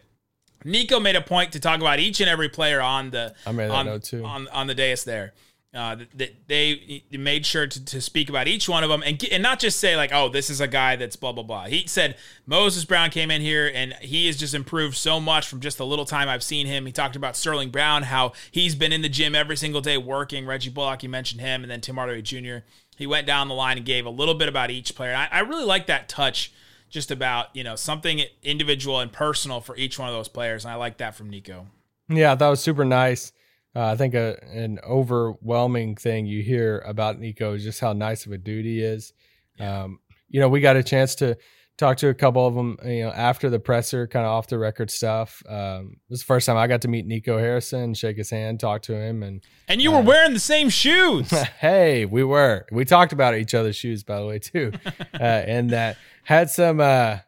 Nico 0.63 0.99
made 0.99 1.15
a 1.15 1.21
point 1.21 1.51
to 1.53 1.59
talk 1.59 1.79
about 1.79 1.99
each 1.99 2.19
and 2.19 2.29
every 2.29 2.49
player 2.49 2.81
on 2.81 3.11
the 3.11 3.33
I 3.45 3.51
made 3.51 3.69
that 3.69 3.75
on, 3.75 3.85
note 3.85 4.03
too. 4.03 4.23
on 4.23 4.47
on 4.49 4.67
the 4.67 4.75
dais 4.75 5.03
there. 5.03 5.33
Uh, 5.73 5.97
that 6.15 6.33
they, 6.47 7.03
they 7.11 7.17
made 7.17 7.45
sure 7.45 7.67
to, 7.67 7.85
to 7.85 8.01
speak 8.01 8.29
about 8.29 8.47
each 8.47 8.67
one 8.67 8.83
of 8.83 8.89
them 8.89 9.03
and 9.05 9.19
get, 9.19 9.31
and 9.31 9.43
not 9.43 9.59
just 9.59 9.79
say 9.79 9.95
like, 9.95 10.11
oh, 10.11 10.27
this 10.27 10.49
is 10.49 10.59
a 10.59 10.67
guy 10.67 10.95
that's 10.95 11.15
blah 11.15 11.31
blah 11.31 11.43
blah. 11.43 11.65
He 11.65 11.85
said 11.85 12.15
Moses 12.45 12.83
Brown 12.85 13.11
came 13.11 13.29
in 13.29 13.41
here 13.41 13.69
and 13.71 13.93
he 13.95 14.25
has 14.27 14.37
just 14.37 14.55
improved 14.55 14.95
so 14.95 15.19
much 15.19 15.47
from 15.47 15.59
just 15.59 15.77
the 15.77 15.85
little 15.85 16.05
time 16.05 16.29
I've 16.29 16.41
seen 16.41 16.65
him. 16.65 16.85
He 16.85 16.91
talked 16.91 17.15
about 17.15 17.35
Sterling 17.35 17.69
Brown, 17.69 18.03
how 18.03 18.31
he's 18.49 18.75
been 18.75 18.93
in 18.93 19.01
the 19.01 19.09
gym 19.09 19.35
every 19.35 19.57
single 19.57 19.81
day 19.81 19.97
working. 19.97 20.47
Reggie 20.47 20.69
Bullock, 20.69 21.01
he 21.01 21.07
mentioned 21.07 21.41
him, 21.41 21.63
and 21.63 21.69
then 21.69 21.81
Tim 21.81 21.95
Hardaway 21.95 22.21
Jr. 22.21 22.65
He 22.95 23.05
went 23.05 23.27
down 23.27 23.47
the 23.47 23.53
line 23.53 23.77
and 23.77 23.85
gave 23.85 24.05
a 24.05 24.09
little 24.09 24.33
bit 24.33 24.47
about 24.47 24.71
each 24.71 24.95
player. 24.95 25.13
I, 25.13 25.27
I 25.31 25.39
really 25.41 25.65
like 25.65 25.85
that 25.87 26.09
touch 26.09 26.51
just 26.89 27.11
about 27.11 27.55
you 27.55 27.63
know 27.63 27.75
something 27.75 28.21
individual 28.43 28.99
and 28.99 29.11
personal 29.11 29.61
for 29.61 29.75
each 29.75 29.99
one 29.99 30.07
of 30.07 30.15
those 30.15 30.27
players 30.27 30.65
and 30.65 30.71
i 30.71 30.75
like 30.75 30.97
that 30.97 31.15
from 31.15 31.29
nico 31.29 31.67
Yeah, 32.09 32.35
that 32.35 32.47
was 32.47 32.61
super 32.61 32.85
nice. 32.85 33.33
Uh, 33.75 33.87
I 33.87 33.95
think 33.95 34.13
a, 34.13 34.37
an 34.53 34.79
overwhelming 34.87 35.95
thing 35.95 36.25
you 36.25 36.41
hear 36.41 36.79
about 36.79 37.19
Nico 37.19 37.53
is 37.53 37.63
just 37.63 37.79
how 37.79 37.93
nice 37.93 38.25
of 38.25 38.31
a 38.31 38.37
dude 38.37 38.65
he 38.65 38.81
is. 38.81 39.13
Um, 39.59 39.99
you 40.29 40.39
know, 40.39 40.49
we 40.49 40.61
got 40.61 40.77
a 40.77 40.83
chance 40.83 41.15
to 41.15 41.37
talk 41.77 41.97
to 41.97 42.09
a 42.09 42.13
couple 42.13 42.47
of 42.47 42.55
them, 42.55 42.77
you 42.83 43.03
know, 43.03 43.11
after 43.11 43.49
the 43.49 43.59
presser, 43.59 44.07
kind 44.07 44.25
of 44.25 44.31
off 44.31 44.47
the 44.47 44.57
record 44.57 44.89
stuff. 44.89 45.43
Um, 45.47 45.97
this 46.09 46.19
is 46.19 46.21
the 46.21 46.25
first 46.25 46.47
time 46.47 46.57
I 46.57 46.67
got 46.67 46.81
to 46.81 46.87
meet 46.87 47.05
Nico 47.05 47.37
Harrison, 47.37 47.93
shake 47.93 48.17
his 48.17 48.31
hand, 48.31 48.59
talk 48.59 48.81
to 48.83 48.95
him, 48.95 49.21
and 49.21 49.43
and 49.67 49.81
you 49.81 49.91
were 49.91 50.01
wearing 50.01 50.33
the 50.33 50.39
same 50.39 50.69
shoes 50.69 51.29
hey, 51.59 52.05
we 52.05 52.23
were. 52.23 52.65
We 52.71 52.83
talked 52.83 53.13
about 53.13 53.35
each 53.35 53.53
other's 53.53 53.75
shoes, 53.75 54.03
by 54.03 54.19
the 54.19 54.25
way, 54.25 54.39
too, 54.39 54.71
uh, 55.13 55.23
and 55.23 55.69
that 55.69 55.97
had 56.27 56.49
some 56.49 56.81
uh, 56.81 57.19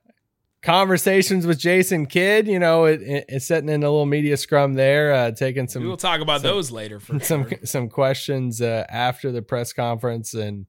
conversations 0.62 1.48
with 1.48 1.58
Jason 1.58 2.06
Kidd. 2.06 2.48
You 2.48 2.60
know, 2.60 2.86
it, 2.86 3.02
it, 3.02 3.26
it's 3.30 3.46
sitting 3.46 3.70
in 3.70 3.84
a 3.84 3.90
little 3.90 4.06
media 4.06 4.36
scrum 4.38 4.74
there, 4.74 5.14
uh, 5.14 5.32
taking 5.32 5.68
some. 5.68 5.84
we 5.84 5.88
will 5.90 5.98
talk 5.98 6.22
about 6.22 6.42
some- 6.42 6.52
those 6.52 6.72
later 6.72 7.00
for 7.00 7.20
some 7.24 7.48
sure. 7.50 7.60
some 7.64 7.90
questions 7.90 8.62
uh, 8.62 8.86
after 8.90 9.32
the 9.32 9.42
press 9.42 9.74
conference, 9.74 10.34
and 10.34 10.66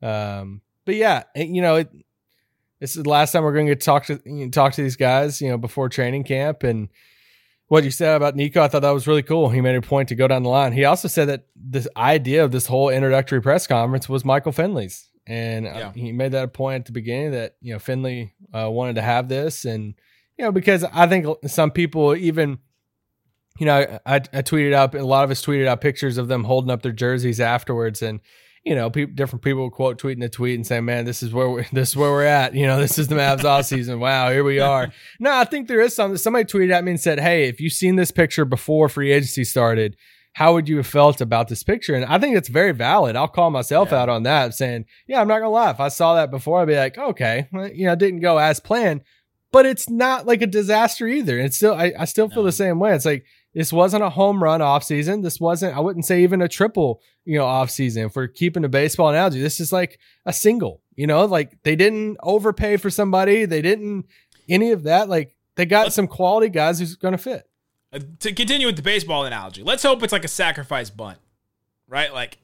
um, 0.00 0.60
but 0.84 0.94
yeah, 0.94 1.24
it- 1.34 1.48
you 1.48 1.60
know, 1.62 1.76
it, 1.76 1.90
this 2.80 2.96
is 2.96 3.02
the 3.02 3.08
last 3.10 3.32
time 3.32 3.42
we're 3.44 3.52
going 3.52 3.66
to 3.66 3.74
to 3.74 3.84
talk 3.84 4.06
to 4.06 4.20
you 4.24 4.44
know, 4.46 4.50
talk 4.50 4.72
to 4.74 4.82
these 4.82 4.96
guys, 4.96 5.40
you 5.40 5.48
know, 5.48 5.58
before 5.58 5.88
training 5.88 6.24
camp, 6.24 6.62
and 6.62 6.88
what 7.68 7.84
you 7.84 7.90
said 7.90 8.16
about 8.16 8.36
Nico, 8.36 8.62
I 8.62 8.68
thought 8.68 8.82
that 8.82 8.90
was 8.90 9.06
really 9.06 9.22
cool. 9.22 9.48
He 9.48 9.60
made 9.62 9.76
a 9.76 9.80
point 9.82 10.10
to 10.10 10.14
go 10.14 10.28
down 10.28 10.42
the 10.42 10.50
line. 10.50 10.72
He 10.72 10.84
also 10.84 11.08
said 11.08 11.28
that 11.28 11.46
this 11.56 11.88
idea 11.96 12.44
of 12.44 12.52
this 12.52 12.66
whole 12.66 12.90
introductory 12.90 13.40
press 13.40 13.66
conference 13.66 14.08
was 14.10 14.24
Michael 14.26 14.52
Finley's. 14.52 15.08
And 15.26 15.66
uh, 15.66 15.92
he 15.92 16.12
made 16.12 16.32
that 16.32 16.44
a 16.44 16.48
point 16.48 16.80
at 16.80 16.86
the 16.86 16.92
beginning 16.92 17.32
that 17.32 17.56
you 17.60 17.72
know 17.72 17.78
Finley 17.78 18.34
uh, 18.52 18.68
wanted 18.70 18.96
to 18.96 19.02
have 19.02 19.28
this, 19.28 19.64
and 19.64 19.94
you 20.38 20.44
know 20.44 20.52
because 20.52 20.84
I 20.84 21.06
think 21.06 21.26
some 21.46 21.70
people 21.70 22.14
even. 22.16 22.58
You 23.58 23.66
know, 23.66 23.98
I, 24.06 24.14
I 24.14 24.40
tweeted 24.40 24.72
out 24.72 24.94
a 24.94 25.04
lot 25.04 25.24
of 25.24 25.30
us 25.30 25.44
tweeted 25.44 25.66
out 25.66 25.82
pictures 25.82 26.16
of 26.16 26.26
them 26.26 26.42
holding 26.42 26.70
up 26.70 26.80
their 26.80 26.90
jerseys 26.90 27.38
afterwards, 27.38 28.00
and 28.00 28.20
you 28.64 28.74
know, 28.76 28.90
people, 28.90 29.14
different 29.14 29.42
people 29.42 29.70
quote 29.70 30.00
tweeting 30.00 30.24
a 30.24 30.28
tweet 30.28 30.54
and 30.54 30.66
saying, 30.66 30.84
"Man, 30.84 31.04
this 31.04 31.22
is 31.22 31.32
where 31.32 31.48
we're 31.50 31.66
this 31.72 31.90
is 31.90 31.96
where 31.96 32.10
we're 32.10 32.24
at." 32.24 32.54
You 32.54 32.66
know, 32.66 32.78
this 32.78 32.98
is 32.98 33.08
the 33.08 33.14
Mavs 33.14 33.44
off 33.44 33.66
season. 33.66 34.00
Wow, 34.00 34.30
here 34.30 34.44
we 34.44 34.60
are. 34.60 34.92
No, 35.20 35.32
I 35.32 35.44
think 35.44 35.68
there 35.68 35.80
is 35.80 35.94
something. 35.94 36.16
Somebody 36.16 36.44
tweeted 36.44 36.72
at 36.72 36.84
me 36.84 36.92
and 36.92 37.00
said, 37.00 37.20
"Hey, 37.20 37.48
if 37.48 37.60
you've 37.60 37.72
seen 37.72 37.96
this 37.96 38.10
picture 38.10 38.44
before 38.44 38.88
free 38.88 39.12
agency 39.12 39.44
started, 39.44 39.96
how 40.34 40.54
would 40.54 40.68
you 40.68 40.78
have 40.78 40.86
felt 40.86 41.20
about 41.20 41.48
this 41.48 41.62
picture?" 41.62 41.94
And 41.94 42.04
I 42.04 42.18
think 42.18 42.36
it's 42.36 42.48
very 42.48 42.72
valid. 42.72 43.16
I'll 43.16 43.28
call 43.28 43.50
myself 43.50 43.92
out 43.92 44.08
on 44.08 44.22
that, 44.24 44.54
saying, 44.54 44.86
"Yeah, 45.06 45.20
I'm 45.20 45.28
not 45.28 45.38
gonna 45.38 45.50
lie. 45.50 45.70
If 45.70 45.80
I 45.80 45.88
saw 45.88 46.14
that 46.14 46.30
before, 46.30 46.60
I'd 46.60 46.68
be 46.68 46.76
like, 46.76 46.98
okay, 46.98 47.48
well, 47.52 47.70
you 47.70 47.86
know, 47.86 47.92
it 47.92 47.98
didn't 47.98 48.20
go 48.20 48.38
as 48.38 48.60
planned." 48.60 49.02
But 49.52 49.66
it's 49.66 49.90
not 49.90 50.26
like 50.26 50.40
a 50.40 50.46
disaster 50.46 51.06
either. 51.06 51.38
It's 51.38 51.56
still, 51.56 51.74
I, 51.74 51.92
I 51.98 52.04
still 52.06 52.30
feel 52.30 52.42
the 52.42 52.52
same 52.52 52.78
way. 52.78 52.94
It's 52.94 53.04
like 53.04 53.26
this 53.54 53.70
wasn't 53.70 54.02
a 54.02 54.08
home 54.08 54.42
run 54.42 54.62
off 54.62 54.82
season. 54.82 55.20
This 55.20 55.38
wasn't, 55.38 55.76
I 55.76 55.80
wouldn't 55.80 56.06
say 56.06 56.22
even 56.22 56.40
a 56.40 56.48
triple, 56.48 57.02
you 57.26 57.36
know, 57.36 57.44
off 57.44 57.70
season. 57.70 58.06
If 58.06 58.16
we're 58.16 58.28
keeping 58.28 58.62
the 58.62 58.70
baseball 58.70 59.10
analogy, 59.10 59.42
this 59.42 59.60
is 59.60 59.70
like 59.70 59.98
a 60.24 60.32
single, 60.32 60.80
you 60.94 61.06
know, 61.06 61.26
like 61.26 61.62
they 61.64 61.76
didn't 61.76 62.16
overpay 62.22 62.78
for 62.78 62.88
somebody. 62.88 63.44
They 63.44 63.60
didn't 63.60 64.06
any 64.48 64.70
of 64.70 64.84
that. 64.84 65.10
Like 65.10 65.36
they 65.56 65.66
got 65.66 65.92
some 65.92 66.06
quality 66.06 66.48
guys 66.48 66.78
who's 66.78 66.96
going 66.96 67.12
to 67.12 67.18
fit. 67.18 67.42
Uh, 67.92 68.00
to 68.20 68.32
continue 68.32 68.66
with 68.66 68.76
the 68.76 68.82
baseball 68.82 69.24
analogy, 69.24 69.62
let's 69.62 69.82
hope 69.82 70.02
it's 70.02 70.12
like 70.12 70.24
a 70.24 70.28
sacrifice 70.28 70.88
bunt, 70.88 71.18
right? 71.88 72.12
Like 72.12 72.38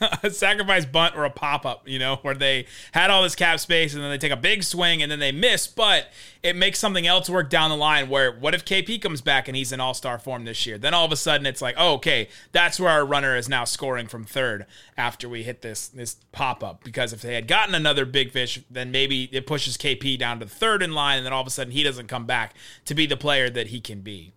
a 0.22 0.30
sacrifice 0.30 0.86
bunt 0.86 1.14
or 1.14 1.24
a 1.24 1.30
pop 1.30 1.66
up, 1.66 1.86
you 1.86 1.98
know, 1.98 2.16
where 2.22 2.34
they 2.34 2.66
had 2.92 3.10
all 3.10 3.22
this 3.22 3.34
cap 3.34 3.60
space 3.60 3.94
and 3.94 4.02
then 4.02 4.10
they 4.10 4.18
take 4.18 4.32
a 4.32 4.36
big 4.36 4.62
swing 4.62 5.02
and 5.02 5.12
then 5.12 5.18
they 5.18 5.30
miss, 5.30 5.66
but 5.66 6.08
it 6.42 6.56
makes 6.56 6.78
something 6.78 7.06
else 7.06 7.28
work 7.28 7.50
down 7.50 7.70
the 7.70 7.76
line. 7.76 8.08
Where 8.08 8.32
what 8.32 8.54
if 8.54 8.64
KP 8.64 9.00
comes 9.00 9.20
back 9.20 9.46
and 9.46 9.56
he's 9.56 9.72
in 9.72 9.80
all 9.80 9.94
star 9.94 10.18
form 10.18 10.44
this 10.44 10.64
year? 10.66 10.78
Then 10.78 10.94
all 10.94 11.04
of 11.04 11.12
a 11.12 11.16
sudden 11.16 11.46
it's 11.46 11.60
like, 11.60 11.74
oh, 11.78 11.94
okay, 11.94 12.28
that's 12.52 12.80
where 12.80 12.90
our 12.90 13.04
runner 13.04 13.36
is 13.36 13.48
now 13.48 13.64
scoring 13.64 14.06
from 14.06 14.24
third 14.24 14.66
after 14.96 15.28
we 15.28 15.42
hit 15.42 15.62
this 15.62 15.88
this 15.88 16.16
pop 16.32 16.64
up. 16.64 16.82
Because 16.82 17.12
if 17.12 17.22
they 17.22 17.34
had 17.34 17.46
gotten 17.46 17.74
another 17.74 18.04
big 18.04 18.32
fish, 18.32 18.60
then 18.70 18.90
maybe 18.90 19.24
it 19.32 19.46
pushes 19.46 19.76
KP 19.76 20.18
down 20.18 20.40
to 20.40 20.46
third 20.46 20.82
in 20.82 20.94
line, 20.94 21.18
and 21.18 21.26
then 21.26 21.32
all 21.32 21.42
of 21.42 21.46
a 21.46 21.50
sudden 21.50 21.72
he 21.72 21.82
doesn't 21.82 22.08
come 22.08 22.26
back 22.26 22.54
to 22.86 22.94
be 22.94 23.06
the 23.06 23.16
player 23.16 23.50
that 23.50 23.68
he 23.68 23.80
can 23.80 24.00
be. 24.00 24.32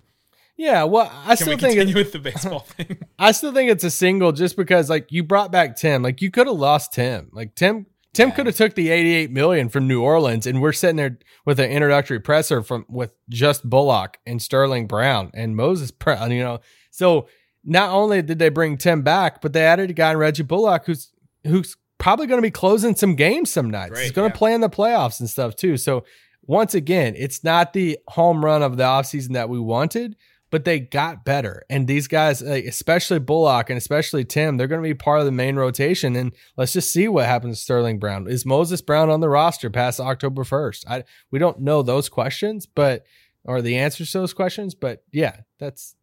Yeah, 0.55 0.83
well, 0.83 1.11
I 1.23 1.29
Can 1.29 1.37
still 1.37 1.47
think 1.57 1.61
continue 1.61 1.95
with 1.95 2.11
the 2.11 2.19
baseball 2.19 2.59
thing? 2.67 2.99
I 3.17 3.31
still 3.31 3.53
think 3.53 3.71
it's 3.71 3.83
a 3.83 3.89
single 3.89 4.31
just 4.31 4.55
because 4.55 4.89
like 4.89 5.11
you 5.11 5.23
brought 5.23 5.51
back 5.51 5.75
Tim. 5.75 6.03
Like 6.03 6.21
you 6.21 6.29
could 6.29 6.47
have 6.47 6.55
lost 6.55 6.93
Tim. 6.93 7.29
Like 7.33 7.55
Tim 7.55 7.87
Tim 8.13 8.31
could 8.31 8.45
have 8.45 8.55
took 8.55 8.75
the 8.75 8.91
88 8.91 9.31
million 9.31 9.69
from 9.69 9.87
New 9.87 10.03
Orleans 10.03 10.45
and 10.45 10.61
we're 10.61 10.71
sitting 10.71 10.97
there 10.97 11.17
with 11.45 11.59
an 11.59 11.71
introductory 11.71 12.19
presser 12.19 12.61
from 12.61 12.85
with 12.87 13.11
just 13.27 13.67
Bullock 13.67 14.19
and 14.27 14.39
Sterling 14.39 14.85
Brown 14.85 15.31
and 15.33 15.55
Moses 15.55 15.89
Brown, 15.91 16.31
you 16.31 16.43
know. 16.43 16.59
So 16.91 17.27
not 17.63 17.89
only 17.89 18.21
did 18.21 18.37
they 18.37 18.49
bring 18.49 18.77
Tim 18.77 19.01
back, 19.01 19.41
but 19.41 19.53
they 19.53 19.63
added 19.63 19.89
a 19.89 19.93
guy 19.93 20.11
in 20.11 20.17
Reggie 20.17 20.43
Bullock 20.43 20.85
who's 20.85 21.11
who's 21.45 21.75
probably 21.97 22.27
going 22.27 22.37
to 22.37 22.45
be 22.45 22.51
closing 22.51 22.95
some 22.95 23.15
games 23.15 23.51
some 23.51 23.69
nights. 23.69 23.99
He's 23.99 24.11
going 24.11 24.29
to 24.29 24.35
yeah. 24.35 24.37
play 24.37 24.53
in 24.53 24.61
the 24.61 24.69
playoffs 24.69 25.19
and 25.19 25.29
stuff 25.29 25.55
too. 25.55 25.77
So 25.77 26.05
once 26.45 26.75
again, 26.75 27.15
it's 27.17 27.43
not 27.43 27.73
the 27.73 27.97
home 28.09 28.43
run 28.43 28.61
of 28.61 28.77
the 28.77 28.83
offseason 28.83 29.33
that 29.33 29.49
we 29.49 29.59
wanted, 29.59 30.15
but 30.53 30.65
they 30.65 30.79
got 30.79 31.25
better. 31.25 31.63
And 31.67 31.87
these 31.87 32.07
guys, 32.07 32.39
especially 32.43 33.17
Bullock 33.17 33.71
and 33.71 33.77
especially 33.77 34.23
Tim, 34.23 34.55
they're 34.55 34.67
going 34.67 34.83
to 34.83 34.87
be 34.87 34.93
part 34.93 35.19
of 35.19 35.25
the 35.25 35.31
main 35.31 35.55
rotation. 35.55 36.15
And 36.15 36.31
let's 36.57 36.73
just 36.73 36.93
see 36.93 37.07
what 37.07 37.25
happens 37.25 37.57
to 37.57 37.63
Sterling 37.63 37.97
Brown. 37.97 38.27
Is 38.27 38.45
Moses 38.45 38.79
Brown 38.79 39.09
on 39.09 39.19
the 39.19 39.29
roster 39.29 39.71
past 39.71 39.99
October 39.99 40.43
1st? 40.43 40.85
I, 40.87 41.03
we 41.31 41.39
don't 41.39 41.61
know 41.61 41.81
those 41.81 42.07
questions, 42.07 42.67
but, 42.67 43.03
or 43.43 43.63
the 43.63 43.79
answers 43.79 44.11
to 44.11 44.19
those 44.19 44.35
questions, 44.35 44.75
but 44.75 45.03
yeah, 45.11 45.37
that's, 45.57 45.95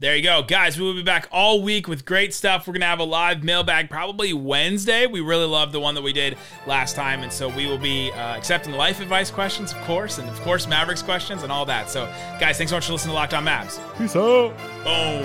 There 0.00 0.14
you 0.14 0.22
go. 0.22 0.42
Guys, 0.44 0.78
we 0.78 0.84
will 0.84 0.94
be 0.94 1.02
back 1.02 1.26
all 1.32 1.60
week 1.60 1.88
with 1.88 2.04
great 2.04 2.32
stuff. 2.32 2.68
We're 2.68 2.74
going 2.74 2.82
to 2.82 2.86
have 2.86 3.00
a 3.00 3.04
live 3.04 3.42
mailbag 3.42 3.90
probably 3.90 4.32
Wednesday. 4.32 5.06
We 5.06 5.20
really 5.20 5.44
loved 5.46 5.72
the 5.72 5.80
one 5.80 5.96
that 5.96 6.02
we 6.02 6.12
did 6.12 6.38
last 6.68 6.94
time. 6.94 7.24
And 7.24 7.32
so 7.32 7.48
we 7.48 7.66
will 7.66 7.78
be 7.78 8.12
uh, 8.12 8.36
accepting 8.36 8.74
life 8.74 9.00
advice 9.00 9.28
questions, 9.28 9.72
of 9.72 9.78
course, 9.78 10.18
and 10.18 10.28
of 10.28 10.40
course, 10.42 10.68
Mavericks 10.68 11.02
questions 11.02 11.42
and 11.42 11.50
all 11.50 11.66
that. 11.66 11.90
So, 11.90 12.04
guys, 12.38 12.58
thanks 12.58 12.70
so 12.70 12.76
much 12.76 12.86
for 12.86 12.92
listening 12.92 13.10
to 13.10 13.16
Locked 13.16 13.34
On 13.34 13.44
Mavs. 13.44 13.80
peace 13.98 14.14
out. 14.14 14.56
Boom. 14.84 15.24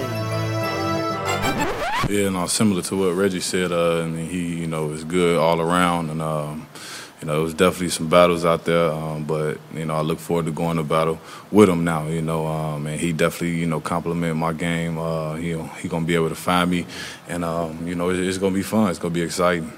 Yeah, 2.09 2.29
no, 2.29 2.47
similar 2.47 2.81
to 2.81 2.97
what 2.97 3.13
Reggie 3.15 3.41
said. 3.41 3.71
Uh, 3.71 4.01
I 4.01 4.07
mean, 4.07 4.27
he, 4.27 4.55
you 4.55 4.67
know, 4.67 4.89
is 4.89 5.03
good 5.03 5.37
all 5.37 5.61
around, 5.61 6.09
and 6.09 6.21
um, 6.21 6.67
you 7.23 7.27
know, 7.27 7.39
it 7.39 7.43
was 7.43 7.53
definitely 7.53 7.87
some 7.87 8.09
battles 8.09 8.43
out 8.43 8.65
there. 8.65 8.91
Um, 8.91 9.23
but 9.23 9.57
you 9.73 9.85
know, 9.85 9.95
I 9.95 10.01
look 10.01 10.19
forward 10.19 10.45
to 10.47 10.51
going 10.51 10.75
to 10.75 10.83
battle 10.83 11.21
with 11.51 11.69
him 11.69 11.85
now. 11.85 12.05
You 12.07 12.21
know, 12.21 12.45
um, 12.47 12.85
and 12.85 12.99
he 12.99 13.13
definitely, 13.13 13.59
you 13.59 13.65
know, 13.65 13.79
complimented 13.79 14.35
my 14.35 14.51
game. 14.51 14.97
Uh, 14.97 15.35
he 15.35 15.57
he 15.79 15.87
gonna 15.87 16.05
be 16.05 16.15
able 16.15 16.27
to 16.27 16.35
find 16.35 16.69
me, 16.69 16.85
and 17.29 17.45
um, 17.45 17.87
you 17.87 17.95
know, 17.95 18.09
it's, 18.09 18.19
it's 18.19 18.37
gonna 18.37 18.53
be 18.53 18.61
fun. 18.61 18.89
It's 18.89 18.99
gonna 18.99 19.13
be 19.13 19.21
exciting. 19.21 19.71